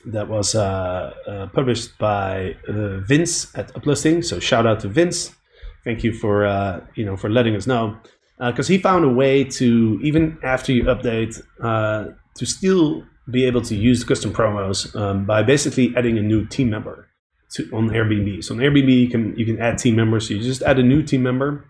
that 0.05 0.29
was 0.29 0.55
uh, 0.55 1.13
uh, 1.27 1.47
published 1.47 1.97
by 1.97 2.55
Vince 2.69 3.53
at 3.53 3.73
Uplisting. 3.73 4.23
So 4.23 4.39
shout 4.39 4.65
out 4.65 4.79
to 4.79 4.87
Vince. 4.87 5.35
Thank 5.83 6.05
you 6.05 6.13
for 6.13 6.47
you 6.95 7.03
know 7.03 7.17
for 7.17 7.29
letting 7.29 7.53
us 7.57 7.67
know 7.67 7.97
because 8.39 8.69
he 8.69 8.77
found 8.77 9.03
a 9.03 9.11
way 9.11 9.43
to 9.59 9.99
even 10.01 10.37
after 10.41 10.71
you 10.71 10.83
update 10.83 11.35
to 11.59 12.45
still 12.45 13.03
be 13.29 13.43
able 13.43 13.61
to 13.63 13.75
use 13.75 14.05
custom 14.05 14.31
promos 14.31 14.95
um, 14.95 15.25
by 15.25 15.43
basically 15.43 15.93
adding 15.97 16.17
a 16.17 16.21
new 16.21 16.45
team 16.45 16.69
member 16.69 17.07
to, 17.53 17.69
on 17.73 17.89
Airbnb. 17.89 18.43
So 18.43 18.55
on 18.55 18.59
Airbnb, 18.61 19.01
you 19.01 19.09
can 19.09 19.35
you 19.37 19.45
can 19.45 19.59
add 19.59 19.77
team 19.77 19.95
members. 19.95 20.27
So 20.27 20.33
you 20.33 20.41
just 20.41 20.61
add 20.61 20.79
a 20.79 20.83
new 20.83 21.01
team 21.03 21.23
member, 21.23 21.65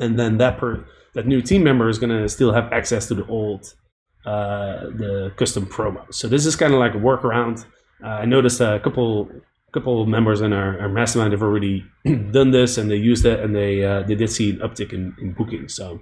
and 0.00 0.18
then 0.18 0.38
that 0.38 0.58
per 0.58 0.84
that 1.14 1.26
new 1.26 1.40
team 1.40 1.64
member 1.64 1.88
is 1.88 1.98
gonna 1.98 2.28
still 2.28 2.52
have 2.52 2.72
access 2.72 3.08
to 3.08 3.14
the 3.14 3.26
old 3.26 3.74
uh, 4.26 4.90
the 4.90 5.32
custom 5.36 5.66
promo. 5.66 6.12
So 6.12 6.28
this 6.28 6.46
is 6.46 6.56
kind 6.56 6.74
of 6.74 6.80
like 6.80 6.94
a 6.94 6.98
workaround. 6.98 7.64
Uh, 8.02 8.08
I 8.08 8.24
noticed 8.24 8.60
a 8.60 8.80
couple 8.80 9.30
couple 9.72 10.06
members 10.06 10.40
in 10.40 10.52
our, 10.52 10.80
our 10.80 10.88
mastermind 10.88 11.32
have 11.32 11.42
already 11.42 11.84
done 12.30 12.50
this 12.50 12.78
and 12.78 12.90
they 12.90 12.96
used 12.96 13.26
it 13.26 13.40
and 13.40 13.54
they 13.54 13.84
uh, 13.84 14.02
they 14.02 14.14
did 14.14 14.30
see 14.30 14.50
an 14.50 14.56
uptick 14.58 14.92
in, 14.92 15.14
in 15.20 15.32
bookings. 15.32 15.74
So 15.74 16.00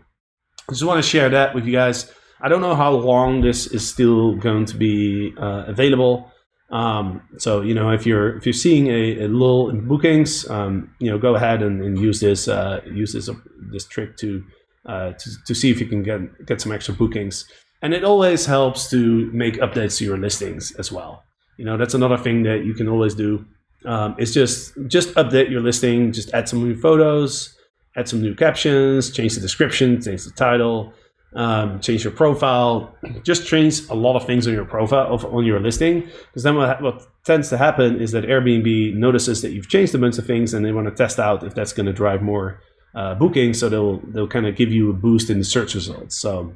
I 0.68 0.72
just 0.72 0.84
want 0.84 1.02
to 1.02 1.08
share 1.08 1.28
that 1.30 1.54
with 1.54 1.66
you 1.66 1.72
guys. 1.72 2.10
I 2.40 2.48
don't 2.48 2.60
know 2.60 2.74
how 2.74 2.92
long 2.92 3.40
this 3.40 3.66
is 3.66 3.88
still 3.88 4.36
going 4.36 4.64
to 4.66 4.76
be 4.76 5.34
uh, 5.38 5.64
available. 5.66 6.30
Um, 6.74 7.22
so 7.38 7.60
you 7.60 7.72
know 7.72 7.90
if 7.90 8.04
you're 8.04 8.36
if 8.36 8.44
you're 8.44 8.52
seeing 8.52 8.88
a, 8.88 9.24
a 9.24 9.28
lull 9.28 9.70
in 9.70 9.86
bookings, 9.86 10.50
um, 10.50 10.92
you 10.98 11.08
know 11.08 11.18
go 11.18 11.36
ahead 11.36 11.62
and, 11.62 11.80
and 11.80 11.96
use 11.96 12.18
this 12.18 12.48
uh, 12.48 12.80
use 12.84 13.12
this 13.12 13.28
uh, 13.28 13.34
this 13.70 13.86
trick 13.86 14.16
to, 14.18 14.44
uh, 14.86 15.12
to 15.12 15.30
to 15.46 15.54
see 15.54 15.70
if 15.70 15.78
you 15.80 15.86
can 15.86 16.02
get 16.02 16.46
get 16.46 16.60
some 16.60 16.72
extra 16.72 16.92
bookings. 16.92 17.46
And 17.80 17.94
it 17.94 18.02
always 18.02 18.44
helps 18.46 18.90
to 18.90 19.30
make 19.32 19.54
updates 19.60 19.98
to 19.98 20.04
your 20.04 20.18
listings 20.18 20.72
as 20.72 20.90
well. 20.90 21.22
You 21.58 21.64
know 21.64 21.76
that's 21.76 21.94
another 21.94 22.18
thing 22.18 22.42
that 22.42 22.64
you 22.64 22.74
can 22.74 22.88
always 22.88 23.14
do. 23.14 23.46
Um, 23.84 24.16
is 24.18 24.34
just 24.34 24.72
just 24.88 25.14
update 25.14 25.50
your 25.50 25.60
listing, 25.60 26.10
just 26.10 26.34
add 26.34 26.48
some 26.48 26.64
new 26.64 26.74
photos, 26.74 27.56
add 27.96 28.08
some 28.08 28.20
new 28.20 28.34
captions, 28.34 29.12
change 29.12 29.36
the 29.36 29.40
description, 29.40 30.02
change 30.02 30.24
the 30.24 30.32
title 30.32 30.92
um, 31.34 31.80
change 31.80 32.04
your 32.04 32.12
profile, 32.12 32.94
just 33.22 33.46
change 33.46 33.88
a 33.88 33.94
lot 33.94 34.16
of 34.16 34.26
things 34.26 34.46
on 34.46 34.52
your 34.52 34.64
profile 34.64 35.12
of, 35.12 35.24
on 35.24 35.44
your 35.44 35.60
listing. 35.60 36.00
Because 36.00 36.42
then 36.42 36.56
what, 36.56 36.80
what, 36.80 37.06
tends 37.24 37.48
to 37.48 37.56
happen 37.56 38.02
is 38.02 38.12
that 38.12 38.24
Airbnb 38.24 38.94
notices 38.96 39.40
that 39.40 39.52
you've 39.52 39.68
changed 39.70 39.94
a 39.94 39.98
bunch 39.98 40.18
of 40.18 40.26
things 40.26 40.52
and 40.52 40.62
they 40.62 40.72
want 40.72 40.86
to 40.86 40.94
test 40.94 41.18
out 41.18 41.42
if 41.42 41.54
that's 41.54 41.72
going 41.72 41.86
to 41.86 41.92
drive 41.92 42.20
more 42.20 42.60
uh, 42.94 43.14
bookings. 43.14 43.58
So 43.58 43.70
they'll 43.70 43.96
they'll 44.08 44.28
kind 44.28 44.46
of 44.46 44.56
give 44.56 44.70
you 44.70 44.90
a 44.90 44.92
boost 44.92 45.30
in 45.30 45.38
the 45.38 45.44
search 45.44 45.74
results. 45.74 46.20
So 46.20 46.54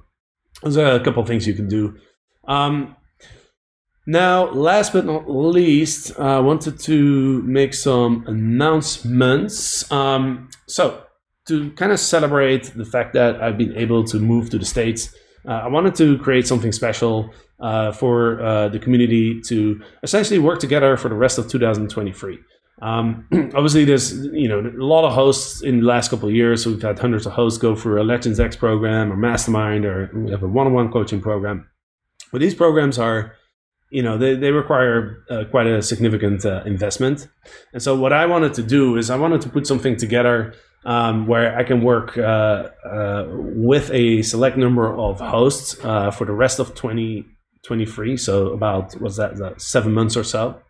those 0.62 0.76
are 0.76 0.92
a 0.92 1.00
couple 1.00 1.22
of 1.22 1.28
things 1.28 1.46
you 1.46 1.54
can 1.54 1.68
do. 1.68 1.96
Um, 2.46 2.96
now, 4.06 4.50
last 4.50 4.92
but 4.92 5.04
not 5.06 5.28
least, 5.28 6.18
I 6.18 6.36
uh, 6.36 6.42
wanted 6.42 6.78
to 6.80 7.42
make 7.42 7.74
some 7.74 8.24
announcements. 8.26 9.90
Um, 9.90 10.50
so 10.66 11.02
to 11.48 11.70
kind 11.72 11.92
of 11.92 12.00
celebrate 12.00 12.72
the 12.74 12.84
fact 12.84 13.12
that 13.14 13.42
I've 13.42 13.58
been 13.58 13.76
able 13.76 14.04
to 14.04 14.18
move 14.18 14.50
to 14.50 14.58
the 14.58 14.64
States, 14.64 15.14
uh, 15.46 15.52
I 15.52 15.68
wanted 15.68 15.94
to 15.96 16.18
create 16.18 16.46
something 16.46 16.72
special 16.72 17.32
uh, 17.60 17.92
for 17.92 18.40
uh, 18.40 18.68
the 18.68 18.78
community 18.78 19.40
to 19.42 19.80
essentially 20.02 20.38
work 20.38 20.60
together 20.60 20.96
for 20.96 21.08
the 21.08 21.14
rest 21.14 21.38
of 21.38 21.48
2023. 21.48 22.38
Um, 22.80 23.26
obviously, 23.54 23.84
there's 23.84 24.14
you 24.26 24.48
know 24.48 24.60
a 24.60 24.84
lot 24.84 25.04
of 25.04 25.12
hosts 25.12 25.62
in 25.62 25.80
the 25.80 25.86
last 25.86 26.10
couple 26.10 26.28
of 26.28 26.34
years. 26.34 26.62
So 26.62 26.70
we've 26.70 26.82
had 26.82 26.98
hundreds 26.98 27.26
of 27.26 27.32
hosts 27.32 27.58
go 27.58 27.74
through 27.74 28.00
a 28.00 28.04
Legends 28.04 28.38
X 28.38 28.56
program 28.56 29.12
or 29.12 29.16
Mastermind, 29.16 29.84
or 29.84 30.10
we 30.14 30.30
have 30.30 30.42
a 30.42 30.48
one-on-one 30.48 30.92
coaching 30.92 31.20
program. 31.20 31.68
But 32.30 32.40
these 32.40 32.54
programs 32.54 32.98
are 32.98 33.34
you 33.90 34.02
know 34.02 34.18
they, 34.18 34.34
they 34.34 34.52
require 34.52 35.24
uh, 35.30 35.44
quite 35.50 35.66
a 35.66 35.82
significant 35.82 36.44
uh, 36.44 36.62
investment 36.66 37.28
and 37.72 37.82
so 37.82 37.96
what 37.96 38.12
i 38.12 38.26
wanted 38.26 38.52
to 38.54 38.62
do 38.62 38.96
is 38.96 39.08
i 39.08 39.16
wanted 39.16 39.40
to 39.40 39.48
put 39.48 39.66
something 39.66 39.96
together 39.96 40.52
um, 40.84 41.26
where 41.26 41.56
I 41.56 41.64
can 41.64 41.82
work 41.82 42.16
uh, 42.16 42.68
uh, 42.84 43.26
with 43.28 43.90
a 43.92 44.22
select 44.22 44.56
number 44.56 44.92
of 44.94 45.20
hosts 45.20 45.76
uh, 45.84 46.10
for 46.10 46.24
the 46.24 46.32
rest 46.32 46.58
of 46.58 46.74
2023. 46.74 48.16
So 48.16 48.48
about 48.48 48.94
what's 49.00 49.16
that, 49.16 49.36
that 49.36 49.60
seven 49.60 49.92
months 49.92 50.16
or 50.16 50.24
so, 50.24 50.60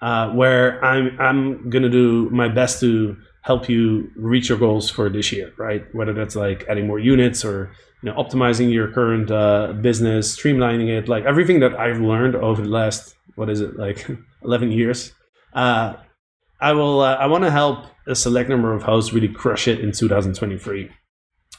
uh, 0.00 0.30
where 0.30 0.82
I'm 0.84 1.18
I'm 1.20 1.70
gonna 1.70 1.90
do 1.90 2.30
my 2.30 2.48
best 2.48 2.80
to 2.80 3.16
help 3.42 3.68
you 3.68 4.10
reach 4.16 4.48
your 4.48 4.58
goals 4.58 4.90
for 4.90 5.08
this 5.08 5.32
year, 5.32 5.52
right? 5.56 5.84
Whether 5.94 6.12
that's 6.12 6.36
like 6.36 6.64
adding 6.68 6.86
more 6.86 6.98
units 6.98 7.44
or 7.44 7.70
you 8.02 8.10
know 8.10 8.16
optimizing 8.16 8.72
your 8.72 8.88
current 8.88 9.30
uh, 9.30 9.74
business, 9.80 10.36
streamlining 10.36 10.88
it, 10.88 11.08
like 11.08 11.24
everything 11.24 11.60
that 11.60 11.74
I've 11.78 12.00
learned 12.00 12.34
over 12.34 12.62
the 12.62 12.68
last 12.68 13.14
what 13.36 13.48
is 13.48 13.60
it 13.60 13.76
like 13.76 14.06
11 14.44 14.72
years. 14.72 15.12
Uh, 16.60 16.64
I 16.64 16.72
will. 16.72 17.00
I 17.00 17.26
want 17.26 17.44
to 17.44 17.50
help 17.50 17.86
a 18.06 18.14
select 18.14 18.48
number 18.48 18.74
of 18.74 18.82
hosts 18.82 19.12
really 19.12 19.28
crush 19.28 19.68
it 19.68 19.80
in 19.80 19.92
2023. 19.92 20.90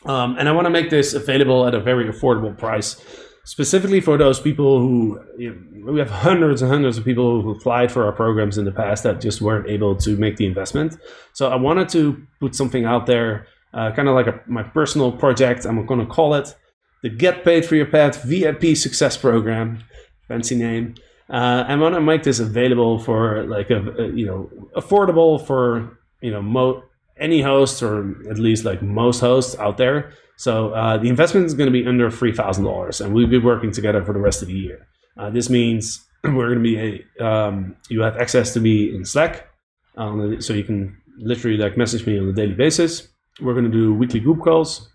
Um, 0.05 0.35
and 0.37 0.49
I 0.49 0.51
want 0.51 0.65
to 0.65 0.69
make 0.69 0.89
this 0.89 1.13
available 1.13 1.65
at 1.67 1.75
a 1.75 1.79
very 1.79 2.05
affordable 2.05 2.57
price, 2.57 3.03
specifically 3.45 4.01
for 4.01 4.17
those 4.17 4.39
people 4.39 4.79
who 4.79 5.19
you 5.37 5.53
know, 5.71 5.91
we 5.91 5.99
have 5.99 6.09
hundreds 6.09 6.61
and 6.61 6.71
hundreds 6.71 6.97
of 6.97 7.05
people 7.05 7.41
who 7.41 7.51
applied 7.51 7.91
for 7.91 8.05
our 8.05 8.11
programs 8.11 8.57
in 8.57 8.65
the 8.65 8.71
past 8.71 9.03
that 9.03 9.21
just 9.21 9.41
weren't 9.41 9.69
able 9.69 9.95
to 9.97 10.17
make 10.17 10.37
the 10.37 10.45
investment. 10.45 10.97
So 11.33 11.49
I 11.49 11.55
wanted 11.55 11.89
to 11.89 12.25
put 12.39 12.55
something 12.55 12.85
out 12.85 13.05
there, 13.05 13.47
uh, 13.73 13.91
kind 13.91 14.07
of 14.07 14.15
like 14.15 14.27
a, 14.27 14.41
my 14.47 14.63
personal 14.63 15.11
project. 15.11 15.65
I'm 15.65 15.85
going 15.85 15.99
to 15.99 16.05
call 16.05 16.33
it 16.33 16.55
the 17.03 17.09
Get 17.09 17.43
Paid 17.43 17.65
for 17.65 17.75
Your 17.75 17.85
Pad 17.85 18.15
VIP 18.15 18.75
Success 18.75 19.17
Program. 19.17 19.83
Fancy 20.27 20.55
name. 20.55 20.95
Uh, 21.31 21.63
I 21.65 21.75
want 21.77 21.95
to 21.95 22.01
make 22.01 22.23
this 22.23 22.39
available 22.39 22.99
for 22.99 23.43
like 23.43 23.69
a, 23.69 23.79
a 23.97 24.07
you 24.11 24.25
know 24.25 24.49
affordable 24.75 25.45
for 25.45 25.97
you 26.21 26.29
know 26.29 26.41
mo- 26.41 26.83
any 27.17 27.41
host 27.41 27.81
or 27.81 28.29
at 28.29 28.37
least 28.37 28.65
like 28.65 28.81
most 28.81 29.21
hosts 29.21 29.57
out 29.57 29.77
there. 29.77 30.11
So 30.35 30.73
uh, 30.73 30.97
the 30.97 31.07
investment 31.07 31.45
is 31.45 31.53
going 31.53 31.67
to 31.67 31.71
be 31.71 31.87
under 31.87 32.11
three 32.11 32.33
thousand 32.33 32.65
dollars, 32.65 32.99
and 32.99 33.13
we'll 33.13 33.27
be 33.27 33.37
working 33.37 33.71
together 33.71 34.03
for 34.03 34.13
the 34.13 34.19
rest 34.19 34.41
of 34.41 34.49
the 34.49 34.55
year. 34.55 34.87
Uh, 35.17 35.29
this 35.29 35.49
means 35.49 36.05
we're 36.23 36.53
going 36.53 36.63
to 36.63 36.63
be 36.63 37.05
a, 37.19 37.25
um, 37.25 37.75
you 37.89 38.01
have 38.01 38.17
access 38.17 38.53
to 38.53 38.59
me 38.59 38.93
in 38.93 39.05
Slack, 39.05 39.47
um, 39.95 40.41
so 40.41 40.53
you 40.53 40.65
can 40.65 40.97
literally 41.17 41.57
like 41.57 41.77
message 41.77 42.05
me 42.05 42.19
on 42.19 42.27
a 42.27 42.33
daily 42.33 42.55
basis. 42.55 43.07
We're 43.39 43.53
going 43.53 43.65
to 43.65 43.71
do 43.71 43.93
weekly 43.93 44.19
group 44.19 44.41
calls, 44.41 44.89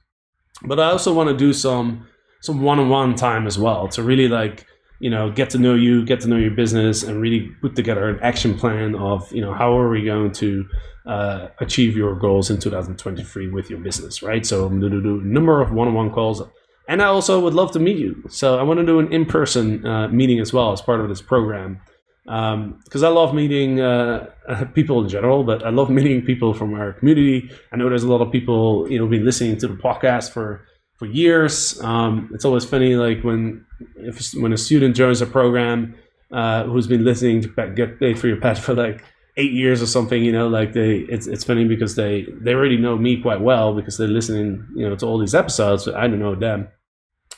but 0.65 0.79
I 0.79 0.91
also 0.91 1.15
want 1.15 1.31
to 1.31 1.37
do 1.37 1.55
some 1.55 2.07
some 2.43 2.61
one-on-one 2.61 3.15
time 3.15 3.47
as 3.47 3.59
well 3.59 3.89
to 3.89 4.03
really 4.03 4.29
like 4.29 4.67
you 4.99 5.11
know 5.11 5.31
get 5.31 5.51
to 5.51 5.59
know 5.59 5.75
you 5.75 6.05
get 6.05 6.21
to 6.21 6.29
know 6.29 6.37
your 6.37 6.51
business 6.51 7.03
and 7.03 7.21
really 7.21 7.49
put 7.61 7.77
together 7.77 8.09
an 8.09 8.19
action 8.21 8.55
plan 8.55 8.95
of 8.95 9.31
you 9.33 9.41
know 9.41 9.53
how 9.53 9.77
are 9.79 9.91
we 9.91 10.05
going 10.05 10.33
to 10.33 10.67
uh, 11.07 11.49
achieve 11.61 11.97
your 11.97 12.17
goals 12.17 12.51
in 12.51 12.59
2023 12.59 13.49
with 13.49 13.71
your 13.71 13.79
business 13.79 14.23
right? 14.23 14.45
So 14.45 14.67
i'm 14.67 14.81
going 14.81 14.93
to 14.93 15.03
do 15.03 15.21
a 15.21 15.25
number 15.25 15.61
of 15.63 15.71
one-on-one 15.73 16.11
calls 16.13 16.43
and 16.89 17.03
i 17.03 17.07
also 17.07 17.41
would 17.41 17.55
love 17.55 17.73
to 17.73 17.79
meet 17.79 17.97
you. 17.97 18.25
So 18.29 18.59
i 18.59 18.63
want 18.63 18.81
to 18.81 18.87
do 18.87 18.99
an 18.99 19.13
in-person 19.13 19.87
uh, 19.87 20.09
meeting 20.09 20.41
as 20.41 20.53
well 20.53 20.73
as 20.73 20.81
part 20.81 21.01
of 21.01 21.09
this 21.09 21.23
program. 21.23 21.81
Because 22.25 23.05
I 23.05 23.09
love 23.09 23.35
meeting 23.35 23.81
uh, 23.81 24.27
people 24.75 25.03
in 25.03 25.09
general, 25.09 25.45
but 25.45 25.65
I 25.65 25.71
love 25.71 25.91
meeting 25.91 26.23
people 26.23 26.55
from 26.55 26.75
our 26.75 26.93
community. 26.95 27.51
I 27.71 27.77
know 27.77 27.89
there's 27.89 28.03
a 28.03 28.11
lot 28.11 28.21
of 28.21 28.33
people, 28.33 28.91
you 28.91 28.99
know, 28.99 29.07
been 29.07 29.25
listening 29.25 29.59
to 29.59 29.69
the 29.69 29.75
podcast 29.75 30.33
for 30.33 30.67
for 30.97 31.07
years. 31.07 31.81
Um, 31.83 32.31
it's 32.33 32.45
always 32.45 32.65
funny, 32.65 32.97
like 32.97 33.23
when 33.23 33.65
if 33.97 34.33
when 34.35 34.53
a 34.53 34.57
student 34.57 34.97
joins 34.97 35.21
a 35.21 35.27
program 35.27 35.95
uh, 36.33 36.65
who's 36.65 36.87
been 36.87 37.05
listening 37.05 37.43
to 37.43 37.73
Get 37.75 38.01
Paid 38.01 38.19
for 38.19 38.29
Your 38.29 38.39
Pad 38.39 38.59
for 38.59 38.75
like 38.75 39.05
eight 39.37 39.53
years 39.53 39.83
or 39.83 39.87
something, 39.87 40.25
you 40.25 40.33
know, 40.33 40.49
like 40.49 40.73
they 40.73 40.99
it's 41.09 41.27
it's 41.27 41.45
funny 41.45 41.65
because 41.65 41.95
they 41.95 42.27
they 42.41 42.55
already 42.55 42.79
know 42.79 42.97
me 42.97 43.21
quite 43.21 43.41
well 43.41 43.75
because 43.75 43.99
they're 43.99 44.09
listening, 44.09 44.67
you 44.75 44.89
know, 44.89 44.97
to 44.97 45.07
all 45.07 45.19
these 45.19 45.35
episodes. 45.35 45.85
But 45.85 45.95
I 45.95 46.09
don't 46.09 46.19
know 46.19 46.35
them, 46.35 46.69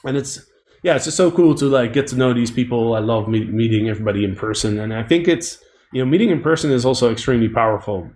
and 0.04 0.16
it's 0.16 0.40
yeah, 0.82 0.94
it's 0.94 1.04
just 1.04 1.16
so 1.16 1.30
cool 1.30 1.54
to 1.56 1.66
like 1.66 1.92
get 1.92 2.06
to 2.08 2.16
know 2.16 2.32
these 2.32 2.50
people. 2.50 2.94
I 2.94 3.00
love 3.00 3.28
meet, 3.28 3.52
meeting 3.52 3.88
everybody 3.88 4.24
in 4.24 4.36
person, 4.36 4.78
and 4.78 4.94
I 4.94 5.02
think 5.02 5.26
it's 5.26 5.58
you 5.92 6.00
know 6.00 6.06
meeting 6.08 6.30
in 6.30 6.40
person 6.40 6.70
is 6.70 6.84
also 6.84 7.10
extremely 7.10 7.48
powerful. 7.48 8.10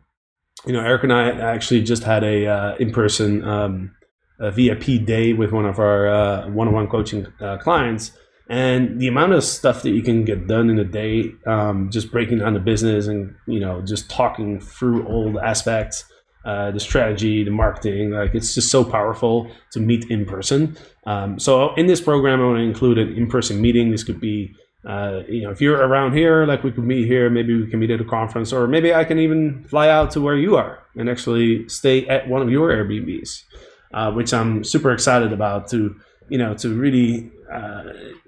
You 0.64 0.72
know, 0.72 0.80
Eric 0.80 1.02
and 1.02 1.12
I 1.12 1.30
actually 1.30 1.82
just 1.82 2.04
had 2.04 2.22
a 2.22 2.46
uh, 2.46 2.76
in 2.76 2.92
person 2.92 3.44
um, 3.44 3.96
a 4.42 4.50
VIP 4.50 5.04
day 5.04 5.32
with 5.32 5.52
one 5.52 5.64
of 5.64 5.78
our 5.78 6.08
uh, 6.08 6.48
one-on-one 6.50 6.88
coaching 6.88 7.26
uh, 7.40 7.56
clients, 7.58 8.12
and 8.50 9.00
the 9.00 9.08
amount 9.08 9.32
of 9.32 9.42
stuff 9.42 9.82
that 9.82 9.90
you 9.90 10.02
can 10.02 10.24
get 10.24 10.46
done 10.46 10.68
in 10.68 10.78
a 10.78 10.84
day, 10.84 11.32
um, 11.46 11.90
just 11.90 12.12
breaking 12.12 12.38
down 12.38 12.52
the 12.52 12.60
business 12.60 13.06
and 13.06 13.34
you 13.46 13.60
know 13.60 13.80
just 13.82 14.10
talking 14.10 14.60
through 14.60 15.06
all 15.06 15.32
the 15.32 15.40
aspects 15.40 16.04
uh, 16.44 16.72
the 16.72 16.80
strategy, 16.80 17.44
the 17.44 17.50
marketing. 17.50 18.10
Like 18.10 18.34
it's 18.34 18.54
just 18.54 18.70
so 18.70 18.84
powerful 18.84 19.50
to 19.72 19.80
meet 19.80 20.10
in 20.10 20.24
person. 20.24 20.76
Um, 21.06 21.38
so 21.38 21.74
in 21.74 21.86
this 21.86 22.00
program, 22.00 22.40
I 22.40 22.44
want 22.44 22.58
to 22.58 22.64
include 22.64 22.98
an 22.98 23.12
in-person 23.14 23.60
meeting. 23.60 23.90
This 23.90 24.02
could 24.02 24.20
be, 24.20 24.54
uh, 24.84 25.20
you 25.28 25.42
know, 25.42 25.50
if 25.50 25.60
you're 25.60 25.78
around 25.78 26.14
here, 26.14 26.44
like 26.46 26.64
we 26.64 26.72
could 26.72 26.84
meet 26.84 27.06
here. 27.06 27.30
Maybe 27.30 27.54
we 27.54 27.70
can 27.70 27.78
meet 27.78 27.90
at 27.90 28.00
a 28.00 28.04
conference, 28.04 28.52
or 28.52 28.66
maybe 28.66 28.92
I 28.92 29.04
can 29.04 29.18
even 29.18 29.64
fly 29.68 29.88
out 29.88 30.10
to 30.12 30.20
where 30.20 30.36
you 30.36 30.56
are 30.56 30.80
and 30.96 31.08
actually 31.08 31.68
stay 31.68 32.06
at 32.08 32.28
one 32.28 32.42
of 32.42 32.50
your 32.50 32.70
Airbnbs, 32.70 33.44
uh, 33.92 34.12
which 34.12 34.32
I'm 34.32 34.64
super 34.64 34.92
excited 34.92 35.32
about. 35.32 35.68
To 35.70 35.94
you 36.28 36.38
know, 36.38 36.54
to 36.54 36.68
really 36.74 37.30
uh, 37.52 37.84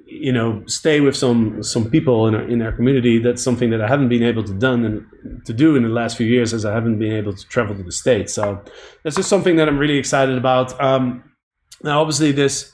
you 0.07 0.33
know 0.33 0.63
stay 0.67 1.01
with 1.01 1.17
some 1.17 1.63
some 1.63 1.91
people 1.91 2.27
in 2.27 2.35
our, 2.35 2.43
in 2.43 2.63
our 2.63 2.73
community. 2.73 3.19
That's 3.19 3.43
something 3.43 3.71
that 3.71 3.81
I 3.81 3.89
haven't 3.89 4.09
been 4.09 4.23
able 4.23 4.45
to 4.45 4.55
done 4.55 4.85
and 4.85 5.45
to 5.47 5.53
do 5.53 5.77
in 5.77 5.83
the 5.83 5.89
last 5.89 6.17
few 6.17 6.27
years 6.27 6.53
as 6.53 6.65
I 6.65 6.73
haven't 6.73 6.99
been 6.99 7.13
able 7.13 7.35
to 7.35 7.49
travel 7.49 7.75
to 7.75 7.83
the 7.83 7.93
states. 7.93 8.33
So 8.33 8.63
that's 9.03 9.17
just 9.17 9.29
something 9.29 9.57
that 9.57 9.69
I'm 9.69 9.79
really 9.79 9.99
excited 9.99 10.37
about. 10.37 10.79
Um, 10.81 11.25
now 11.83 12.01
obviously 12.01 12.33
this 12.33 12.73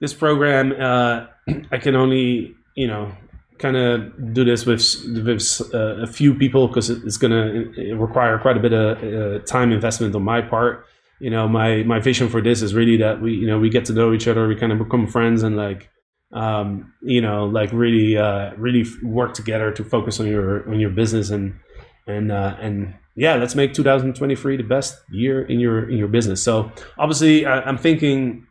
this 0.00 0.14
program 0.14 0.72
uh, 0.72 1.26
I 1.72 1.78
can 1.78 1.96
only 1.96 2.54
you 2.74 2.86
know 2.86 3.12
kind 3.58 3.76
of 3.76 4.32
do 4.32 4.44
this 4.44 4.64
with 4.64 4.82
with 5.24 5.74
uh, 5.74 6.02
a 6.02 6.06
few 6.06 6.34
people 6.34 6.68
because 6.68 6.88
it's 6.90 7.18
going 7.18 7.32
to 7.32 7.94
require 7.94 8.38
quite 8.38 8.56
a 8.56 8.60
bit 8.60 8.72
of 8.72 8.96
uh, 9.02 9.44
time 9.44 9.72
investment 9.72 10.14
on 10.14 10.22
my 10.22 10.40
part 10.40 10.86
you 11.20 11.30
know 11.30 11.48
my 11.48 11.82
my 11.84 12.00
vision 12.00 12.28
for 12.28 12.40
this 12.40 12.62
is 12.62 12.74
really 12.74 12.96
that 12.96 13.20
we 13.20 13.32
you 13.34 13.46
know 13.46 13.58
we 13.58 13.68
get 13.68 13.84
to 13.84 13.92
know 13.92 14.12
each 14.12 14.26
other 14.26 14.48
we 14.48 14.56
kind 14.56 14.72
of 14.72 14.78
become 14.78 15.06
friends 15.06 15.42
and 15.42 15.56
like 15.56 15.90
um, 16.32 16.92
you 17.02 17.20
know, 17.20 17.46
like 17.46 17.72
really, 17.72 18.16
uh, 18.16 18.54
really 18.56 18.84
work 19.02 19.34
together 19.34 19.72
to 19.72 19.84
focus 19.84 20.20
on 20.20 20.26
your 20.26 20.68
on 20.70 20.78
your 20.78 20.90
business 20.90 21.30
and 21.30 21.58
and 22.06 22.30
uh, 22.30 22.56
and 22.60 22.94
yeah, 23.16 23.34
let's 23.34 23.54
make 23.54 23.74
2023 23.74 24.56
the 24.56 24.62
best 24.62 24.98
year 25.10 25.42
in 25.42 25.58
your 25.58 25.90
in 25.90 25.98
your 25.98 26.08
business. 26.08 26.42
So 26.42 26.70
obviously, 26.98 27.46
I, 27.46 27.62
I'm 27.62 27.78
thinking, 27.78 28.46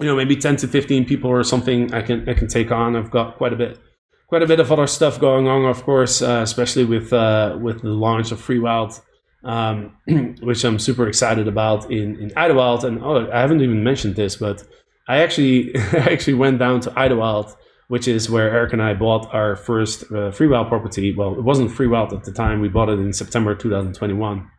you 0.00 0.06
know, 0.06 0.16
maybe 0.16 0.36
10 0.36 0.56
to 0.56 0.68
15 0.68 1.04
people 1.04 1.30
or 1.30 1.44
something 1.44 1.94
I 1.94 2.02
can 2.02 2.28
I 2.28 2.34
can 2.34 2.48
take 2.48 2.72
on. 2.72 2.96
I've 2.96 3.10
got 3.10 3.36
quite 3.36 3.52
a 3.52 3.56
bit 3.56 3.78
quite 4.28 4.42
a 4.42 4.46
bit 4.46 4.58
of 4.58 4.72
other 4.72 4.88
stuff 4.88 5.20
going 5.20 5.46
on, 5.46 5.64
of 5.64 5.84
course, 5.84 6.22
uh, 6.22 6.40
especially 6.42 6.84
with 6.84 7.12
uh, 7.12 7.56
with 7.60 7.82
the 7.82 7.90
launch 7.90 8.32
of 8.32 8.40
FreeWild. 8.40 9.00
Um, 9.46 9.96
which 10.42 10.64
I'm 10.64 10.80
super 10.80 11.06
excited 11.06 11.46
about 11.46 11.88
in 11.88 12.16
in 12.20 12.30
Idyllwild, 12.30 12.82
and 12.82 13.00
oh, 13.02 13.30
I 13.30 13.40
haven't 13.40 13.62
even 13.62 13.84
mentioned 13.84 14.16
this, 14.16 14.34
but 14.34 14.64
I 15.08 15.18
actually 15.18 15.76
I 15.92 16.08
actually 16.10 16.34
went 16.34 16.58
down 16.58 16.80
to 16.80 16.90
Idyllwild, 16.90 17.54
which 17.86 18.08
is 18.08 18.28
where 18.28 18.50
Eric 18.50 18.72
and 18.72 18.82
I 18.82 18.94
bought 18.94 19.32
our 19.32 19.54
first 19.54 20.02
uh, 20.04 20.32
FreeWild 20.34 20.68
property. 20.68 21.14
Well, 21.14 21.38
it 21.38 21.44
wasn't 21.44 21.70
FreeWild 21.70 22.12
at 22.12 22.24
the 22.24 22.32
time. 22.32 22.60
We 22.60 22.68
bought 22.68 22.88
it 22.88 22.98
in 22.98 23.12
September 23.12 23.54
2021, 23.54 24.50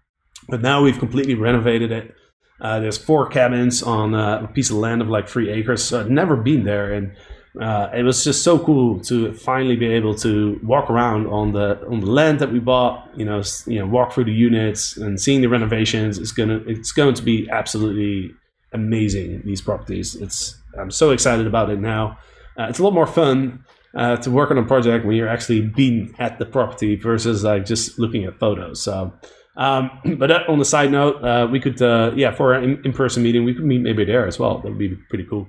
but 0.47 0.61
now 0.61 0.81
we've 0.81 0.97
completely 0.97 1.35
renovated 1.35 1.91
it. 1.91 2.15
Uh, 2.61 2.79
there's 2.79 2.97
four 2.97 3.27
cabins 3.27 3.83
on 3.83 4.15
uh, 4.15 4.43
a 4.43 4.47
piece 4.47 4.69
of 4.69 4.77
land 4.77 5.01
of 5.01 5.09
like 5.09 5.27
three 5.27 5.49
acres. 5.49 5.83
So 5.83 5.99
I'd 5.99 6.09
never 6.09 6.37
been 6.37 6.63
there, 6.63 6.93
and 6.93 7.13
uh, 7.61 7.89
it 7.93 8.03
was 8.03 8.23
just 8.23 8.43
so 8.43 8.59
cool 8.59 8.99
to 8.99 9.33
finally 9.33 9.75
be 9.75 9.87
able 9.87 10.13
to 10.15 10.59
walk 10.63 10.89
around 10.89 11.27
on 11.27 11.53
the 11.53 11.83
on 11.87 12.01
the 12.01 12.11
land 12.11 12.39
that 12.39 12.51
we 12.51 12.59
bought. 12.59 13.09
You 13.15 13.25
know, 13.25 13.41
you 13.65 13.79
know, 13.79 13.87
walk 13.87 14.13
through 14.13 14.25
the 14.25 14.33
units 14.33 14.97
and 14.97 15.19
seeing 15.19 15.41
the 15.41 15.47
renovations. 15.47 16.17
It's 16.17 16.31
gonna 16.31 16.61
it's 16.67 16.91
going 16.91 17.15
to 17.15 17.23
be 17.23 17.49
absolutely 17.49 18.31
amazing. 18.73 19.41
These 19.43 19.61
properties. 19.61 20.15
It's 20.15 20.55
I'm 20.79 20.91
so 20.91 21.11
excited 21.11 21.47
about 21.47 21.69
it 21.69 21.79
now. 21.79 22.19
Uh, 22.59 22.67
it's 22.69 22.79
a 22.79 22.83
lot 22.83 22.93
more 22.93 23.07
fun 23.07 23.63
uh, 23.95 24.17
to 24.17 24.29
work 24.29 24.51
on 24.51 24.57
a 24.57 24.63
project 24.63 25.05
when 25.05 25.15
you're 25.15 25.27
actually 25.27 25.61
being 25.61 26.13
at 26.19 26.37
the 26.39 26.45
property 26.45 26.95
versus 26.95 27.43
like 27.43 27.65
just 27.65 27.97
looking 27.97 28.25
at 28.25 28.37
photos. 28.37 28.83
So, 28.83 29.13
um, 29.55 29.89
but 30.17 30.31
on 30.47 30.59
the 30.59 30.65
side 30.65 30.91
note, 30.91 31.23
uh, 31.23 31.47
we 31.51 31.59
could 31.59 31.81
uh, 31.81 32.11
yeah 32.15 32.31
for 32.31 32.53
an 32.53 32.81
in 32.85 32.93
person 32.93 33.23
meeting 33.23 33.45
we 33.45 33.55
could 33.55 33.65
meet 33.65 33.81
maybe 33.81 34.05
there 34.05 34.27
as 34.27 34.37
well. 34.37 34.59
That 34.59 34.69
would 34.69 34.77
be 34.77 34.95
pretty 35.09 35.25
cool. 35.25 35.47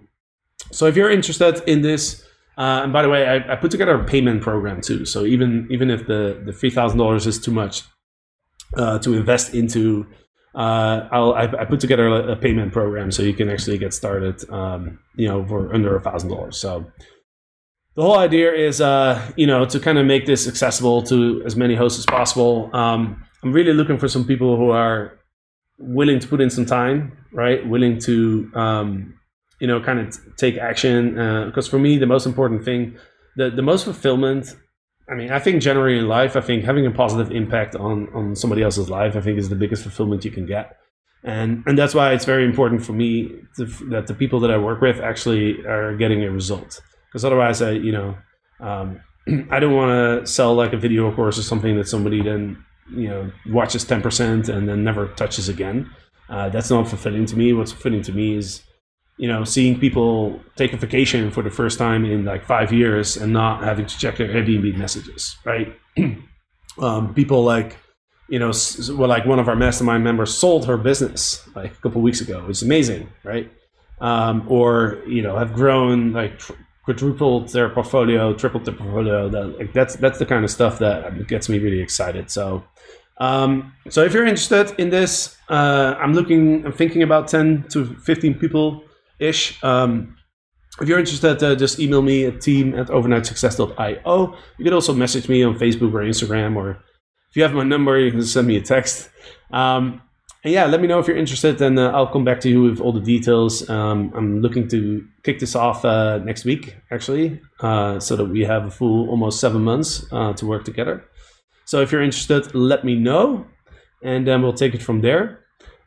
So 0.70 0.86
if 0.86 0.96
you're 0.96 1.10
interested 1.10 1.62
in 1.66 1.82
this. 1.82 2.24
Uh, 2.56 2.80
and 2.82 2.92
by 2.92 3.02
the 3.02 3.08
way, 3.08 3.24
I, 3.24 3.52
I, 3.52 3.54
put 3.54 3.70
together 3.70 3.94
a 3.94 4.04
payment 4.04 4.42
program 4.42 4.80
too. 4.80 5.04
So 5.04 5.24
even 5.24 5.68
even 5.70 5.90
if 5.90 6.08
the 6.08 6.42
the 6.44 6.52
three 6.52 6.70
thousand 6.70 6.98
dollars 6.98 7.24
is 7.24 7.38
too 7.38 7.52
much 7.52 7.84
uh, 8.76 8.98
to 8.98 9.14
invest 9.14 9.54
into 9.54 10.08
uh, 10.54 11.08
I'll, 11.12 11.34
I, 11.34 11.44
I, 11.44 11.64
put 11.66 11.78
together 11.78 12.08
a, 12.08 12.34
payment 12.34 12.72
program 12.72 13.12
so 13.12 13.22
you 13.22 13.32
can 13.32 13.48
actually 13.48 13.78
get 13.78 13.94
started, 13.94 14.48
um, 14.50 14.98
you 15.14 15.28
know, 15.28 15.46
for 15.46 15.72
under 15.72 15.94
a 15.94 16.00
thousand 16.00 16.30
dollars. 16.30 16.56
So 16.58 16.90
the 17.94 18.02
whole 18.02 18.18
idea 18.18 18.52
is, 18.52 18.80
uh, 18.80 19.30
you 19.36 19.46
know, 19.46 19.64
to 19.66 19.78
kind 19.78 19.98
of 19.98 20.06
make 20.06 20.26
this 20.26 20.48
accessible 20.48 21.02
to 21.04 21.42
as 21.44 21.54
many 21.54 21.76
hosts 21.76 22.00
as 22.00 22.06
possible. 22.06 22.74
Um, 22.74 23.24
I'm 23.44 23.52
really 23.52 23.72
looking 23.72 23.98
for 23.98 24.08
some 24.08 24.24
people 24.24 24.56
who 24.56 24.70
are 24.70 25.18
willing 25.78 26.18
to 26.18 26.26
put 26.26 26.40
in 26.40 26.50
some 26.50 26.66
time, 26.66 27.16
right? 27.32 27.64
Willing 27.68 28.00
to, 28.00 28.50
um, 28.54 29.14
you 29.60 29.66
know, 29.66 29.80
kind 29.80 30.00
of 30.00 30.12
t- 30.12 30.20
take 30.36 30.56
action. 30.56 31.10
Because 31.46 31.68
uh, 31.68 31.70
for 31.70 31.78
me, 31.78 31.98
the 31.98 32.06
most 32.06 32.26
important 32.26 32.64
thing, 32.64 32.96
the, 33.36 33.50
the 33.50 33.62
most 33.62 33.84
fulfillment 33.84 34.54
I 35.10 35.14
mean, 35.14 35.30
I 35.30 35.38
think 35.38 35.62
generally 35.62 35.98
in 35.98 36.06
life, 36.06 36.36
I 36.36 36.40
think 36.40 36.64
having 36.64 36.86
a 36.86 36.90
positive 36.90 37.32
impact 37.32 37.74
on 37.74 38.08
on 38.14 38.36
somebody 38.36 38.62
else's 38.62 38.90
life, 38.90 39.16
I 39.16 39.20
think 39.20 39.38
is 39.38 39.48
the 39.48 39.56
biggest 39.56 39.82
fulfillment 39.82 40.24
you 40.24 40.30
can 40.30 40.44
get, 40.44 40.76
and 41.24 41.62
and 41.66 41.78
that's 41.78 41.94
why 41.94 42.12
it's 42.12 42.26
very 42.26 42.44
important 42.44 42.84
for 42.84 42.92
me 42.92 43.32
to, 43.56 43.64
that 43.90 44.06
the 44.06 44.14
people 44.14 44.40
that 44.40 44.50
I 44.50 44.58
work 44.58 44.82
with 44.82 45.00
actually 45.00 45.64
are 45.64 45.96
getting 45.96 46.22
a 46.24 46.30
result. 46.30 46.82
Because 47.06 47.24
otherwise, 47.24 47.62
I 47.62 47.70
you 47.72 47.92
know, 47.92 48.18
um, 48.60 49.00
I 49.50 49.58
don't 49.60 49.74
want 49.74 49.92
to 49.92 50.26
sell 50.26 50.54
like 50.54 50.74
a 50.74 50.76
video 50.76 51.10
course 51.14 51.38
or 51.38 51.42
something 51.42 51.76
that 51.78 51.88
somebody 51.88 52.22
then 52.22 52.62
you 52.90 53.08
know 53.08 53.32
watches 53.46 53.84
ten 53.84 54.02
percent 54.02 54.50
and 54.50 54.68
then 54.68 54.84
never 54.84 55.08
touches 55.08 55.48
again. 55.48 55.90
Uh, 56.28 56.50
that's 56.50 56.68
not 56.68 56.86
fulfilling 56.86 57.24
to 57.24 57.36
me. 57.36 57.54
What's 57.54 57.72
fulfilling 57.72 58.02
to 58.02 58.12
me 58.12 58.36
is 58.36 58.62
you 59.18 59.26
know, 59.26 59.44
seeing 59.44 59.78
people 59.78 60.40
take 60.54 60.72
a 60.72 60.76
vacation 60.76 61.30
for 61.30 61.42
the 61.42 61.50
first 61.50 61.76
time 61.76 62.04
in 62.04 62.24
like 62.24 62.44
five 62.44 62.72
years 62.72 63.16
and 63.16 63.32
not 63.32 63.64
having 63.64 63.84
to 63.84 63.98
check 63.98 64.16
their 64.16 64.28
Airbnb 64.28 64.76
messages, 64.76 65.36
right? 65.44 65.76
um, 66.78 67.12
people 67.14 67.42
like, 67.42 67.76
you 68.28 68.38
know, 68.38 68.52
well, 68.96 69.08
like 69.08 69.26
one 69.26 69.40
of 69.40 69.48
our 69.48 69.56
mastermind 69.56 70.04
members 70.04 70.32
sold 70.32 70.66
her 70.66 70.76
business 70.76 71.46
like 71.56 71.72
a 71.72 71.80
couple 71.80 72.00
weeks 72.00 72.20
ago. 72.20 72.46
It's 72.48 72.62
amazing, 72.62 73.08
right? 73.24 73.50
Um, 74.00 74.44
or 74.48 75.02
you 75.08 75.22
know, 75.22 75.36
have 75.36 75.52
grown 75.52 76.12
like 76.12 76.40
quadrupled 76.84 77.48
their 77.48 77.68
portfolio, 77.70 78.32
tripled 78.34 78.66
their 78.66 78.74
portfolio. 78.74 79.28
That 79.28 79.58
like 79.58 79.72
that's 79.72 79.96
that's 79.96 80.20
the 80.20 80.26
kind 80.26 80.44
of 80.44 80.50
stuff 80.50 80.78
that 80.78 81.26
gets 81.26 81.48
me 81.48 81.58
really 81.58 81.80
excited. 81.80 82.30
So. 82.30 82.64
Um, 83.20 83.72
so 83.88 84.04
if 84.04 84.14
you're 84.14 84.26
interested 84.26 84.78
in 84.78 84.90
this, 84.90 85.36
uh, 85.48 85.96
I'm 85.98 86.14
looking, 86.14 86.64
I'm 86.64 86.70
thinking 86.70 87.02
about 87.02 87.26
10 87.26 87.64
to 87.70 87.84
15 87.96 88.34
people 88.38 88.84
ish. 89.18 89.62
Um, 89.62 90.16
if 90.80 90.88
you're 90.88 90.98
interested, 90.98 91.42
uh, 91.42 91.56
just 91.56 91.80
email 91.80 92.02
me 92.02 92.26
at 92.26 92.40
team 92.40 92.74
at 92.78 92.86
overnightsuccess.io. 92.86 94.36
You 94.58 94.64
can 94.64 94.74
also 94.74 94.94
message 94.94 95.28
me 95.28 95.42
on 95.42 95.58
Facebook 95.58 95.92
or 95.92 96.02
Instagram, 96.02 96.56
or 96.56 96.82
if 97.30 97.36
you 97.36 97.42
have 97.42 97.52
my 97.52 97.64
number, 97.64 97.98
you 97.98 98.10
can 98.10 98.22
send 98.22 98.46
me 98.46 98.56
a 98.56 98.60
text. 98.60 99.10
Um, 99.52 100.02
and 100.44 100.54
yeah, 100.54 100.66
let 100.66 100.80
me 100.80 100.86
know 100.86 101.00
if 101.00 101.08
you're 101.08 101.16
interested, 101.16 101.60
and 101.60 101.78
uh, 101.78 101.90
I'll 101.90 102.06
come 102.06 102.24
back 102.24 102.40
to 102.42 102.48
you 102.48 102.62
with 102.62 102.80
all 102.80 102.92
the 102.92 103.00
details. 103.00 103.68
Um, 103.68 104.12
I'm 104.14 104.40
looking 104.40 104.68
to 104.68 105.04
kick 105.24 105.40
this 105.40 105.56
off 105.56 105.84
uh, 105.84 106.18
next 106.18 106.44
week, 106.44 106.76
actually, 106.92 107.40
uh, 107.60 107.98
so 107.98 108.14
that 108.14 108.26
we 108.26 108.42
have 108.42 108.66
a 108.66 108.70
full 108.70 109.10
almost 109.10 109.40
seven 109.40 109.62
months 109.62 110.06
uh, 110.12 110.32
to 110.34 110.46
work 110.46 110.64
together. 110.64 111.04
So 111.64 111.80
if 111.82 111.90
you're 111.90 112.02
interested, 112.02 112.54
let 112.54 112.84
me 112.84 112.94
know, 112.94 113.46
and 114.02 114.26
then 114.26 114.42
we'll 114.42 114.52
take 114.52 114.74
it 114.74 114.82
from 114.82 115.00
there. 115.00 115.40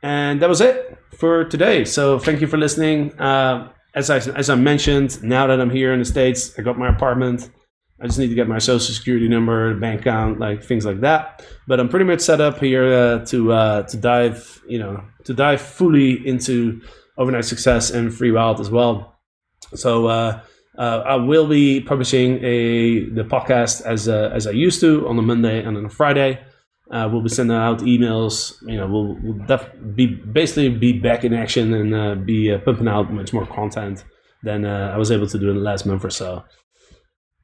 And 0.04 0.42
that 0.42 0.50
was 0.50 0.62
it 0.62 0.98
for 1.18 1.46
today. 1.46 1.86
So 1.86 2.20
thank 2.20 2.42
you 2.42 2.48
for 2.48 2.58
listening. 2.58 3.20
Uh, 3.20 3.72
as 3.94 4.10
I 4.10 4.18
as 4.18 4.50
I 4.50 4.56
mentioned, 4.56 5.22
now 5.24 5.48
that 5.48 5.60
I'm 5.60 5.70
here 5.70 5.94
in 5.94 6.00
the 6.00 6.06
states, 6.06 6.58
I 6.58 6.62
got 6.62 6.78
my 6.78 6.88
apartment. 6.88 7.50
I 8.02 8.08
just 8.08 8.18
need 8.18 8.30
to 8.30 8.36
get 8.36 8.48
my 8.48 8.58
social 8.58 8.96
security 8.96 9.28
number, 9.28 9.76
bank 9.76 10.02
account, 10.02 10.40
like 10.40 10.64
things 10.64 10.86
like 10.86 11.02
that. 11.02 11.46
But 11.68 11.80
I'm 11.80 11.88
pretty 11.88 12.06
much 12.06 12.22
set 12.22 12.42
up 12.42 12.58
here 12.60 12.92
uh, 12.92 13.26
to 13.26 13.52
uh, 13.52 13.82
to 13.84 13.98
dive, 13.98 14.62
you 14.68 14.80
know, 14.80 15.04
to 15.26 15.34
dive 15.34 15.62
fully 15.62 16.26
into 16.28 16.82
overnight 17.18 17.46
success 17.46 17.92
and 17.92 18.14
free 18.14 18.32
wild 18.32 18.60
as 18.60 18.72
well. 18.72 19.20
So 19.76 20.08
uh, 20.08 20.42
uh, 20.78 21.04
I 21.06 21.16
will 21.16 21.48
be 21.48 21.82
publishing 21.82 22.44
a 22.44 23.06
the 23.10 23.24
podcast 23.24 23.84
as 23.86 24.08
uh, 24.08 24.32
as 24.34 24.48
I 24.48 24.52
used 24.52 24.80
to 24.82 25.08
on 25.08 25.20
a 25.20 25.22
Monday 25.22 25.64
and 25.64 25.78
on 25.78 25.86
a 25.86 25.90
Friday. 25.90 26.40
Uh, 26.92 27.08
we'll 27.12 27.22
be 27.22 27.30
sending 27.30 27.56
out 27.56 27.80
emails. 27.80 28.62
You 28.64 28.78
know, 28.78 28.88
we'll, 28.88 29.18
we'll 29.24 29.46
def- 29.48 29.72
be 29.96 30.08
basically 30.08 30.70
be 30.70 31.00
back 31.00 31.24
in 31.24 31.34
action 31.34 31.74
and 31.74 31.96
uh, 31.96 32.16
be 32.16 32.52
uh, 32.52 32.60
pumping 32.60 32.88
out 32.88 33.12
much 33.14 33.32
more 33.32 33.46
content 33.46 34.04
than 34.44 34.66
uh, 34.66 34.92
I 34.94 34.98
was 34.98 35.12
able 35.12 35.28
to 35.28 35.40
do 35.40 35.50
in 35.50 35.56
the 35.56 35.62
last 35.62 35.86
month 35.86 36.04
or 36.04 36.10
so. 36.10 36.44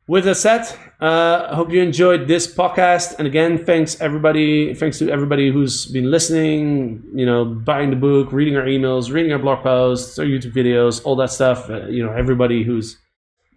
With 0.07 0.23
that 0.23 0.35
said, 0.35 0.61
uh, 1.01 1.49
I 1.51 1.55
hope 1.55 1.69
you 1.69 1.81
enjoyed 1.81 2.29
this 2.29 2.47
podcast. 2.47 3.15
And 3.19 3.27
again, 3.27 3.65
thanks 3.65 3.99
everybody. 3.99 4.73
Thanks 4.73 4.99
to 4.99 5.09
everybody 5.09 5.51
who's 5.51 5.85
been 5.85 6.09
listening. 6.09 7.03
You 7.13 7.25
know, 7.25 7.43
buying 7.43 7.89
the 7.89 7.97
book, 7.97 8.31
reading 8.31 8.55
our 8.55 8.65
emails, 8.65 9.11
reading 9.11 9.33
our 9.33 9.39
blog 9.39 9.63
posts, 9.63 10.17
our 10.17 10.25
YouTube 10.25 10.53
videos, 10.53 11.01
all 11.03 11.17
that 11.17 11.29
stuff. 11.31 11.69
Uh, 11.69 11.87
you 11.87 12.05
know, 12.05 12.13
everybody 12.13 12.63
who's 12.63 12.97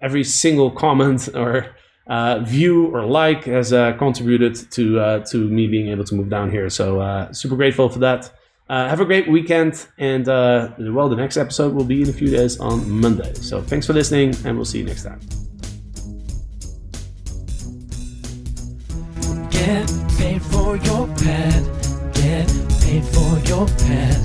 every 0.02 0.24
single 0.24 0.72
comment 0.72 1.28
or 1.34 1.66
uh, 2.06 2.40
view 2.40 2.86
or 2.94 3.04
like 3.04 3.44
has 3.44 3.72
uh, 3.72 3.92
contributed 3.94 4.54
to 4.72 4.98
uh, 5.00 5.24
to 5.26 5.48
me 5.48 5.66
being 5.66 5.88
able 5.88 6.04
to 6.04 6.14
move 6.14 6.28
down 6.28 6.50
here. 6.50 6.68
So 6.70 7.00
uh, 7.00 7.32
super 7.32 7.56
grateful 7.56 7.88
for 7.88 8.00
that. 8.00 8.32
Uh, 8.68 8.88
have 8.88 9.00
a 9.00 9.04
great 9.04 9.28
weekend, 9.28 9.86
and 9.98 10.28
uh, 10.28 10.70
well, 10.78 11.08
the 11.08 11.16
next 11.16 11.36
episode 11.36 11.74
will 11.74 11.84
be 11.84 12.02
in 12.02 12.08
a 12.08 12.12
few 12.12 12.30
days 12.30 12.58
on 12.60 12.88
Monday. 12.88 13.34
So 13.34 13.60
thanks 13.62 13.86
for 13.86 13.92
listening, 13.92 14.34
and 14.44 14.56
we'll 14.56 14.64
see 14.64 14.78
you 14.78 14.84
next 14.84 15.02
time. 15.02 15.20
Get 19.50 19.92
paid 20.16 20.40
for 20.42 20.76
your 20.76 21.08
pad. 21.16 21.64
Get 22.14 22.46
paid 22.80 23.04
for 23.06 23.38
your 23.48 23.66
pad. 23.66 24.20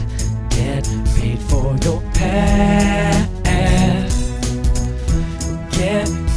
Get 0.52 0.86
paid 1.16 1.40
for 1.40 1.76
your 1.84 2.02
pad. 2.14 3.30
Get 5.72 6.25